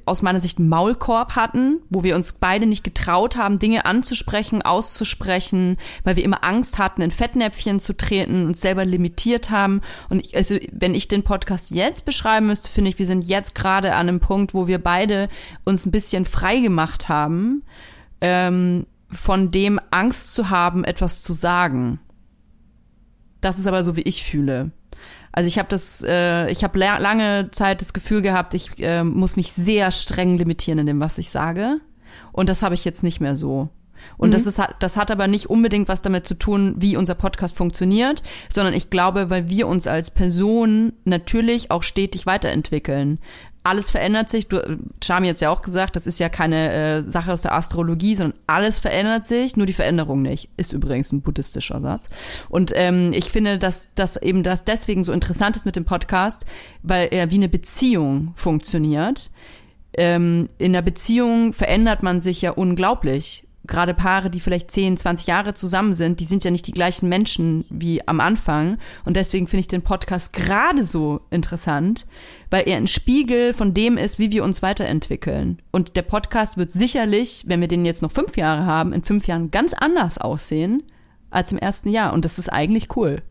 aus 0.05 0.21
meiner 0.21 0.41
Sicht 0.41 0.59
Maulkorb 0.59 1.36
hatten, 1.36 1.80
wo 1.89 2.03
wir 2.03 2.15
uns 2.15 2.34
beide 2.34 2.65
nicht 2.65 2.84
getraut 2.84 3.38
haben, 3.38 3.59
Dinge 3.59 3.86
anzusprechen, 3.86 4.61
auszusprechen, 4.61 5.77
weil 6.03 6.17
wir 6.17 6.25
immer 6.25 6.43
Angst 6.43 6.77
hatten, 6.77 7.01
in 7.01 7.11
Fettnäpfchen 7.11 7.80
zu 7.80 7.95
treten, 7.95 8.47
uns 8.47 8.59
selber 8.59 8.84
limitiert 8.84 9.49
haben. 9.49 9.82
Und 10.09 10.21
ich, 10.21 10.36
also, 10.36 10.57
wenn 10.73 10.95
ich 10.95 11.07
den 11.07 11.23
Podcast 11.23 11.71
jetzt 11.71 12.03
beschreiben 12.03 12.47
müsste, 12.47 12.69
finde 12.69 12.89
ich, 12.89 12.99
wir 12.99 13.05
sind 13.05 13.25
jetzt 13.25 13.55
gerade 13.55 13.93
an 13.93 14.09
einem 14.09 14.19
Punkt, 14.19 14.53
wo 14.53 14.67
wir 14.67 14.80
beide 14.80 15.30
uns 15.63 15.86
ein 15.86 15.91
bisschen 15.91 16.25
frei 16.25 16.59
gemacht 16.59 17.07
haben, 17.07 17.63
ähm, 18.19 18.86
von 19.09 19.49
dem 19.49 19.80
Angst 19.91 20.34
zu 20.34 20.49
haben, 20.49 20.84
etwas 20.84 21.23
zu 21.23 21.32
sagen. 21.32 21.99
Das 23.39 23.57
ist 23.57 23.67
aber 23.67 23.84
so, 23.84 23.95
wie 23.95 24.01
ich 24.01 24.25
fühle. 24.25 24.71
Also 25.40 25.48
ich 25.48 25.58
habe 25.58 25.70
das, 25.70 26.04
äh, 26.06 26.52
ich 26.52 26.66
habe 26.66 26.78
la 26.78 26.98
lange 26.98 27.50
Zeit 27.52 27.80
das 27.80 27.94
Gefühl 27.94 28.22
gehabt, 28.22 28.54
ich 28.54 28.72
äh, 28.80 29.06
muss 29.06 29.38
mich 29.38 29.54
sehr 29.54 29.90
streng 29.90 30.38
limitieren 30.38 30.80
in 30.80 30.86
dem, 30.86 31.00
was 31.00 31.18
ich 31.18 31.30
sage. 31.30 31.80
Und 32.34 32.50
das 32.50 32.62
habe 32.62 32.76
ich 32.76 32.84
jetzt 32.84 33.04
nicht 33.04 33.22
mehr 33.22 33.38
so. 33.38 33.70
Und 34.18 34.34
das 34.34 34.46
ist 34.46 34.62
das 34.80 34.98
hat 34.98 35.12
aber 35.12 35.28
nicht 35.28 35.50
unbedingt 35.50 35.88
was 35.88 36.02
damit 36.02 36.28
zu 36.28 36.34
tun, 36.34 36.76
wie 36.78 36.98
unser 36.98 37.16
Podcast 37.16 37.56
funktioniert, 37.56 38.22
sondern 38.52 38.74
ich 38.74 38.90
glaube, 38.90 39.30
weil 39.30 39.48
wir 39.48 39.66
uns 39.70 39.88
als 39.88 40.12
Person 40.12 40.92
natürlich 41.06 41.72
auch 41.72 41.84
stetig 41.84 42.26
weiterentwickeln. 42.26 43.20
Alles 43.70 43.91
verändert 43.91 44.30
sich. 44.30 44.47
Du, 44.47 44.80
Charmi 45.03 45.28
jetzt 45.28 45.41
ja 45.41 45.51
auch 45.51 45.61
gesagt, 45.61 45.95
das 45.95 46.07
ist 46.07 46.20
ja 46.20 46.28
keine 46.28 46.72
äh, 46.72 47.01
Sache 47.03 47.32
aus 47.32 47.43
der 47.43 47.53
Astrologie, 47.53 48.15
sondern 48.15 48.39
alles 48.47 48.80
verändert 48.80 49.28
sich, 49.28 49.57
nur 49.57 49.67
die 49.67 49.74
Veränderung 49.74 50.24
nicht. 50.24 50.49
Ist 50.57 50.74
übrigens 50.74 51.11
ein 51.11 51.22
buddhistischer 51.22 51.80
Satz. 51.80 52.09
Und 52.49 52.72
ähm, 52.74 53.11
ich 53.13 53.30
finde, 53.30 53.59
dass 53.59 53.93
das 53.93 54.17
eben 54.17 54.41
das 54.41 54.63
deswegen 54.63 55.03
so 55.03 55.11
interessant 55.11 55.55
ist 55.55 55.67
mit 55.67 55.76
dem 55.76 55.86
Podcast, 55.86 56.47
weil 56.82 57.09
er 57.11 57.30
wie 57.30 57.36
eine 57.36 57.47
Beziehung 57.47 58.32
funktioniert. 58.34 59.30
Ähm, 59.93 60.49
in 60.57 60.74
der 60.74 60.82
Beziehung 60.82 61.53
verändert 61.53 62.01
man 62.01 62.22
sich 62.22 62.41
ja 62.41 62.51
unglaublich. 62.51 63.45
Gerade 63.70 63.93
Paare, 63.93 64.30
die 64.30 64.39
vielleicht 64.39 64.72
10, 64.72 64.97
20 64.97 65.28
Jahre 65.28 65.53
zusammen 65.53 65.93
sind, 65.93 66.20
die 66.20 66.26
sind 66.26 66.43
ja 66.43 66.51
nicht 66.51 66.65
die 66.67 66.74
gleichen 66.74 67.07
Menschen 67.07 67.65
wie 67.70 68.05
am 68.07 68.20
Anfang. 68.20 68.78
Und 69.05 69.15
deswegen 69.15 69.47
finde 69.47 69.61
ich 69.61 69.67
den 69.67 69.84
Podcast 69.84 70.34
gerade 70.34 70.84
so 70.84 71.22
interessant, 71.30 72.07
weil 72.49 72.67
er 72.67 72.78
ein 72.78 72.88
Spiegel 72.88 73.53
von 73.53 73.74
dem 73.74 73.95
ist, 73.97 74.17
wie 74.17 74.32
wir 74.32 74.43
uns 74.43 74.61
weiterentwickeln. 74.63 75.59
Und 75.72 75.95
der 75.95 76.01
Podcast 76.01 76.57
wird 76.57 76.72
sicherlich, 76.72 77.43
wenn 77.45 77.61
wir 77.61 77.67
den 77.67 77.86
jetzt 77.86 78.01
noch 78.01 78.11
fünf 78.11 78.36
Jahre 78.38 78.65
haben, 78.65 78.91
in 78.91 79.03
fünf 79.03 79.28
Jahren 79.28 79.51
ganz 79.51 79.74
anders 79.74 80.17
aussehen 80.17 80.84
als 81.30 81.51
im 81.51 81.59
ersten 81.59 81.89
Jahr. 81.89 82.13
Und 82.13 82.26
das 82.26 82.39
ist 82.39 82.49
eigentlich 82.49 82.95
cool. 82.97 83.22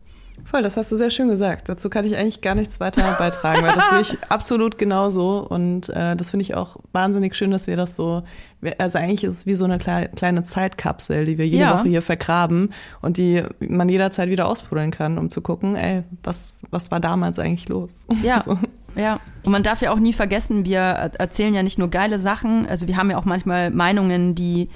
Voll, 0.45 0.61
das 0.63 0.77
hast 0.77 0.91
du 0.91 0.95
sehr 0.95 1.09
schön 1.11 1.27
gesagt. 1.27 1.69
Dazu 1.69 1.89
kann 1.89 2.05
ich 2.05 2.17
eigentlich 2.17 2.41
gar 2.41 2.55
nichts 2.55 2.79
weiter 2.79 3.15
beitragen, 3.19 3.61
weil 3.61 3.75
das 3.75 3.89
sehe 3.89 4.01
ich 4.01 4.17
absolut 4.29 4.77
genauso. 4.77 5.39
Und 5.47 5.89
äh, 5.89 6.15
das 6.15 6.31
finde 6.31 6.43
ich 6.43 6.55
auch 6.55 6.77
wahnsinnig 6.91 7.35
schön, 7.35 7.51
dass 7.51 7.67
wir 7.67 7.77
das 7.77 7.95
so, 7.95 8.23
also 8.77 8.97
eigentlich 8.97 9.23
ist 9.23 9.33
es 9.37 9.45
wie 9.45 9.55
so 9.55 9.65
eine 9.65 9.77
klei- 9.77 10.07
kleine 10.15 10.43
Zeitkapsel, 10.43 11.25
die 11.25 11.37
wir 11.37 11.45
jede 11.47 11.63
Ja. 11.63 11.79
Woche 11.79 11.87
hier 11.89 12.01
vergraben 12.01 12.73
und 13.01 13.17
die 13.17 13.43
man 13.59 13.89
jederzeit 13.89 14.29
wieder 14.29 14.47
ausbuddeln 14.47 14.91
kann, 14.91 15.17
um 15.17 15.29
zu 15.29 15.41
gucken, 15.41 15.75
ey, 15.75 16.03
was, 16.23 16.57
was 16.71 16.89
war 16.91 16.99
damals 16.99 17.37
eigentlich 17.39 17.69
los? 17.69 18.05
Ja. 18.23 18.41
So. 18.41 18.57
Ja, 18.95 19.19
und 19.43 19.51
man 19.51 19.61
darf 19.61 19.81
ja 19.83 19.91
auch 19.91 19.99
nie 19.99 20.13
vergessen, 20.13 20.65
wir 20.65 20.79
er- 20.79 21.19
erzählen 21.19 21.53
ja 21.53 21.61
nicht 21.63 21.77
nur 21.77 21.89
geile 21.89 22.17
Sachen, 22.17 22.65
also 22.67 22.87
wir 22.87 22.97
haben 22.97 23.11
ja 23.11 23.17
auch 23.17 23.25
manchmal 23.25 23.69
Meinungen, 23.69 24.33
die, 24.33 24.67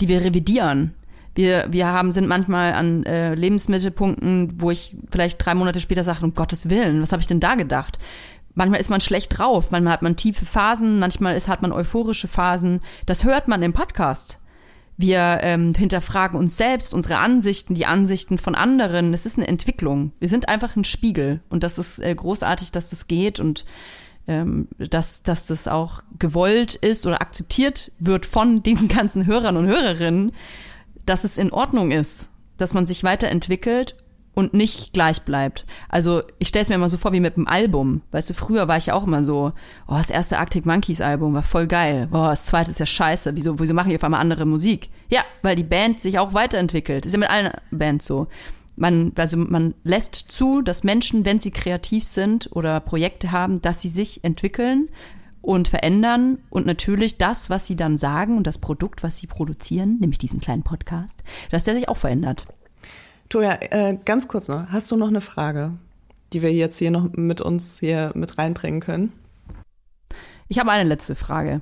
die 0.00 0.08
wir 0.08 0.20
revidieren. 0.22 0.92
Wir, 1.34 1.66
wir 1.70 1.86
haben, 1.86 2.12
sind 2.12 2.28
manchmal 2.28 2.74
an 2.74 3.04
äh, 3.04 3.34
Lebensmittelpunkten, 3.34 4.60
wo 4.60 4.70
ich 4.70 4.96
vielleicht 5.10 5.44
drei 5.44 5.54
Monate 5.54 5.80
später 5.80 6.04
sage, 6.04 6.24
um 6.24 6.34
Gottes 6.34 6.68
Willen, 6.68 7.00
was 7.00 7.12
habe 7.12 7.20
ich 7.20 7.26
denn 7.26 7.40
da 7.40 7.54
gedacht? 7.54 7.98
Manchmal 8.54 8.80
ist 8.80 8.90
man 8.90 9.00
schlecht 9.00 9.38
drauf, 9.38 9.70
manchmal 9.70 9.94
hat 9.94 10.02
man 10.02 10.16
tiefe 10.16 10.44
Phasen, 10.44 10.98
manchmal 10.98 11.36
ist, 11.36 11.48
hat 11.48 11.62
man 11.62 11.72
euphorische 11.72 12.28
Phasen. 12.28 12.80
Das 13.06 13.24
hört 13.24 13.48
man 13.48 13.62
im 13.62 13.72
Podcast. 13.72 14.40
Wir 14.98 15.38
ähm, 15.42 15.72
hinterfragen 15.74 16.38
uns 16.38 16.58
selbst, 16.58 16.92
unsere 16.92 17.16
Ansichten, 17.16 17.74
die 17.74 17.86
Ansichten 17.86 18.36
von 18.36 18.54
anderen. 18.54 19.14
Es 19.14 19.24
ist 19.24 19.38
eine 19.38 19.48
Entwicklung. 19.48 20.12
Wir 20.20 20.28
sind 20.28 20.50
einfach 20.50 20.76
ein 20.76 20.84
Spiegel. 20.84 21.40
Und 21.48 21.62
das 21.62 21.78
ist 21.78 21.98
äh, 21.98 22.14
großartig, 22.14 22.72
dass 22.72 22.90
das 22.90 23.08
geht 23.08 23.40
und 23.40 23.64
ähm, 24.28 24.68
dass, 24.78 25.22
dass 25.22 25.46
das 25.46 25.66
auch 25.66 26.02
gewollt 26.18 26.74
ist 26.74 27.06
oder 27.06 27.20
akzeptiert 27.20 27.90
wird 27.98 28.26
von 28.26 28.62
diesen 28.62 28.88
ganzen 28.88 29.26
Hörern 29.26 29.56
und 29.56 29.66
Hörerinnen, 29.66 30.32
dass 31.06 31.24
es 31.24 31.38
in 31.38 31.52
Ordnung 31.52 31.90
ist, 31.90 32.30
dass 32.56 32.74
man 32.74 32.86
sich 32.86 33.04
weiterentwickelt 33.04 33.96
und 34.34 34.54
nicht 34.54 34.92
gleich 34.92 35.22
bleibt. 35.22 35.66
Also 35.88 36.22
ich 36.38 36.48
stelle 36.48 36.62
es 36.62 36.68
mir 36.68 36.76
immer 36.76 36.88
so 36.88 36.96
vor 36.96 37.12
wie 37.12 37.20
mit 37.20 37.36
einem 37.36 37.46
Album. 37.46 38.02
Weißt 38.12 38.30
du, 38.30 38.34
früher 38.34 38.66
war 38.66 38.76
ich 38.78 38.86
ja 38.86 38.94
auch 38.94 39.06
immer 39.06 39.24
so, 39.24 39.52
oh, 39.86 39.94
das 39.94 40.10
erste 40.10 40.38
Arctic 40.38 40.64
Monkeys 40.64 41.00
Album 41.00 41.34
war 41.34 41.42
voll 41.42 41.66
geil. 41.66 42.08
Oh, 42.10 42.26
das 42.26 42.46
zweite 42.46 42.70
ist 42.70 42.80
ja 42.80 42.86
scheiße. 42.86 43.36
Wieso, 43.36 43.58
wieso 43.60 43.74
machen 43.74 43.90
die 43.90 43.96
auf 43.96 44.04
einmal 44.04 44.20
andere 44.20 44.46
Musik? 44.46 44.88
Ja, 45.10 45.20
weil 45.42 45.56
die 45.56 45.64
Band 45.64 46.00
sich 46.00 46.18
auch 46.18 46.32
weiterentwickelt. 46.32 47.04
Ist 47.04 47.12
ja 47.12 47.18
mit 47.18 47.30
allen 47.30 47.52
Bands 47.70 48.06
so. 48.06 48.28
Man, 48.74 49.12
also 49.16 49.36
man 49.36 49.74
lässt 49.84 50.14
zu, 50.14 50.62
dass 50.62 50.82
Menschen, 50.82 51.26
wenn 51.26 51.38
sie 51.38 51.50
kreativ 51.50 52.04
sind 52.04 52.48
oder 52.52 52.80
Projekte 52.80 53.32
haben, 53.32 53.60
dass 53.60 53.82
sie 53.82 53.90
sich 53.90 54.24
entwickeln 54.24 54.88
und 55.42 55.68
verändern 55.68 56.38
und 56.48 56.64
natürlich 56.64 57.18
das, 57.18 57.50
was 57.50 57.66
sie 57.66 57.76
dann 57.76 57.96
sagen 57.96 58.36
und 58.36 58.46
das 58.46 58.58
Produkt, 58.58 59.02
was 59.02 59.18
sie 59.18 59.26
produzieren, 59.26 59.98
nämlich 60.00 60.18
diesen 60.18 60.40
kleinen 60.40 60.62
Podcast, 60.62 61.22
dass 61.50 61.64
der 61.64 61.74
sich 61.74 61.88
auch 61.88 61.96
verändert. 61.96 62.46
Toja, 63.28 63.58
äh, 63.60 63.98
ganz 64.04 64.28
kurz 64.28 64.48
noch, 64.48 64.68
hast 64.68 64.90
du 64.90 64.96
noch 64.96 65.08
eine 65.08 65.20
Frage, 65.20 65.72
die 66.32 66.42
wir 66.42 66.52
jetzt 66.52 66.78
hier 66.78 66.90
noch 66.90 67.12
mit 67.12 67.40
uns 67.40 67.80
hier 67.80 68.12
mit 68.14 68.38
reinbringen 68.38 68.80
können? 68.80 69.12
Ich 70.48 70.58
habe 70.58 70.70
eine 70.70 70.88
letzte 70.88 71.14
Frage. 71.14 71.60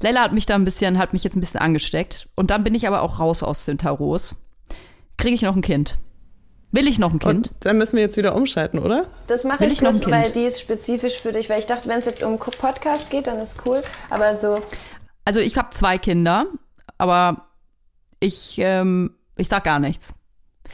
Leila 0.00 0.22
hat 0.22 0.32
mich 0.32 0.46
da 0.46 0.54
ein 0.54 0.64
bisschen, 0.64 0.98
hat 0.98 1.12
mich 1.12 1.24
jetzt 1.24 1.36
ein 1.36 1.40
bisschen 1.40 1.60
angesteckt. 1.60 2.28
Und 2.34 2.50
dann 2.50 2.64
bin 2.64 2.74
ich 2.74 2.86
aber 2.86 3.02
auch 3.02 3.20
raus 3.20 3.42
aus 3.42 3.64
den 3.64 3.78
Tarots. 3.78 4.36
Kriege 5.16 5.34
ich 5.34 5.42
noch 5.42 5.56
ein 5.56 5.62
Kind? 5.62 5.98
Will 6.76 6.88
ich 6.88 6.98
noch 6.98 7.10
ein 7.12 7.18
Kind? 7.18 7.48
Und 7.48 7.52
dann 7.60 7.78
müssen 7.78 7.96
wir 7.96 8.02
jetzt 8.02 8.18
wieder 8.18 8.34
umschalten, 8.34 8.78
oder? 8.78 9.06
Das 9.28 9.44
mache 9.44 9.60
Will 9.60 9.68
ich 9.68 9.78
ich 9.78 9.82
noch 9.82 9.94
ein 9.94 9.98
kurz, 9.98 10.10
weil 10.10 10.24
Kind? 10.24 10.36
die 10.36 10.42
ist 10.44 10.60
spezifisch 10.60 11.22
für 11.22 11.32
dich. 11.32 11.48
Weil 11.48 11.58
ich 11.58 11.64
dachte, 11.64 11.88
wenn 11.88 11.98
es 11.98 12.04
jetzt 12.04 12.22
um 12.22 12.38
Podcast 12.38 13.08
geht, 13.08 13.28
dann 13.28 13.38
ist 13.40 13.56
cool. 13.64 13.82
Aber 14.10 14.34
so, 14.34 14.60
Also 15.24 15.40
ich 15.40 15.56
habe 15.56 15.70
zwei 15.70 15.96
Kinder, 15.96 16.44
aber 16.98 17.46
ich, 18.20 18.56
ähm, 18.58 19.12
ich 19.38 19.48
sag 19.48 19.64
gar 19.64 19.78
nichts. 19.78 20.16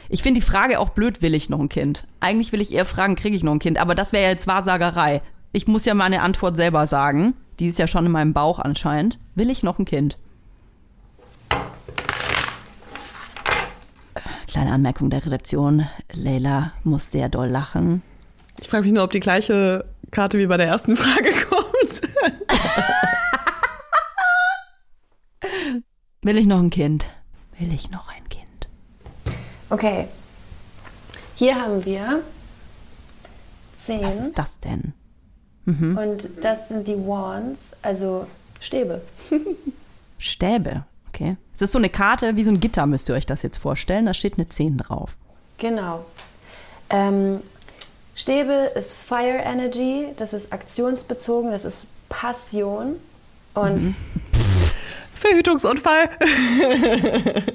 Ich 0.09 0.21
finde 0.23 0.41
die 0.41 0.45
Frage 0.45 0.77
auch 0.79 0.89
blöd, 0.89 1.21
will 1.21 1.33
ich 1.33 1.49
noch 1.49 1.59
ein 1.59 1.69
Kind? 1.69 2.05
Eigentlich 2.19 2.51
will 2.51 2.59
ich 2.59 2.73
eher 2.73 2.85
fragen, 2.85 3.15
kriege 3.15 3.37
ich 3.37 3.43
noch 3.43 3.53
ein 3.53 3.59
Kind? 3.59 3.77
Aber 3.77 3.95
das 3.95 4.11
wäre 4.11 4.23
ja 4.25 4.29
jetzt 4.31 4.45
Wahrsagerei. 4.45 5.21
Ich 5.53 5.67
muss 5.67 5.85
ja 5.85 5.93
meine 5.93 6.21
Antwort 6.21 6.57
selber 6.57 6.85
sagen. 6.85 7.35
Die 7.59 7.67
ist 7.67 7.79
ja 7.79 7.87
schon 7.87 8.05
in 8.05 8.11
meinem 8.11 8.33
Bauch 8.33 8.59
anscheinend. 8.59 9.19
Will 9.35 9.49
ich 9.49 9.63
noch 9.63 9.79
ein 9.79 9.85
Kind? 9.85 10.17
Kleine 14.53 14.71
Anmerkung 14.71 15.09
der 15.09 15.25
Redaktion. 15.25 15.87
Leila 16.11 16.73
muss 16.83 17.09
sehr 17.09 17.27
doll 17.27 17.47
lachen. 17.47 18.03
Ich 18.61 18.69
frage 18.69 18.83
mich 18.83 18.93
nur, 18.93 19.03
ob 19.03 19.09
die 19.09 19.19
gleiche 19.19 19.83
Karte 20.11 20.37
wie 20.37 20.45
bei 20.45 20.57
der 20.57 20.67
ersten 20.67 20.95
Frage 20.95 21.31
kommt. 21.49 22.01
Will 26.21 26.37
ich 26.37 26.45
noch 26.45 26.59
ein 26.59 26.69
Kind? 26.69 27.07
Will 27.57 27.73
ich 27.73 27.89
noch 27.89 28.09
ein 28.09 28.29
Kind? 28.29 28.69
okay. 29.71 30.07
Hier 31.33 31.59
haben 31.59 31.83
wir 31.83 32.21
zehn. 33.73 34.03
Was 34.03 34.19
ist 34.19 34.37
das 34.37 34.59
denn? 34.59 34.93
Und 35.65 36.29
das 36.41 36.67
sind 36.67 36.87
die 36.87 37.07
Wands, 37.07 37.75
also 37.81 38.27
Stäbe. 38.59 39.01
Stäbe. 40.19 40.83
Okay. 41.07 41.37
Es 41.55 41.61
ist 41.61 41.71
so 41.71 41.77
eine 41.77 41.89
Karte, 41.89 42.35
wie 42.35 42.43
so 42.43 42.51
ein 42.51 42.59
Gitter, 42.59 42.85
müsst 42.87 43.09
ihr 43.09 43.15
euch 43.15 43.25
das 43.25 43.43
jetzt 43.43 43.57
vorstellen. 43.57 44.05
Da 44.05 44.13
steht 44.13 44.35
eine 44.37 44.49
10 44.49 44.77
drauf. 44.77 45.15
Genau. 45.57 46.03
Ähm, 46.89 47.41
Stäbe 48.15 48.71
ist 48.75 48.95
Fire 48.95 49.41
Energy, 49.43 50.07
das 50.17 50.33
ist 50.33 50.51
aktionsbezogen, 50.51 51.51
das 51.51 51.65
ist 51.65 51.87
Passion. 52.09 52.95
Und 53.53 53.95
Verhütungsunfall. 55.13 56.09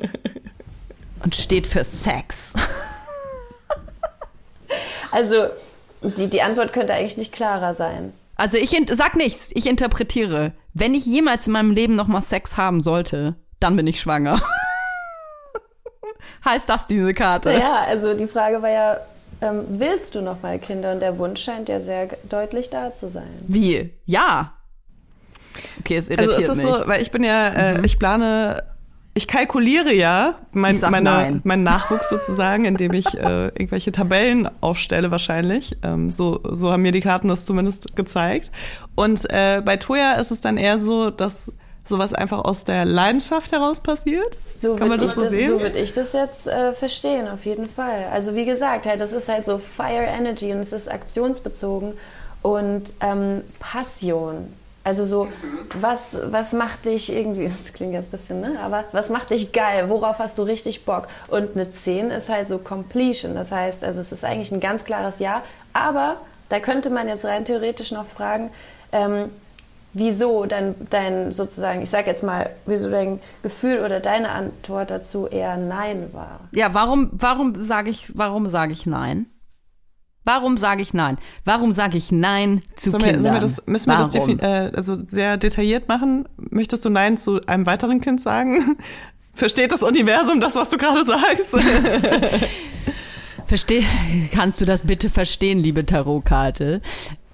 Und 1.24 1.34
steht 1.34 1.66
für 1.66 1.82
Sex. 1.82 2.55
also 5.11 5.46
die, 6.03 6.28
die 6.28 6.42
Antwort 6.42 6.72
könnte 6.72 6.94
eigentlich 6.94 7.16
nicht 7.16 7.32
klarer 7.32 7.74
sein. 7.74 8.12
Also 8.36 8.57
ich 8.57 8.76
sag 8.92 9.16
nichts, 9.16 9.51
ich 9.55 9.66
interpretiere. 9.66 10.53
Wenn 10.72 10.94
ich 10.94 11.05
jemals 11.05 11.49
in 11.49 11.53
meinem 11.55 11.72
Leben 11.72 11.96
nochmal 11.96 12.22
Sex 12.22 12.57
haben 12.57 12.80
sollte, 12.82 13.34
dann 13.61 13.76
bin 13.76 13.86
ich 13.86 14.00
schwanger. 14.00 14.40
heißt 16.44 16.68
das 16.68 16.86
diese 16.86 17.14
Karte? 17.14 17.52
Naja, 17.52 17.84
also 17.88 18.14
die 18.14 18.26
Frage 18.26 18.62
war 18.62 18.70
ja, 18.70 18.96
ähm, 19.40 19.64
willst 19.68 20.14
du 20.14 20.20
noch 20.22 20.42
mal 20.42 20.59
Kinder? 20.59 20.92
Und 20.92 21.00
der 21.00 21.18
Wunsch 21.18 21.42
scheint 21.42 21.68
ja 21.68 21.80
sehr 21.80 22.09
deutlich 22.28 22.70
da 22.70 22.92
zu 22.94 23.11
sein. 23.11 23.28
Wie? 23.46 23.90
Ja. 24.04 24.52
Okay, 25.80 25.96
es 25.96 26.09
irritiert 26.09 26.36
Also 26.36 26.52
ist 26.52 26.59
es 26.59 26.64
mich. 26.64 26.74
so, 26.74 26.88
weil 26.88 27.02
ich 27.02 27.11
bin 27.11 27.24
ja, 27.24 27.48
äh, 27.48 27.86
ich 27.86 27.98
plane, 27.98 28.62
ich 29.14 29.26
kalkuliere 29.26 29.92
ja 29.92 30.36
mein, 30.52 30.78
meine, 30.90 31.40
meinen 31.44 31.62
Nachwuchs 31.64 32.09
sozusagen, 32.09 32.64
indem 32.64 32.92
ich 32.94 33.06
äh, 33.14 33.46
irgendwelche 33.46 33.90
Tabellen 33.90 34.48
aufstelle 34.61 35.11
wahrscheinlich. 35.11 35.76
Ähm, 35.82 36.12
so, 36.12 36.40
so 36.44 36.70
haben 36.72 36.82
mir 36.82 36.92
die 36.92 37.00
Karten 37.00 37.28
das 37.28 37.44
zumindest 37.44 37.96
gezeigt. 37.96 38.52
Und 38.94 39.28
äh, 39.30 39.62
bei 39.64 39.76
Toya 39.76 40.14
ist 40.14 40.30
es 40.30 40.40
dann 40.40 40.56
eher 40.56 40.78
so, 40.78 41.11
dass 41.11 41.52
sowas 41.89 42.12
einfach 42.12 42.45
aus 42.45 42.64
der 42.64 42.84
Leidenschaft 42.84 43.53
heraus 43.53 43.80
passiert. 43.80 44.39
So 44.55 44.76
Kann 44.76 44.89
man 44.89 45.01
würde 45.01 45.07
das 45.07 45.11
ich, 45.11 45.14
so 45.14 45.20
das, 45.22 45.30
sehen? 45.30 45.49
so 45.49 45.61
würd 45.61 45.76
ich 45.76 45.93
das 45.93 46.12
jetzt 46.12 46.47
äh, 46.47 46.72
verstehen, 46.72 47.28
auf 47.28 47.45
jeden 47.45 47.68
Fall. 47.68 48.07
Also 48.12 48.34
wie 48.34 48.45
gesagt, 48.45 48.86
halt, 48.86 49.01
das 49.01 49.12
ist 49.12 49.28
halt 49.28 49.45
so 49.45 49.59
Fire 49.59 50.05
Energy 50.05 50.53
und 50.53 50.61
es 50.61 50.72
ist 50.72 50.91
aktionsbezogen 50.91 51.95
und 52.43 52.93
ähm, 53.01 53.43
Passion. 53.61 54.53
Also 54.84 55.05
so, 55.05 55.28
was, 55.80 56.18
was 56.30 56.55
macht 56.55 56.86
dich 56.86 57.12
irgendwie, 57.12 57.45
das 57.49 57.72
klingt 57.74 57.93
jetzt 57.93 58.09
ein 58.09 58.11
bisschen, 58.12 58.41
ne? 58.41 58.59
Aber 58.62 58.84
was 58.93 59.11
macht 59.11 59.30
dich 59.30 59.53
geil? 59.53 59.89
Worauf 59.89 60.18
hast 60.18 60.39
du 60.39 60.43
richtig 60.43 60.84
Bock? 60.84 61.09
Und 61.28 61.57
eine 61.57 61.70
10 61.70 62.11
ist 62.11 62.28
halt 62.28 62.49
so 62.49 62.59
Completion. 62.59 63.34
Das 63.34 63.53
heißt, 63.53 63.84
also 63.84 64.01
es 64.01 64.12
ist 64.12 64.24
eigentlich 64.24 64.51
ein 64.51 64.61
ganz 64.61 64.84
klares 64.84 65.18
Ja. 65.18 65.43
Aber 65.74 66.16
da 66.49 66.61
könnte 66.61 66.89
man 66.91 67.09
jetzt 67.09 67.24
rein 67.26 67.45
theoretisch 67.45 67.93
noch 67.93 68.07
fragen, 68.07 68.51
ähm, 68.93 69.30
wieso 69.93 70.47
dein, 70.47 70.74
dein 70.91 71.32
sozusagen, 71.32 71.82
ich 71.82 71.91
sag 71.91 72.07
jetzt 72.07 72.22
mal, 72.22 72.51
wieso 72.66 72.91
dein 72.91 73.20
Gefühl 73.43 73.80
oder 73.84 74.01
deine 74.01 74.30
Antwort 74.30 74.91
dazu 74.91 75.26
eher 75.26 75.57
Nein 75.57 76.09
war. 76.12 76.49
Ja, 76.55 76.74
warum, 76.74 77.11
warum 77.12 77.61
sage 77.62 77.91
ich, 77.91 78.12
warum 78.16 78.49
sage 78.49 78.72
ich 78.72 78.86
nein? 78.86 79.26
Warum 80.24 80.59
sage 80.59 80.82
ich 80.82 80.93
nein? 80.93 81.16
Warum 81.47 81.72
sage 81.72 81.97
ich 81.97 82.12
nein 82.12 82.61
zu 82.76 82.91
Sollen 82.91 83.03
wir, 83.03 83.12
Kindern? 83.12 83.32
wir 83.34 83.41
das, 83.41 83.66
müssen 83.66 83.91
wir 83.91 83.97
das 83.97 84.14
Warum? 84.14 84.39
äh, 84.41 84.70
also 84.76 84.99
sehr 85.07 85.39
detailliert 85.39 85.89
machen? 85.89 86.28
Möchtest 86.36 86.84
du 86.84 86.91
Nein 86.91 87.16
zu 87.16 87.41
einem 87.47 87.64
weiteren 87.64 88.03
Kind 88.03 88.20
sagen? 88.20 88.76
Versteht 89.32 89.72
das 89.72 89.82
Universum 89.82 90.41
das, 90.41 90.55
was 90.55 90.68
du 90.68 90.76
gerade 90.76 91.03
sagst? 91.05 91.57
Versteh, 93.47 93.82
kannst 94.30 94.61
du 94.61 94.66
das 94.66 94.82
bitte 94.82 95.09
verstehen, 95.09 95.61
liebe 95.61 95.86
Tarotkarte? 95.86 96.82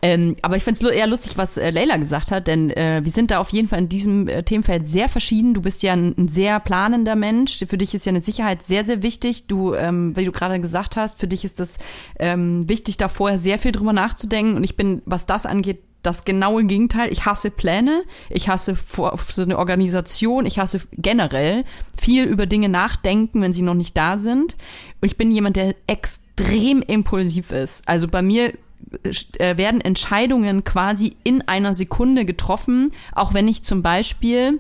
Ähm, 0.04 0.34
aber 0.42 0.58
ich 0.58 0.64
finde 0.64 0.86
es 0.86 0.92
eher 0.92 1.06
lustig, 1.06 1.38
was 1.38 1.56
äh, 1.56 1.70
Leila 1.70 1.96
gesagt 1.96 2.30
hat, 2.30 2.46
denn 2.46 2.68
äh, 2.68 3.00
wir 3.02 3.10
sind 3.10 3.30
da 3.30 3.38
auf 3.38 3.48
jeden 3.48 3.68
Fall 3.68 3.78
in 3.78 3.88
diesem 3.88 4.28
äh, 4.28 4.42
Themenfeld 4.42 4.86
sehr 4.86 5.08
verschieden. 5.08 5.54
Du 5.54 5.62
bist 5.62 5.82
ja 5.82 5.94
ein, 5.94 6.14
ein 6.18 6.28
sehr 6.28 6.60
planender 6.60 7.16
Mensch. 7.16 7.64
Für 7.66 7.78
dich 7.78 7.94
ist 7.94 8.04
ja 8.04 8.10
eine 8.10 8.20
Sicherheit 8.20 8.62
sehr, 8.62 8.84
sehr 8.84 9.02
wichtig. 9.02 9.46
Du, 9.46 9.72
ähm, 9.72 10.14
wie 10.14 10.26
du 10.26 10.30
gerade 10.30 10.60
gesagt 10.60 10.96
hast, 10.96 11.18
für 11.18 11.26
dich 11.26 11.46
ist 11.46 11.58
es 11.58 11.78
ähm, 12.18 12.68
wichtig, 12.68 12.98
da 12.98 13.08
vorher 13.08 13.38
sehr 13.38 13.58
viel 13.58 13.72
drüber 13.72 13.94
nachzudenken. 13.94 14.56
Und 14.56 14.64
ich 14.64 14.76
bin, 14.76 15.00
was 15.06 15.24
das 15.24 15.46
angeht, 15.46 15.78
das 16.02 16.26
genaue 16.26 16.64
Gegenteil. 16.64 17.10
Ich 17.10 17.24
hasse 17.24 17.50
Pläne, 17.50 18.02
ich 18.28 18.50
hasse 18.50 18.76
so 18.76 19.40
eine 19.40 19.56
Organisation, 19.56 20.44
ich 20.44 20.58
hasse 20.58 20.82
generell 20.92 21.64
viel 21.98 22.24
über 22.24 22.44
Dinge 22.44 22.68
nachdenken, 22.68 23.40
wenn 23.40 23.54
sie 23.54 23.62
noch 23.62 23.72
nicht 23.72 23.96
da 23.96 24.18
sind. 24.18 24.54
Und 25.00 25.06
ich 25.06 25.16
bin 25.16 25.30
jemand, 25.30 25.56
der 25.56 25.74
extrem 25.86 26.82
impulsiv 26.82 27.52
ist. 27.52 27.88
Also 27.88 28.06
bei 28.06 28.20
mir 28.20 28.52
werden 29.38 29.80
Entscheidungen 29.80 30.64
quasi 30.64 31.16
in 31.24 31.46
einer 31.48 31.74
Sekunde 31.74 32.24
getroffen, 32.24 32.92
auch 33.12 33.34
wenn 33.34 33.48
ich 33.48 33.62
zum 33.62 33.82
Beispiel 33.82 34.58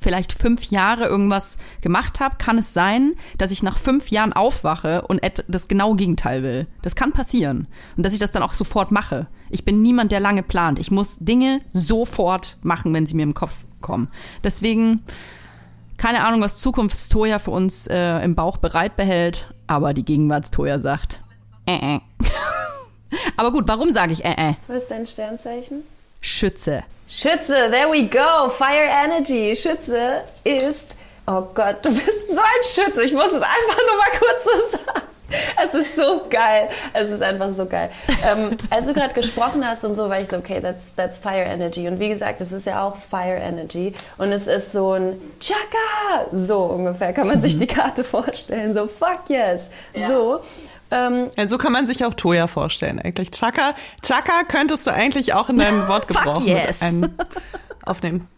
vielleicht 0.00 0.32
fünf 0.32 0.64
Jahre 0.64 1.06
irgendwas 1.06 1.58
gemacht 1.82 2.20
habe, 2.20 2.36
kann 2.38 2.58
es 2.58 2.72
sein, 2.72 3.14
dass 3.38 3.50
ich 3.50 3.62
nach 3.62 3.78
fünf 3.78 4.08
Jahren 4.08 4.32
aufwache 4.32 5.02
und 5.02 5.20
das 5.46 5.68
genaue 5.68 5.96
Gegenteil 5.96 6.42
will. 6.42 6.66
Das 6.82 6.96
kann 6.96 7.12
passieren. 7.12 7.68
Und 7.96 8.04
dass 8.04 8.14
ich 8.14 8.18
das 8.18 8.32
dann 8.32 8.42
auch 8.42 8.54
sofort 8.54 8.90
mache. 8.90 9.28
Ich 9.50 9.64
bin 9.64 9.82
niemand, 9.82 10.10
der 10.10 10.20
lange 10.20 10.42
plant. 10.42 10.78
Ich 10.78 10.90
muss 10.90 11.18
Dinge 11.18 11.60
sofort 11.70 12.56
machen, 12.62 12.94
wenn 12.94 13.06
sie 13.06 13.14
mir 13.14 13.22
im 13.22 13.34
Kopf 13.34 13.66
kommen. 13.80 14.08
Deswegen, 14.42 15.02
keine 15.96 16.24
Ahnung, 16.24 16.40
was 16.40 16.56
Zukunftstoja 16.56 17.38
für 17.38 17.50
uns 17.50 17.86
äh, 17.86 18.24
im 18.24 18.34
Bauch 18.34 18.56
bereit 18.56 18.96
behält, 18.96 19.52
aber 19.66 19.92
die 19.92 20.04
Gegenwartstoja 20.04 20.78
sagt, 20.78 21.22
äh, 21.66 21.96
äh. 21.96 22.00
aber 23.36 23.52
gut, 23.52 23.64
warum 23.66 23.90
sage 23.90 24.12
ich 24.12 24.24
äh, 24.24 24.32
äh? 24.32 24.54
Was 24.68 24.82
ist 24.82 24.90
dein 24.90 25.06
Sternzeichen? 25.06 25.84
Schütze. 26.20 26.82
Schütze, 27.08 27.70
there 27.70 27.90
we 27.90 28.04
go, 28.04 28.48
Fire 28.50 28.88
Energy. 28.88 29.56
Schütze 29.56 30.22
ist, 30.44 30.96
oh 31.26 31.42
Gott, 31.54 31.78
du 31.82 31.88
bist 31.92 32.28
so 32.28 32.40
ein 32.40 32.62
Schütze. 32.62 33.02
Ich 33.02 33.12
muss 33.12 33.28
es 33.28 33.42
einfach 33.42 33.78
nur 33.86 33.98
mal 33.98 34.18
kurz 34.18 34.44
so 34.44 34.76
sagen. 34.76 35.02
Es 35.62 35.74
ist 35.74 35.96
so 35.96 36.22
geil. 36.28 36.68
Es 36.92 37.10
ist 37.10 37.22
einfach 37.22 37.50
so 37.50 37.66
geil. 37.66 37.90
Ähm, 38.24 38.56
als 38.68 38.86
du 38.86 38.94
gerade 38.94 39.14
gesprochen 39.14 39.66
hast 39.66 39.84
und 39.84 39.94
so, 39.94 40.08
war 40.08 40.20
ich 40.20 40.28
so, 40.28 40.36
okay, 40.36 40.60
that's, 40.60 40.94
that's 40.94 41.18
Fire 41.18 41.44
Energy. 41.44 41.86
Und 41.88 42.00
wie 42.00 42.08
gesagt, 42.08 42.40
es 42.40 42.52
ist 42.52 42.66
ja 42.66 42.82
auch 42.82 42.96
Fire 42.96 43.36
Energy. 43.36 43.94
Und 44.18 44.32
es 44.32 44.46
ist 44.46 44.72
so 44.72 44.92
ein 44.92 45.20
Chaka! 45.38 46.26
So 46.32 46.62
ungefähr 46.64 47.12
kann 47.12 47.28
man 47.28 47.40
sich 47.40 47.58
die 47.58 47.66
Karte 47.66 48.04
vorstellen. 48.04 48.72
So, 48.72 48.86
fuck 48.86 49.28
yes. 49.28 49.70
So. 49.94 50.40
Ähm, 50.90 51.28
Ja, 51.36 51.48
so 51.48 51.58
kann 51.58 51.72
man 51.72 51.86
sich 51.86 52.04
auch 52.04 52.14
Toya 52.14 52.46
vorstellen 52.46 53.00
eigentlich. 53.00 53.30
Chaka, 53.30 53.74
Chaka 54.02 54.44
könntest 54.48 54.86
du 54.86 54.92
eigentlich 54.92 55.34
auch 55.34 55.48
in 55.48 55.58
deinem 55.58 55.88
Wortgebrauch 55.88 56.42
yes. 56.46 56.80
ein, 56.80 57.14
aufnehmen. 57.84 58.28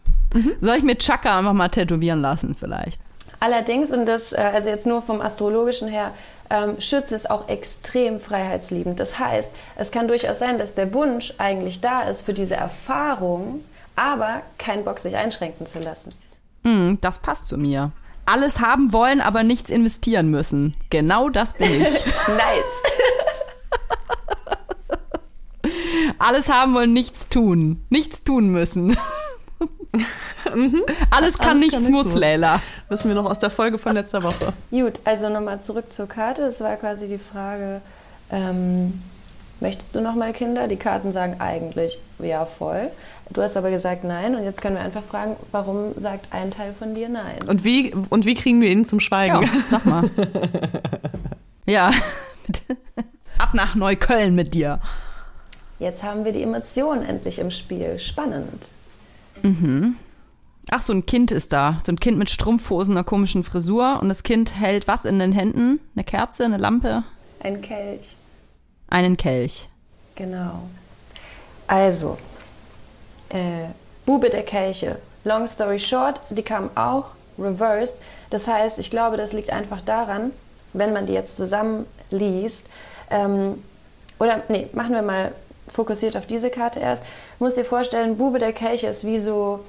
Soll 0.61 0.76
ich 0.76 0.82
mir 0.82 0.96
Chaka 0.96 1.38
einfach 1.38 1.53
mal 1.53 1.68
tätowieren 1.68 2.20
lassen 2.20 2.55
vielleicht? 2.59 3.00
Allerdings, 3.40 3.90
und 3.90 4.07
das, 4.07 4.32
äh, 4.32 4.36
also 4.36 4.68
jetzt 4.68 4.86
nur 4.86 5.03
vom 5.03 5.20
Astrologischen 5.20 5.88
her, 5.88 6.12
ähm, 6.48 6.80
Schütze 6.80 7.16
ist 7.16 7.28
auch 7.28 7.48
extrem 7.48 8.20
freiheitsliebend. 8.20 9.00
Das 9.00 9.18
heißt, 9.18 9.50
es 9.76 9.90
kann 9.90 10.07
durchaus 10.07 10.38
sein, 10.38 10.59
dass 10.59 10.74
der 10.74 10.94
Wunsch 10.94 11.34
eigentlich 11.38 11.80
da 11.80 12.03
ist 12.03 12.22
für 12.22 12.34
diese 12.34 12.55
Erfahrung, 12.55 13.64
aber 13.96 14.42
kein 14.59 14.84
Bock, 14.84 14.98
sich 14.98 15.16
einschränken 15.16 15.66
zu 15.66 15.80
lassen. 15.80 16.14
Hm, 16.64 16.98
das 17.00 17.18
passt 17.18 17.46
zu 17.46 17.59
mir. 17.59 17.90
Alles 18.25 18.61
haben 18.61 18.93
wollen, 18.93 19.20
aber 19.20 19.43
nichts 19.43 19.70
investieren 19.70 20.31
müssen. 20.31 20.75
Genau 20.91 21.29
das 21.29 21.55
bin 21.55 21.83
ich. 21.83 21.89
Nice. 22.29 22.83
Alles 26.18 26.49
haben 26.49 26.75
wollen, 26.75 26.93
nichts 26.93 27.29
tun. 27.29 27.85
Nichts 27.91 28.23
tun 28.25 28.49
müssen. 28.49 28.97
Alles 30.45 30.47
kann, 30.47 30.83
Alles 31.11 31.23
nichts 31.31 31.39
kann 31.39 31.59
muss, 31.59 31.66
nichts 31.66 31.89
muss. 31.91 32.14
Leila. 32.14 32.61
Wissen 32.89 33.09
wir 33.09 33.14
noch 33.14 33.29
aus 33.29 33.39
der 33.39 33.51
Folge 33.51 33.79
von 33.79 33.93
letzter 33.95 34.23
Woche. 34.23 34.53
Gut, 34.70 35.01
also 35.05 35.29
nochmal 35.29 35.61
zurück 35.61 35.93
zur 35.93 36.09
Karte. 36.09 36.43
Es 36.43 36.61
war 36.61 36.77
quasi 36.77 37.07
die 37.07 37.18
Frage, 37.18 37.81
ähm, 38.31 39.03
möchtest 39.61 39.95
du 39.95 40.01
nochmal 40.01 40.33
Kinder? 40.33 40.68
Die 40.68 40.77
Karten 40.77 41.12
sagen 41.12 41.37
eigentlich, 41.41 41.99
ja, 42.18 42.47
voll. 42.47 42.91
Du 43.31 43.43
hast 43.43 43.57
aber 43.57 43.70
gesagt 43.70 44.05
nein 44.05 44.35
und 44.35 44.45
jetzt 44.45 44.61
können 44.61 44.77
wir 44.77 44.83
einfach 44.83 45.03
fragen, 45.03 45.37
warum 45.53 45.99
sagt 45.99 46.33
ein 46.33 46.51
Teil 46.51 46.75
von 46.79 46.95
dir 46.95 47.09
nein? 47.09 47.39
Und 47.47 47.64
wie, 47.64 47.95
und 48.11 48.27
wie 48.27 48.35
kriegen 48.35 48.61
wir 48.61 48.70
ihn 48.70 48.85
zum 48.85 49.01
Schweigen? 49.01 49.43
Ja, 49.43 49.49
sag 49.70 49.87
mal. 49.87 50.11
ja. 51.66 51.91
Ab 53.39 53.55
nach 53.55 53.75
Neukölln 53.75 54.35
mit 54.35 54.53
dir. 54.55 54.81
Jetzt 55.79 56.03
haben 56.03 56.25
wir 56.25 56.33
die 56.33 56.43
Emotionen 56.43 57.03
endlich 57.05 57.39
im 57.39 57.51
Spiel. 57.51 57.99
Spannend. 57.99 58.68
Ach, 60.70 60.81
so 60.81 60.93
ein 60.93 61.07
Kind 61.07 61.33
ist 61.33 61.53
da. 61.53 61.79
So 61.83 61.93
ein 61.93 61.99
Kind 61.99 62.18
mit 62.18 62.31
Strumpfhosen, 62.31 62.95
einer 62.95 63.05
komischen 63.05 63.43
Frisur. 63.43 63.99
Und 64.01 64.09
das 64.09 64.23
Kind 64.23 64.59
hält 64.59 64.87
was 64.87 65.05
in 65.05 65.18
den 65.18 65.33
Händen? 65.33 65.81
Eine 65.97 66.05
Kerze, 66.05 66.45
eine 66.45 66.59
Lampe? 66.59 67.03
Ein 67.41 67.61
Kelch. 67.61 68.16
Einen 68.89 69.16
Kelch. 69.16 69.68
Genau. 70.14 70.68
Also, 71.66 72.18
äh, 73.33 73.68
Bube 74.07 74.30
der 74.30 74.43
Kelche. 74.43 74.99
Long 75.24 75.47
story 75.47 75.78
short, 75.78 76.20
die 76.30 76.43
kam 76.43 76.70
auch 76.76 77.12
reversed. 77.39 77.99
Das 78.30 78.49
heißt, 78.49 78.78
ich 78.78 78.91
glaube, 78.91 79.16
das 79.16 79.33
liegt 79.33 79.51
einfach 79.51 79.80
daran, 79.80 80.33
wenn 80.72 80.93
man 80.93 81.07
die 81.07 81.12
jetzt 81.12 81.37
zusammen 81.37 81.87
liest, 82.11 82.66
ähm, 83.11 83.62
oder 84.18 84.43
nee, 84.49 84.68
machen 84.72 84.95
wir 84.95 85.03
mal 85.03 85.33
fokussiert 85.68 86.16
auf 86.16 86.26
diese 86.26 86.51
Karte 86.51 86.80
erst. 86.80 87.03
Musst 87.39 87.57
dir 87.57 87.64
vorstellen, 87.64 88.16
Bube 88.16 88.39
der 88.39 88.53
Kelche 88.53 88.87
ist 88.87 89.05
wie 89.05 89.18
so, 89.18 89.61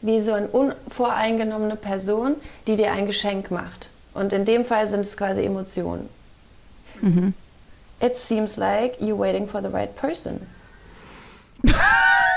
wie 0.00 0.20
so 0.20 0.32
eine 0.32 0.48
unvoreingenommene 0.48 1.76
Person, 1.76 2.36
die 2.66 2.76
dir 2.76 2.92
ein 2.92 3.06
Geschenk 3.06 3.50
macht. 3.50 3.90
Und 4.14 4.32
in 4.32 4.44
dem 4.44 4.64
Fall 4.64 4.86
sind 4.86 5.00
es 5.00 5.16
quasi 5.16 5.44
Emotionen. 5.44 6.08
It 8.00 8.16
seems 8.16 8.56
like 8.56 8.98
you're 9.00 9.18
waiting 9.18 9.46
for 9.46 9.60
the 9.60 9.68
right 9.68 9.94
person. 9.94 10.46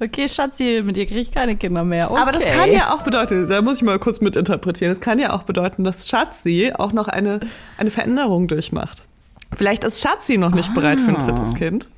Okay, 0.00 0.28
Schatzi, 0.28 0.82
mit 0.84 0.96
dir 0.96 1.06
kriege 1.06 1.20
ich 1.20 1.30
keine 1.30 1.56
Kinder 1.56 1.84
mehr. 1.84 2.10
Okay. 2.10 2.20
Aber 2.20 2.32
das 2.32 2.44
kann 2.44 2.70
ja 2.70 2.94
auch 2.94 3.02
bedeuten, 3.02 3.46
da 3.46 3.62
muss 3.62 3.76
ich 3.76 3.82
mal 3.82 3.98
kurz 3.98 4.20
mitinterpretieren, 4.20 4.92
das 4.92 5.00
kann 5.00 5.18
ja 5.18 5.32
auch 5.32 5.44
bedeuten, 5.44 5.84
dass 5.84 6.08
Schatzi 6.08 6.72
auch 6.76 6.92
noch 6.92 7.08
eine, 7.08 7.40
eine 7.78 7.90
Veränderung 7.90 8.48
durchmacht. 8.48 9.04
Vielleicht 9.56 9.84
ist 9.84 10.00
Schatzi 10.00 10.36
noch 10.36 10.50
nicht 10.50 10.74
bereit 10.74 11.00
für 11.00 11.10
ein 11.10 11.18
drittes 11.18 11.54
Kind. 11.54 11.88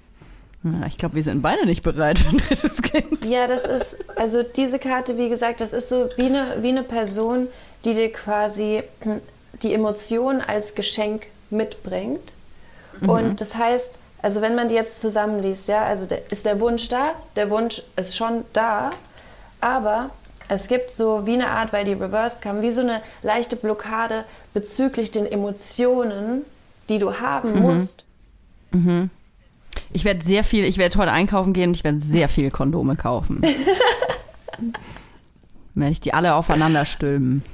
Ich 0.89 0.99
glaube, 0.99 1.15
wir 1.15 1.23
sind 1.23 1.43
beide 1.43 1.65
nicht 1.65 1.83
bereit 1.83 2.19
für 2.19 2.29
ein 2.29 2.39
drittes 2.39 2.83
Kind. 2.83 3.25
Ja, 3.27 3.47
das 3.47 3.67
ist, 3.67 3.97
also 4.17 4.43
diese 4.43 4.79
Karte, 4.79 5.17
wie 5.17 5.29
gesagt, 5.29 5.61
das 5.61 5.73
ist 5.73 5.89
so 5.89 6.09
wie 6.17 6.27
eine, 6.27 6.57
wie 6.61 6.71
eine 6.71 6.83
Person, 6.83 7.47
die 7.85 7.95
dir 7.95 8.13
quasi 8.13 8.83
hm, 9.01 9.21
die 9.63 9.73
Emotion 9.73 10.41
als 10.41 10.75
Geschenk 10.75 11.29
mitbringt. 11.51 12.33
Und 13.07 13.41
das 13.41 13.57
heißt, 13.57 13.99
also 14.27 14.41
wenn 14.41 14.57
man 14.57 14.69
die 14.69 14.75
jetzt 14.75 14.99
zusammenliest, 14.99 15.69
ja, 15.69 15.85
also 15.85 16.05
der, 16.05 16.33
ist 16.33 16.45
der 16.45 16.59
Wunsch 16.59 16.89
da, 16.89 17.13
der 17.37 17.49
Wunsch 17.49 17.81
ist 17.95 18.17
schon 18.17 18.45
da, 18.53 18.91
aber 19.61 20.11
es 20.49 20.67
gibt 20.67 20.91
so 20.91 21.27
wie 21.27 21.35
eine 21.35 21.47
Art, 21.47 21.73
weil 21.73 21.85
die 21.85 21.93
reversed 21.93 22.43
kam, 22.43 22.61
wie 22.61 22.73
so 22.73 22.81
eine 22.81 23.03
leichte 23.23 23.55
Blockade 23.55 24.25
bezüglich 24.53 25.13
den 25.13 25.27
Emotionen, 25.27 26.43
die 26.89 26.99
du 26.99 27.21
haben 27.21 27.61
musst. 27.61 28.05
Ich 29.93 30.05
werde 30.05 30.25
sehr 30.25 30.43
viel, 30.43 30.65
ich 30.65 30.77
werde 30.77 30.99
heute 30.99 31.13
einkaufen 31.13 31.53
gehen 31.53 31.69
und 31.69 31.77
ich 31.77 31.85
werde 31.85 32.01
sehr 32.01 32.29
viele 32.29 32.51
Kondome 32.51 32.97
kaufen. 32.97 33.43
werde 35.75 35.93
ich 35.93 36.01
die 36.01 36.15
alle 36.15 36.35
aufeinander 36.35 36.85
stülpen. 36.85 37.45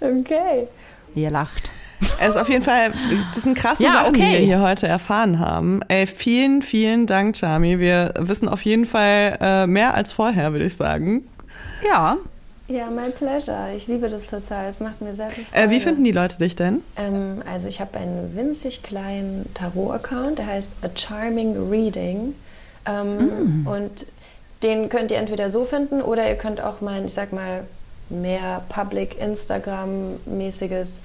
Okay. 0.00 0.68
Ihr 1.16 1.30
lacht. 1.30 1.72
Es 2.20 2.30
ist 2.30 2.36
auf 2.40 2.48
jeden 2.48 2.64
Fall, 2.64 2.92
das 3.32 3.42
sind 3.42 3.56
krasse 3.56 3.84
Ja, 3.84 3.92
Sachen, 3.92 4.14
die 4.14 4.20
okay. 4.20 4.32
wir 4.32 4.38
hier 4.38 4.60
heute 4.60 4.86
erfahren 4.88 5.38
haben. 5.38 5.80
Ey, 5.88 6.06
vielen, 6.06 6.62
vielen 6.62 7.06
Dank, 7.06 7.36
Chami. 7.36 7.78
Wir 7.78 8.14
wissen 8.18 8.48
auf 8.48 8.62
jeden 8.62 8.86
Fall 8.86 9.38
äh, 9.40 9.66
mehr 9.66 9.94
als 9.94 10.12
vorher, 10.12 10.52
würde 10.52 10.64
ich 10.64 10.76
sagen. 10.76 11.24
Ja. 11.88 12.16
Ja, 12.68 12.90
my 12.90 13.10
pleasure. 13.10 13.72
Ich 13.74 13.86
liebe 13.86 14.08
das 14.10 14.26
total. 14.26 14.68
Es 14.68 14.80
macht 14.80 15.00
mir 15.00 15.14
sehr 15.14 15.30
viel 15.30 15.44
Freude. 15.44 15.64
Äh, 15.64 15.70
wie 15.70 15.80
finden 15.80 16.04
die 16.04 16.12
Leute 16.12 16.38
dich 16.38 16.54
denn? 16.54 16.82
Ähm, 16.96 17.42
also 17.50 17.66
ich 17.66 17.80
habe 17.80 17.98
einen 17.98 18.36
winzig 18.36 18.82
kleinen 18.82 19.48
Tarot-Account, 19.54 20.38
der 20.38 20.46
heißt 20.46 20.72
A 20.82 20.88
Charming 20.94 21.70
Reading. 21.70 22.34
Ähm, 22.84 23.66
Und 23.66 24.06
den 24.62 24.88
könnt 24.88 25.10
ihr 25.10 25.18
entweder 25.18 25.50
so 25.50 25.64
finden 25.64 26.02
oder 26.02 26.28
ihr 26.28 26.34
könnt 26.36 26.60
auch 26.60 26.80
mein, 26.80 27.06
ich 27.06 27.14
sag 27.14 27.32
mal, 27.32 27.64
mehr 28.10 28.62
Public 28.68 29.16
Instagram-mäßiges 29.20 31.00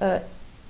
äh, 0.00 0.20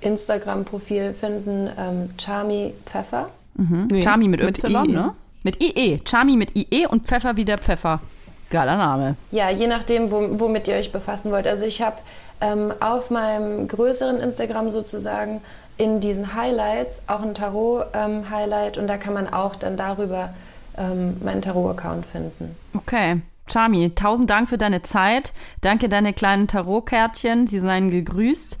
Instagram-Profil 0.01 1.13
finden, 1.13 1.69
ähm, 1.77 2.09
Charmy 2.19 2.73
Pfeffer. 2.85 3.29
Nee, 3.55 4.01
Charmy 4.03 4.27
mit, 4.27 4.43
mit 4.43 4.63
Y, 4.63 4.85
IE. 4.85 4.91
ne? 4.93 5.13
Mit 5.43 5.63
IE. 5.63 5.99
Charmy 6.05 6.35
mit 6.35 6.55
IE 6.55 6.85
und 6.87 7.07
Pfeffer 7.07 7.35
wie 7.35 7.45
der 7.45 7.57
Pfeffer. 7.57 8.01
Geiler 8.49 8.77
Name. 8.77 9.15
Ja, 9.31 9.49
je 9.49 9.67
nachdem, 9.67 10.11
wo, 10.11 10.39
womit 10.39 10.67
ihr 10.67 10.75
euch 10.75 10.91
befassen 10.91 11.31
wollt. 11.31 11.47
Also 11.47 11.65
ich 11.65 11.81
habe 11.81 11.97
ähm, 12.39 12.71
auf 12.79 13.09
meinem 13.09 13.67
größeren 13.67 14.19
Instagram 14.19 14.69
sozusagen 14.69 15.41
in 15.77 15.99
diesen 15.99 16.33
Highlights 16.33 17.01
auch 17.07 17.21
ein 17.21 17.33
Tarot-Highlight 17.33 18.77
und 18.77 18.87
da 18.87 18.97
kann 18.97 19.13
man 19.13 19.31
auch 19.31 19.55
dann 19.55 19.77
darüber 19.77 20.33
ähm, 20.77 21.17
meinen 21.23 21.41
Tarot-Account 21.41 22.05
finden. 22.05 22.55
Okay. 22.75 23.21
Charmy, 23.49 23.91
tausend 23.95 24.29
Dank 24.29 24.49
für 24.49 24.57
deine 24.57 24.81
Zeit. 24.81 25.31
Danke 25.61 25.87
deine 25.87 26.11
kleinen 26.11 26.47
Tarotkärtchen. 26.47 27.47
Sie 27.47 27.59
seien 27.59 27.89
gegrüßt. 27.91 28.57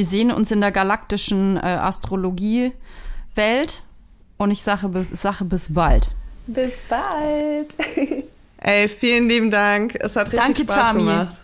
Wir 0.00 0.06
sehen 0.06 0.32
uns 0.32 0.50
in 0.50 0.62
der 0.62 0.72
galaktischen 0.72 1.58
äh, 1.58 1.60
Astrologie-Welt. 1.60 3.82
Und 4.38 4.50
ich 4.50 4.62
sage, 4.62 5.04
sage 5.12 5.44
bis 5.44 5.74
bald. 5.74 6.08
Bis 6.46 6.80
bald! 6.88 7.66
Ey, 8.62 8.88
vielen 8.88 9.28
lieben 9.28 9.50
Dank. 9.50 9.94
Es 10.00 10.16
hat 10.16 10.28
richtig 10.32 10.40
Danke, 10.42 10.62
Spaß 10.62 10.74
Chami. 10.74 11.04
gemacht. 11.04 11.36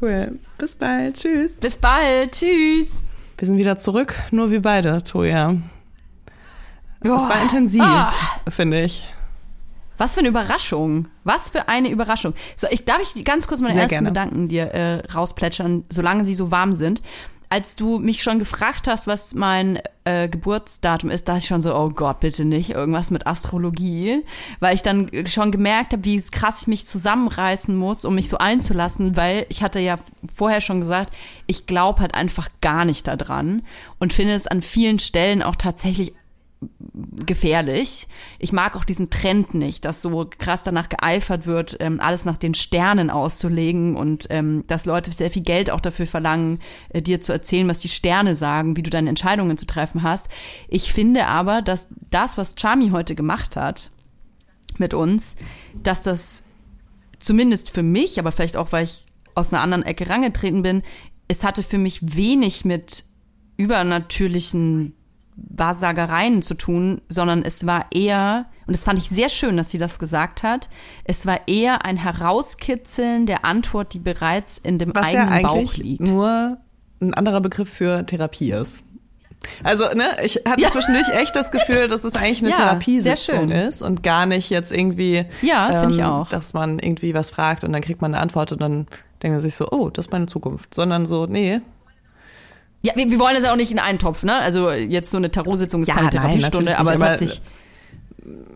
Cool. 0.00 0.40
Bis 0.58 0.74
bald. 0.74 1.18
Tschüss. 1.18 1.60
Bis 1.60 1.76
bald. 1.76 2.32
Tschüss. 2.32 3.00
Wir 3.36 3.46
sind 3.46 3.58
wieder 3.58 3.78
zurück, 3.78 4.12
nur 4.32 4.50
wir 4.50 4.60
beide, 4.60 4.98
Toja. 5.04 5.54
Es 6.98 7.28
war 7.28 7.40
intensiv, 7.42 7.80
Ah. 7.84 8.12
finde 8.50 8.82
ich. 8.82 9.06
Was 9.98 10.14
für 10.14 10.20
eine 10.20 10.30
Überraschung. 10.30 11.06
Was 11.22 11.48
für 11.48 11.68
eine 11.68 11.90
Überraschung. 11.90 12.34
So, 12.56 12.66
ich 12.72 12.84
darf 12.84 12.98
ich 13.14 13.24
ganz 13.24 13.46
kurz 13.46 13.60
meine 13.60 13.74
Sehr 13.74 13.84
ersten 13.84 13.94
gerne. 13.94 14.08
Gedanken 14.08 14.48
dir 14.48 14.74
äh, 14.74 15.06
rausplätschern, 15.12 15.84
solange 15.90 16.24
sie 16.24 16.34
so 16.34 16.50
warm 16.50 16.74
sind. 16.74 17.02
Als 17.50 17.76
du 17.76 17.98
mich 17.98 18.22
schon 18.22 18.38
gefragt 18.38 18.88
hast, 18.88 19.06
was 19.06 19.34
mein 19.34 19.80
äh, 20.04 20.28
Geburtsdatum 20.28 21.10
ist, 21.10 21.28
dachte 21.28 21.40
ich 21.40 21.46
schon 21.46 21.62
so, 21.62 21.74
oh 21.74 21.90
Gott, 21.90 22.20
bitte 22.20 22.44
nicht 22.44 22.70
irgendwas 22.70 23.10
mit 23.10 23.26
Astrologie, 23.26 24.24
weil 24.60 24.74
ich 24.74 24.82
dann 24.82 25.10
schon 25.26 25.50
gemerkt 25.50 25.92
habe, 25.92 26.04
wie 26.04 26.20
krass 26.20 26.62
ich 26.62 26.66
mich 26.66 26.86
zusammenreißen 26.86 27.74
muss, 27.76 28.04
um 28.04 28.14
mich 28.14 28.28
so 28.28 28.38
einzulassen, 28.38 29.16
weil 29.16 29.46
ich 29.48 29.62
hatte 29.62 29.80
ja 29.80 29.98
vorher 30.34 30.60
schon 30.60 30.80
gesagt, 30.80 31.14
ich 31.46 31.66
glaube 31.66 32.00
halt 32.00 32.14
einfach 32.14 32.48
gar 32.60 32.84
nicht 32.84 33.06
daran 33.06 33.62
und 33.98 34.12
finde 34.12 34.34
es 34.34 34.46
an 34.46 34.62
vielen 34.62 34.98
Stellen 34.98 35.42
auch 35.42 35.56
tatsächlich 35.56 36.14
gefährlich. 37.24 38.08
Ich 38.38 38.52
mag 38.52 38.76
auch 38.76 38.84
diesen 38.84 39.10
Trend 39.10 39.54
nicht, 39.54 39.84
dass 39.84 40.02
so 40.02 40.28
krass 40.38 40.62
danach 40.62 40.88
geeifert 40.88 41.46
wird, 41.46 41.76
ähm, 41.78 42.00
alles 42.00 42.24
nach 42.24 42.36
den 42.36 42.54
Sternen 42.54 43.10
auszulegen 43.10 43.96
und 43.96 44.26
ähm, 44.30 44.64
dass 44.66 44.84
Leute 44.84 45.12
sehr 45.12 45.30
viel 45.30 45.42
Geld 45.42 45.70
auch 45.70 45.80
dafür 45.80 46.06
verlangen, 46.06 46.60
äh, 46.88 47.00
dir 47.00 47.20
zu 47.20 47.32
erzählen, 47.32 47.68
was 47.68 47.80
die 47.80 47.88
Sterne 47.88 48.34
sagen, 48.34 48.76
wie 48.76 48.82
du 48.82 48.90
deine 48.90 49.08
Entscheidungen 49.08 49.56
zu 49.56 49.66
treffen 49.66 50.02
hast. 50.02 50.28
Ich 50.68 50.92
finde 50.92 51.26
aber, 51.26 51.62
dass 51.62 51.88
das, 52.10 52.38
was 52.38 52.56
Chami 52.56 52.90
heute 52.90 53.14
gemacht 53.14 53.56
hat 53.56 53.90
mit 54.78 54.94
uns, 54.94 55.36
dass 55.82 56.02
das 56.02 56.44
zumindest 57.20 57.70
für 57.70 57.82
mich, 57.82 58.18
aber 58.18 58.32
vielleicht 58.32 58.56
auch, 58.56 58.72
weil 58.72 58.84
ich 58.84 59.04
aus 59.34 59.52
einer 59.52 59.62
anderen 59.62 59.84
Ecke 59.84 60.08
rangetreten 60.08 60.62
bin, 60.62 60.82
es 61.28 61.44
hatte 61.44 61.62
für 61.62 61.78
mich 61.78 62.16
wenig 62.16 62.64
mit 62.64 63.04
übernatürlichen 63.56 64.94
Wahrsagereien 65.50 66.42
zu 66.42 66.54
tun, 66.54 67.00
sondern 67.08 67.42
es 67.42 67.66
war 67.66 67.86
eher, 67.92 68.46
und 68.66 68.74
das 68.74 68.84
fand 68.84 68.98
ich 68.98 69.08
sehr 69.08 69.28
schön, 69.28 69.56
dass 69.56 69.70
sie 69.70 69.78
das 69.78 69.98
gesagt 69.98 70.42
hat, 70.42 70.68
es 71.04 71.26
war 71.26 71.40
eher 71.46 71.84
ein 71.84 71.96
Herauskitzeln 71.96 73.26
der 73.26 73.44
Antwort, 73.44 73.92
die 73.94 73.98
bereits 73.98 74.58
in 74.58 74.78
dem 74.78 74.94
Was 74.94 75.12
ja 75.12 75.22
eigenen 75.28 75.42
Bauch 75.42 75.56
eigentlich 75.56 75.76
liegt. 75.76 76.00
nur 76.00 76.58
ein 77.00 77.14
anderer 77.14 77.40
Begriff 77.40 77.68
für 77.72 78.04
Therapie 78.06 78.52
ist. 78.52 78.82
Also, 79.62 79.84
ne, 79.94 80.16
ich 80.24 80.42
hatte 80.48 80.60
Ja. 80.62 80.68
zwischendurch 80.70 81.08
echt 81.10 81.36
das 81.36 81.52
Gefühl, 81.52 81.86
dass 81.86 82.04
es 82.04 82.16
eigentlich 82.16 82.40
eine 82.42 82.50
Ja, 82.50 82.56
Therapiesitzung 82.56 83.48
schön. 83.48 83.50
ist 83.52 83.82
und 83.82 84.02
gar 84.02 84.26
nicht 84.26 84.50
jetzt 84.50 84.72
irgendwie, 84.72 85.26
Ja, 85.42 85.80
finde 85.80 85.94
ich 85.94 86.02
auch. 86.02 86.28
dass 86.28 86.54
man 86.54 86.80
irgendwie 86.80 87.14
was 87.14 87.30
fragt 87.30 87.62
und 87.62 87.72
dann 87.72 87.80
kriegt 87.82 88.02
man 88.02 88.14
eine 88.14 88.20
Antwort 88.22 88.50
und 88.50 88.60
dann 88.60 88.86
denkt 89.22 89.34
man 89.34 89.40
sich 89.40 89.54
so, 89.54 89.68
oh, 89.70 89.90
das 89.90 90.06
ist 90.06 90.12
meine 90.12 90.26
Zukunft. 90.26 90.74
Sondern 90.74 91.06
so, 91.06 91.26
nee, 91.26 91.60
Ja, 92.82 92.92
wir, 92.94 93.10
wir 93.10 93.18
wollen 93.18 93.34
das 93.34 93.44
ja 93.44 93.52
auch 93.52 93.56
nicht 93.56 93.72
in 93.72 93.78
einen 93.78 93.98
Topf, 93.98 94.22
ne? 94.22 94.36
Also 94.36 94.70
jetzt 94.70 95.10
so 95.10 95.16
eine 95.16 95.30
Tarotsitzung 95.30 95.82
ist 95.82 95.88
Ja, 95.88 95.94
keine 95.94 96.06
nein, 96.06 96.12
Therapiestunde, 96.12 96.70
natürlich 96.70 96.78
aber 96.78 96.94
es 96.94 97.02
hat 97.02 97.18
sich 97.18 97.42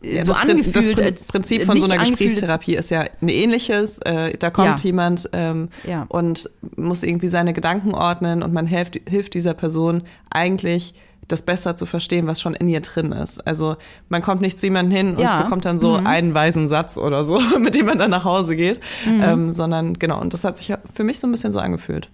Ja, 0.03 0.23
so 0.23 0.33
das, 0.33 0.41
angefühlt. 0.43 0.77
das 0.77 0.87
als- 0.87 1.23
Prin- 1.27 1.33
Prinzip 1.33 1.65
von 1.65 1.79
so 1.81 1.87
einer 1.91 1.99
Gesprächstherapie 2.05 2.77
ist 2.77 2.91
ja 2.91 3.05
ein 3.21 3.29
ähnliches. 3.29 3.99
Äh, 4.01 4.37
da 4.39 4.51
kommt 4.51 4.69
Ja. 4.81 4.85
jemand 4.85 5.29
ähm, 5.33 5.69
Ja. 5.87 6.07
und 6.09 6.49
muss 6.77 7.03
irgendwie 7.03 7.29
seine 7.29 7.53
Gedanken 7.53 7.95
ordnen 7.95 8.43
und 8.43 8.53
man 8.53 8.67
hilft, 8.67 9.01
hilft 9.09 9.35
dieser 9.35 9.55
Person 9.55 10.03
eigentlich 10.31 10.95
das 11.29 11.43
besser 11.43 11.77
zu 11.77 11.87
verstehen, 11.87 12.27
was 12.27 12.41
schon 12.41 12.55
in 12.55 12.69
ihr 12.69 12.81
drin 12.81 13.13
ist. 13.13 13.41
Also 13.47 13.77
man 14.09 14.21
kommt 14.23 14.43
nicht 14.43 14.59
zu 14.59 14.67
jemandem 14.67 14.97
hin 14.97 15.17
und 15.17 15.43
bekommt 15.43 15.65
dann 15.65 15.79
so 15.79 15.95
einen 15.95 16.35
weisen 16.35 16.69
Satz 16.69 16.99
oder 16.99 17.25
so, 17.25 17.41
mit 17.61 17.75
dem 17.75 17.87
man 17.87 17.99
dann 17.99 18.11
nach 18.11 18.25
Hause 18.25 18.55
geht, 18.57 18.81
ähm, 19.07 19.51
sondern 19.53 19.95
genau, 19.99 20.21
und 20.21 20.35
das 20.35 20.45
hat 20.45 20.59
sich 20.59 20.69
ja 20.69 20.79
für 20.95 21.05
mich 21.05 21.19
so 21.21 21.27
ein 21.27 21.31
bisschen 21.33 21.53
so 21.53 21.59
angefühlt. 21.61 22.11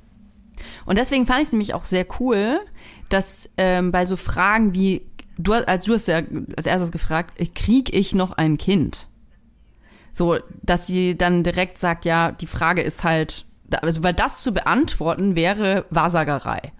Und 0.89 0.97
deswegen 0.97 1.27
fand 1.27 1.41
ich 1.41 1.49
es 1.49 1.53
nämlich 1.53 1.75
auch 1.75 1.85
sehr 1.85 2.07
cool, 2.19 2.61
dass 3.11 3.51
ähm, 3.59 3.93
bei 3.93 4.07
so 4.07 4.17
Fragen 4.17 4.73
wie, 4.73 5.03
du, 5.37 5.53
als 5.53 5.85
du 5.85 5.93
hast 5.93 6.09
ja 6.09 6.23
als 6.57 6.65
erstes 6.65 6.93
gefragt, 6.93 7.39
krieg 7.55 7.95
ich 7.95 8.15
noch 8.15 8.33
ein 8.33 8.57
Kind? 8.57 9.07
So, 10.15 10.39
dass 10.63 10.87
sie 10.87 11.19
dann 11.19 11.43
direkt 11.43 11.77
sagt, 11.77 12.07
ja, 12.07 12.33
die 12.33 12.47
Frage 12.47 12.81
ist 12.81 13.05
halt, 13.05 13.45
also 13.83 14.03
weil 14.03 14.15
das 14.15 14.43
zu 14.43 14.55
beantworten 14.55 15.37
wäre 15.37 15.85
Wahrsagerei. 15.91 16.73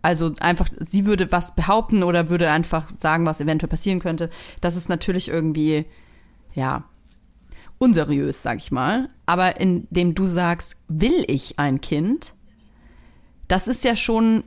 Also 0.00 0.34
einfach, 0.40 0.70
sie 0.78 1.04
würde 1.04 1.30
was 1.30 1.54
behaupten 1.54 2.02
oder 2.02 2.30
würde 2.30 2.50
einfach 2.50 2.90
sagen, 2.96 3.26
was 3.26 3.42
eventuell 3.42 3.68
passieren 3.68 4.00
könnte. 4.00 4.30
Das 4.62 4.74
ist 4.74 4.88
natürlich 4.88 5.28
irgendwie, 5.28 5.84
ja, 6.54 6.84
unseriös, 7.76 8.42
sag 8.42 8.56
ich 8.56 8.72
mal. 8.72 9.10
Aber 9.26 9.60
indem 9.60 10.14
du 10.14 10.24
sagst, 10.24 10.78
will 10.88 11.24
ich 11.26 11.58
ein 11.58 11.82
Kind, 11.82 12.32
das 13.50 13.66
ist 13.66 13.84
ja 13.84 13.96
schon, 13.96 14.44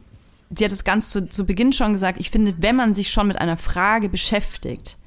sie 0.49 0.64
hat 0.64 0.72
es 0.72 0.84
ganz 0.84 1.10
zu, 1.10 1.28
zu 1.28 1.45
Beginn 1.45 1.74
schon 1.74 1.91
gesagt, 1.91 2.20
ich 2.20 2.32
finde, 2.32 2.56
wenn 2.60 2.76
man 2.76 2.93
sich 2.93 3.12
schon 3.12 3.28
mit 3.28 3.38
einer 3.38 3.58
Frage 3.58 4.08
beschäftigt, 4.08 4.97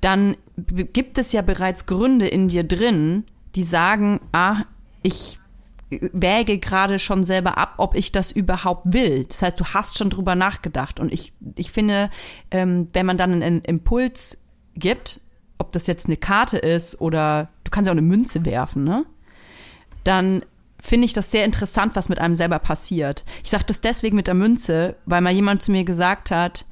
dann 0.00 0.36
gibt 0.56 1.18
es 1.18 1.30
ja 1.30 1.42
bereits 1.42 1.86
Gründe 1.86 2.26
in 2.26 2.48
dir 2.48 2.64
drin, 2.64 3.24
die 3.54 3.62
sagen, 3.62 4.20
ah, 4.32 4.62
ich 5.02 5.38
wäge 5.90 6.58
gerade 6.58 6.98
schon 6.98 7.22
selber 7.22 7.58
ab, 7.58 7.74
ob 7.76 7.94
ich 7.94 8.10
das 8.10 8.32
überhaupt 8.32 8.92
will. 8.92 9.24
Das 9.24 9.42
heißt, 9.42 9.60
du 9.60 9.64
hast 9.66 9.98
schon 9.98 10.10
drüber 10.10 10.34
nachgedacht. 10.34 10.98
Und 10.98 11.12
ich, 11.12 11.32
ich 11.54 11.70
finde, 11.70 12.10
ähm, 12.50 12.88
wenn 12.92 13.06
man 13.06 13.18
dann 13.18 13.34
einen 13.34 13.60
Impuls 13.60 14.44
gibt, 14.74 15.20
ob 15.58 15.72
das 15.72 15.86
jetzt 15.86 16.06
eine 16.06 16.16
Karte 16.16 16.58
ist 16.58 17.00
oder 17.00 17.50
du 17.62 17.70
kannst 17.70 17.86
ja 17.86 17.92
auch 17.92 17.98
eine 17.98 18.02
Münze 18.02 18.44
werfen, 18.44 18.82
ne? 18.82 19.04
Dann 20.02 20.44
finde 20.82 21.04
ich 21.04 21.12
das 21.12 21.30
sehr 21.30 21.44
interessant, 21.44 21.94
was 21.94 22.08
mit 22.08 22.18
einem 22.18 22.34
selber 22.34 22.58
passiert. 22.58 23.24
Ich 23.44 23.50
sage 23.50 23.64
das 23.66 23.80
deswegen 23.80 24.16
mit 24.16 24.26
der 24.26 24.34
Münze, 24.34 24.96
weil 25.06 25.20
mal 25.20 25.32
jemand 25.32 25.62
zu 25.62 25.70
mir 25.70 25.84
gesagt 25.84 26.30
hat, 26.32 26.66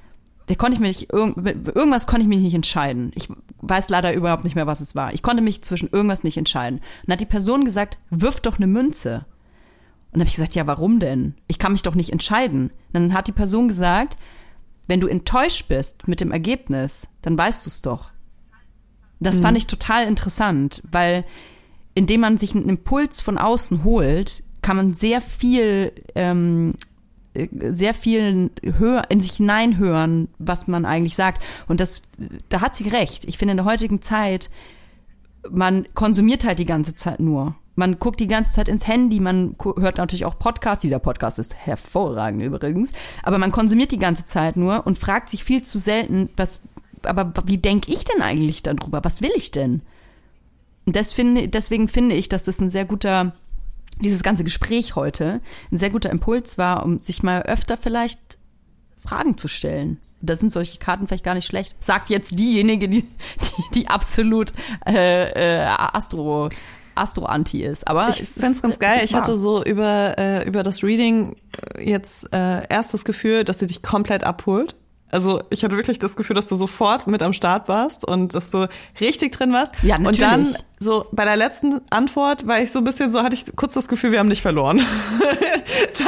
der 0.49 0.57
konnte 0.57 0.75
ich 0.75 0.81
mir 0.81 0.89
nicht, 0.89 1.13
irgendwas 1.13 2.09
konnte 2.09 2.23
ich 2.23 2.29
mich 2.29 2.43
nicht 2.43 2.55
entscheiden. 2.55 3.13
Ich 3.15 3.29
weiß 3.61 3.89
leider 3.89 4.13
überhaupt 4.13 4.43
nicht 4.43 4.57
mehr, 4.57 4.67
was 4.67 4.81
es 4.81 4.97
war. 4.97 5.15
Ich 5.15 5.23
konnte 5.23 5.45
mich 5.45 5.63
zwischen 5.63 5.91
irgendwas 5.93 6.25
nicht 6.25 6.37
entscheiden. 6.37 6.81
Und 6.81 6.85
dann 7.07 7.13
hat 7.13 7.21
die 7.21 7.27
Person 7.27 7.65
gesagt, 7.65 7.99
wirf 8.11 8.41
doch 8.41 8.57
eine 8.57 8.67
Münze. 8.67 9.27
Und 10.07 10.15
dann 10.15 10.23
habe 10.23 10.29
ich 10.29 10.35
gesagt, 10.35 10.57
ja, 10.57 10.67
warum 10.67 10.99
denn? 10.99 11.37
Ich 11.47 11.61
kann 11.61 11.71
mich 11.71 11.85
doch 11.85 11.95
nicht 11.95 12.11
entscheiden. 12.11 12.71
Und 12.93 12.95
dann 12.95 13.15
hat 13.15 13.29
die 13.29 13.33
Person 13.33 13.69
gesagt, 13.69 14.17
wenn 14.89 14.99
du 14.99 15.07
enttäuscht 15.07 15.69
bist 15.69 16.09
mit 16.09 16.21
dem 16.21 16.33
Ergebnis, 16.33 17.07
dann 17.23 17.39
weißt 17.39 17.65
du 17.65 17.71
es 17.71 17.81
doch. 17.81 18.11
Das 19.21 19.39
fand 19.39 19.57
ich 19.57 19.69
total 19.69 20.09
interessant, 20.09 20.83
weil 20.91 21.25
indem 21.95 22.21
man 22.21 22.39
sich 22.39 22.55
einen 22.55 22.69
Impuls 22.69 23.21
von 23.21 23.39
außen 23.39 23.85
holt, 23.85 24.43
kann 24.63 24.77
man 24.77 24.95
sehr 24.95 25.21
viel, 25.21 25.93
ähm, 26.15 26.73
äh, 27.35 27.49
sehr 27.71 27.95
viel 27.95 28.51
hör, 28.79 29.11
in 29.11 29.21
sich 29.21 29.33
hineinhören, 29.33 30.29
was 30.39 30.69
man 30.69 30.85
eigentlich 30.85 31.15
sagt. 31.15 31.43
Und 31.69 31.81
das, 31.81 32.03
da 32.49 32.61
hat 32.61 32.77
sie 32.77 32.89
recht. 32.89 33.25
Ich 33.25 33.39
finde, 33.39 33.53
in 33.53 33.59
der 33.59 33.67
heutigen 33.67 34.03
Zeit, 34.03 34.51
man 35.51 35.87
konsumiert 35.95 36.45
halt 36.45 36.59
die 36.59 36.67
ganze 36.67 36.95
Zeit 36.95 37.21
nur. 37.21 37.55
Man 37.77 37.99
guckt 37.99 38.21
die 38.21 38.27
ganze 38.27 38.53
Zeit 38.53 38.69
ins 38.69 38.87
Handy, 38.87 39.21
man 39.21 39.57
hört 39.79 39.97
natürlich 39.97 40.27
auch 40.27 40.39
Podcasts. 40.39 40.83
Dieser 40.83 40.99
Podcast 40.99 41.39
ist 41.39 41.55
hervorragend 41.55 42.43
übrigens. 42.43 42.93
Aber 43.23 43.39
man 43.39 43.53
konsumiert 43.53 43.91
die 43.91 43.99
ganze 43.99 44.27
Zeit 44.27 44.57
nur 44.57 44.87
und 44.87 44.99
fragt 44.99 45.31
sich 45.31 45.45
viel 45.45 45.63
zu 45.63 45.79
selten, 45.79 46.29
was, 46.37 46.61
aber 47.05 47.33
wie 47.47 47.59
denke 47.59 47.91
ich 47.91 48.05
denn 48.05 48.21
eigentlich 48.21 48.63
darüber? 48.63 49.03
Was 49.03 49.23
will 49.23 49.33
ich 49.35 49.51
denn? 49.51 49.81
Und 50.93 51.13
finde, 51.13 51.47
deswegen 51.49 51.87
finde 51.89 52.17
ich, 52.17 52.29
dass 52.29 52.45
das 52.45 52.61
ein 52.61 52.69
sehr 52.71 52.85
guter, 52.85 53.33
dieses 54.01 54.23
ganze 54.23 54.43
Gespräch 54.45 54.97
heute, 54.97 55.41
ein 55.71 55.79
sehr 55.79 55.91
guter 55.91 56.11
Impuls 56.11 56.59
war, 56.59 56.85
um 56.85 57.01
sich 57.01 57.23
mal 57.23 57.43
öfter 57.43 57.77
vielleicht 57.77 58.39
Fragen 58.99 59.37
zu 59.39 59.47
stellen. 59.49 59.99
Da 60.21 60.35
sind 60.37 60.51
solche 60.51 60.79
Karten 60.79 61.07
vielleicht 61.07 61.25
gar 61.25 61.35
nicht 61.35 61.47
schlecht. 61.47 61.77
Sagt 61.79 62.11
jetzt 62.11 62.39
diejenige, 62.39 62.89
die, 62.89 63.03
die, 63.03 63.63
die 63.75 63.89
absolut 63.89 64.53
äh, 64.87 65.61
äh, 65.61 65.65
Astro, 65.65 66.51
Astro-Anti 66.97 67.63
ist. 67.63 67.87
Aber 67.89 68.09
Ich 68.09 68.21
es 68.21 68.35
find's 68.35 68.57
ist- 68.57 68.63
ganz 68.63 68.79
geil. 68.79 68.99
es 68.99 69.05
Ich 69.05 69.15
hatte 69.15 69.37
so 69.37 69.63
über, 69.65 70.19
äh, 70.19 70.45
über 70.47 70.63
das 70.63 70.83
Reading 70.83 71.37
jetzt 71.79 72.33
äh, 72.35 72.67
erst 72.69 72.93
das 72.93 73.05
Gefühl, 73.05 73.45
dass 73.45 73.61
sie 73.61 73.67
dich 73.69 73.81
komplett 73.83 74.25
abholt. 74.25 74.75
Also 75.11 75.43
ich 75.51 75.65
hatte 75.65 75.77
wirklich 75.77 75.99
das 75.99 76.17
Gefühl, 76.17 76.35
dass 76.35 76.47
du 76.49 76.55
sofort 76.55 77.07
mit 77.07 77.23
am 77.23 77.33
Start 77.33 77.69
warst 77.69 78.05
und 78.05 78.35
dass 78.35 78.51
du 78.51 78.69
richtig 79.01 79.33
drin 79.33 79.53
warst. 79.53 79.75
Ja, 79.83 79.97
Und 79.97 80.21
dann 80.21 80.43
natürlich. 80.43 80.65
so 80.79 81.07
bei 81.13 81.25
der 81.25 81.37
letzten 81.37 81.81
Antwort 81.91 82.47
war 82.47 82.61
ich 82.61 82.71
so 82.71 82.79
ein 82.79 82.85
bisschen 82.85 83.11
so, 83.11 83.23
hatte 83.23 83.35
ich 83.35 83.45
kurz 83.57 83.75
das 83.75 83.89
Gefühl, 83.89 84.13
wir 84.13 84.19
haben 84.19 84.31
dich 84.31 84.43
verloren. 84.43 84.79
da 85.99 86.05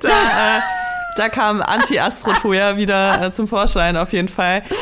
da, 0.00 0.08
äh, 0.08 0.60
da 1.16 1.28
kam 1.28 1.60
Anti-Astro-Toya 1.60 2.76
wieder 2.76 3.26
äh, 3.26 3.32
zum 3.32 3.48
Vorschein 3.48 3.96
auf 3.96 4.12
jeden 4.12 4.28
Fall. 4.28 4.62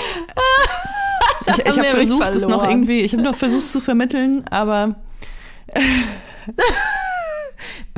Ich, 1.46 1.64
ich 1.64 1.78
habe 1.78 1.88
versucht, 1.88 2.34
das 2.34 2.46
noch 2.46 2.68
irgendwie, 2.68 3.00
ich 3.00 3.14
habe 3.14 3.22
noch 3.22 3.34
versucht 3.34 3.70
zu 3.70 3.80
vermitteln, 3.80 4.44
aber 4.50 4.96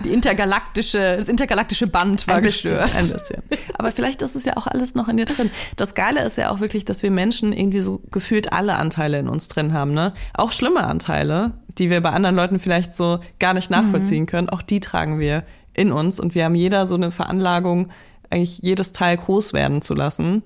Die 0.05 0.11
intergalaktische, 0.11 1.17
das 1.19 1.29
intergalaktische 1.29 1.87
Band 1.87 2.27
war 2.27 2.37
ein 2.37 2.43
bisschen, 2.43 2.79
gestört. 2.79 2.97
ein 2.97 3.13
bisschen. 3.13 3.43
Aber 3.75 3.93
vielleicht 3.93 4.23
ist 4.23 4.35
es 4.35 4.45
ja 4.45 4.57
auch 4.57 4.67
alles 4.67 4.95
noch 4.95 5.09
in 5.09 5.17
dir 5.17 5.27
drin. 5.27 5.51
Das 5.77 5.95
Geile 5.95 6.23
ist 6.25 6.37
ja 6.37 6.51
auch 6.51 6.61
wirklich, 6.61 6.85
dass 6.85 7.03
wir 7.03 7.11
Menschen 7.11 7.53
irgendwie 7.53 7.81
so 7.81 8.01
gefühlt 8.11 8.53
alle 8.53 8.77
Anteile 8.77 9.19
in 9.19 9.29
uns 9.29 9.49
drin 9.49 9.73
haben, 9.73 9.93
ne? 9.93 10.15
Auch 10.35 10.53
schlimme 10.53 10.85
Anteile, 10.85 11.53
die 11.79 11.91
wir 11.91 12.01
bei 12.01 12.11
anderen 12.11 12.37
Leuten 12.37 12.59
vielleicht 12.59 12.95
so 12.95 13.21
gar 13.39 13.55
nicht 13.55 13.71
nachvollziehen 13.71 14.27
können, 14.27 14.49
auch 14.49 14.63
die 14.63 14.81
tragen 14.81 15.19
wir 15.19 15.45
in 15.75 15.93
uns 15.93 16.19
und 16.21 16.35
wir 16.35 16.45
haben 16.45 16.55
jeder 16.55 16.87
so 16.87 16.95
eine 16.95 17.11
Veranlagung, 17.11 17.91
eigentlich 18.31 18.59
jedes 18.59 18.93
Teil 18.93 19.17
groß 19.17 19.53
werden 19.53 19.83
zu 19.83 19.95
lassen. 19.95 20.43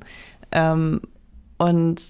Ähm, 0.52 1.00
und 1.58 2.00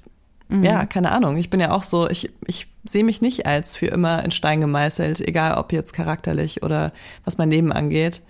ja, 0.62 0.86
keine 0.86 1.10
Ahnung. 1.10 1.36
Ich 1.36 1.50
bin 1.50 1.60
ja 1.60 1.72
auch 1.72 1.82
so, 1.82 2.08
ich, 2.08 2.30
ich 2.46 2.68
sehe 2.84 3.04
mich 3.04 3.20
nicht 3.20 3.46
als 3.46 3.76
für 3.76 3.86
immer 3.86 4.24
in 4.24 4.30
Stein 4.30 4.60
gemeißelt, 4.60 5.20
egal 5.20 5.56
ob 5.56 5.72
jetzt 5.72 5.92
charakterlich 5.92 6.62
oder 6.62 6.92
was 7.24 7.38
mein 7.38 7.50
Leben 7.50 7.72
angeht. 7.72 8.22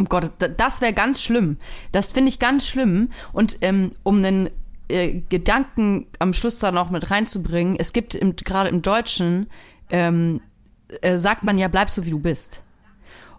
Oh 0.00 0.04
Gott, 0.04 0.30
das 0.56 0.80
wäre 0.80 0.92
ganz 0.92 1.22
schlimm. 1.22 1.58
Das 1.92 2.12
finde 2.12 2.30
ich 2.30 2.38
ganz 2.38 2.66
schlimm. 2.66 3.10
Und 3.32 3.58
ähm, 3.60 3.92
um 4.02 4.16
einen 4.18 4.50
äh, 4.88 5.20
Gedanken 5.28 6.06
am 6.18 6.32
Schluss 6.32 6.58
da 6.58 6.72
noch 6.72 6.90
mit 6.90 7.10
reinzubringen, 7.10 7.76
es 7.78 7.92
gibt 7.92 8.18
gerade 8.44 8.70
im 8.70 8.82
Deutschen, 8.82 9.48
ähm, 9.90 10.40
äh, 11.00 11.16
sagt 11.18 11.44
man 11.44 11.58
ja, 11.58 11.68
bleib 11.68 11.90
so 11.90 12.04
wie 12.04 12.10
du 12.10 12.18
bist. 12.18 12.64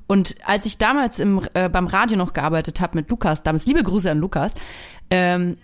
Und 0.08 0.36
als 0.46 0.66
ich 0.66 0.78
damals 0.78 1.20
im, 1.20 1.42
äh, 1.54 1.68
beim 1.68 1.88
Radio 1.88 2.18
noch 2.18 2.34
gearbeitet 2.34 2.80
habe 2.80 2.98
mit 2.98 3.10
Lukas, 3.10 3.44
damals 3.44 3.66
liebe 3.66 3.84
Grüße 3.84 4.10
an 4.10 4.20
Lukas, 4.20 4.54
ähm, 5.10 5.58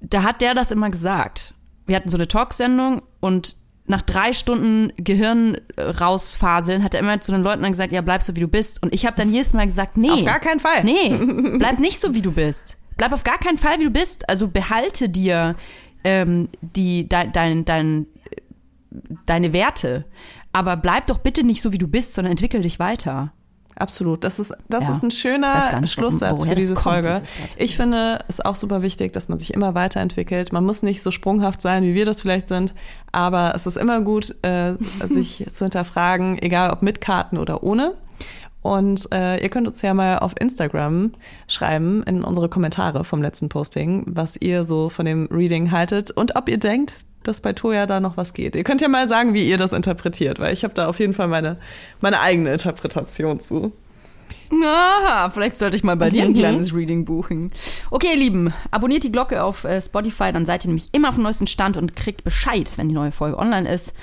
da 0.00 0.22
hat 0.22 0.40
der 0.40 0.54
das 0.54 0.70
immer 0.70 0.90
gesagt. 0.90 1.54
Wir 1.92 1.96
hatten 1.96 2.08
so 2.08 2.16
eine 2.16 2.26
Talksendung 2.26 3.02
und 3.20 3.56
nach 3.84 4.00
drei 4.00 4.32
Stunden 4.32 4.94
Gehirn 4.96 5.58
äh, 5.76 5.82
rausfaseln 5.82 6.82
hat 6.82 6.94
er 6.94 7.00
immer 7.00 7.20
zu 7.20 7.32
den 7.32 7.42
Leuten 7.42 7.60
dann 7.60 7.72
gesagt, 7.72 7.92
ja, 7.92 8.00
bleib 8.00 8.22
so 8.22 8.34
wie 8.34 8.40
du 8.40 8.48
bist. 8.48 8.82
Und 8.82 8.94
ich 8.94 9.04
habe 9.04 9.14
dann 9.14 9.30
jedes 9.30 9.52
Mal 9.52 9.66
gesagt, 9.66 9.98
nee. 9.98 10.10
Auf 10.10 10.24
gar 10.24 10.40
keinen 10.40 10.58
Fall. 10.58 10.84
Nee, 10.84 11.10
bleib 11.58 11.80
nicht 11.80 12.00
so 12.00 12.14
wie 12.14 12.22
du 12.22 12.32
bist. 12.32 12.78
Bleib 12.96 13.12
auf 13.12 13.24
gar 13.24 13.36
keinen 13.36 13.58
Fall 13.58 13.78
wie 13.78 13.84
du 13.84 13.90
bist. 13.90 14.26
Also 14.30 14.48
behalte 14.48 15.10
dir 15.10 15.54
ähm, 16.02 16.48
die, 16.62 17.10
dein, 17.10 17.30
dein, 17.32 17.66
dein, 17.66 18.06
deine 19.26 19.52
Werte. 19.52 20.06
Aber 20.54 20.78
bleib 20.78 21.08
doch 21.08 21.18
bitte 21.18 21.44
nicht 21.44 21.60
so 21.60 21.72
wie 21.72 21.78
du 21.78 21.88
bist, 21.88 22.14
sondern 22.14 22.30
entwickel 22.30 22.62
dich 22.62 22.78
weiter. 22.78 23.34
Absolut. 23.76 24.22
Das 24.24 24.38
ist, 24.38 24.54
das 24.68 24.84
Ja. 24.84 24.90
ist 24.90 25.02
ein 25.02 25.10
schöner 25.10 25.80
nicht, 25.80 25.92
Schlusssatz 25.92 26.44
für 26.44 26.54
diese 26.54 26.76
Folge. 26.76 27.22
Ich 27.56 27.76
finde 27.76 28.18
es 28.28 28.40
auch 28.40 28.56
super 28.56 28.82
wichtig, 28.82 29.12
dass 29.12 29.28
man 29.28 29.38
sich 29.38 29.54
immer 29.54 29.74
weiterentwickelt. 29.74 30.52
Man 30.52 30.64
muss 30.64 30.82
nicht 30.82 31.02
so 31.02 31.10
sprunghaft 31.10 31.60
sein, 31.62 31.82
wie 31.82 31.94
wir 31.94 32.04
das 32.04 32.20
vielleicht 32.20 32.48
sind, 32.48 32.74
aber 33.12 33.54
es 33.54 33.66
ist 33.66 33.76
immer 33.76 34.00
gut, 34.02 34.34
äh, 34.42 34.74
sich 35.08 35.46
zu 35.52 35.64
hinterfragen, 35.64 36.40
egal 36.40 36.70
ob 36.70 36.82
mit 36.82 37.00
Karten 37.00 37.38
oder 37.38 37.62
ohne. 37.62 37.94
Und 38.60 39.08
äh, 39.12 39.42
ihr 39.42 39.48
könnt 39.48 39.66
uns 39.66 39.82
ja 39.82 39.92
mal 39.92 40.20
auf 40.20 40.34
Instagram 40.38 41.10
schreiben 41.48 42.04
in 42.04 42.22
unsere 42.22 42.48
Kommentare 42.48 43.02
vom 43.02 43.20
letzten 43.20 43.48
Posting, 43.48 44.04
was 44.06 44.36
ihr 44.36 44.64
so 44.64 44.88
von 44.88 45.04
dem 45.04 45.26
Reading 45.32 45.72
haltet 45.72 46.12
und 46.12 46.36
ob 46.36 46.48
ihr 46.48 46.58
denkt, 46.58 46.94
dass 47.24 47.40
bei 47.40 47.52
Toya 47.52 47.86
da 47.86 48.00
noch 48.00 48.16
was 48.16 48.34
geht. 48.34 48.56
Ihr 48.56 48.64
könnt 48.64 48.80
ja 48.80 48.88
mal 48.88 49.08
sagen, 49.08 49.34
wie 49.34 49.48
ihr 49.48 49.58
das 49.58 49.72
interpretiert, 49.72 50.38
weil 50.38 50.52
ich 50.52 50.64
habe 50.64 50.74
da 50.74 50.88
auf 50.88 50.98
jeden 50.98 51.14
Fall 51.14 51.28
meine, 51.28 51.58
meine 52.00 52.20
eigene 52.20 52.52
Interpretation 52.52 53.40
zu. 53.40 53.72
Aha, 54.52 55.30
vielleicht 55.30 55.56
sollte 55.56 55.76
ich 55.76 55.84
mal 55.84 55.96
bei 55.96 56.10
dir 56.10 56.24
ein 56.24 56.30
mhm. 56.30 56.34
kleines 56.34 56.74
Reading 56.74 57.04
buchen. 57.04 57.52
Okay, 57.90 58.08
ihr 58.12 58.18
Lieben, 58.18 58.52
abonniert 58.70 59.02
die 59.02 59.12
Glocke 59.12 59.42
auf 59.42 59.64
äh, 59.64 59.80
Spotify, 59.80 60.32
dann 60.32 60.44
seid 60.44 60.64
ihr 60.64 60.68
nämlich 60.68 60.88
immer 60.92 61.08
auf 61.08 61.14
dem 61.14 61.24
neuesten 61.24 61.46
Stand 61.46 61.76
und 61.76 61.96
kriegt 61.96 62.22
Bescheid, 62.22 62.70
wenn 62.76 62.88
die 62.88 62.94
neue 62.94 63.12
Folge 63.12 63.38
online 63.38 63.68
ist. 63.68 63.94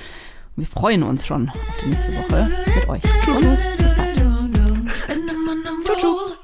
Wir 0.56 0.66
freuen 0.66 1.04
uns 1.04 1.26
schon 1.26 1.50
auf 1.50 1.78
die 1.84 1.90
nächste 1.90 2.14
Woche 2.16 2.52
mit 2.76 2.90
euch. 2.90 3.02
Tschüss. 3.24 3.58
Bis 3.78 3.96
bald. 3.96 4.20
Tschüss. 5.98 6.40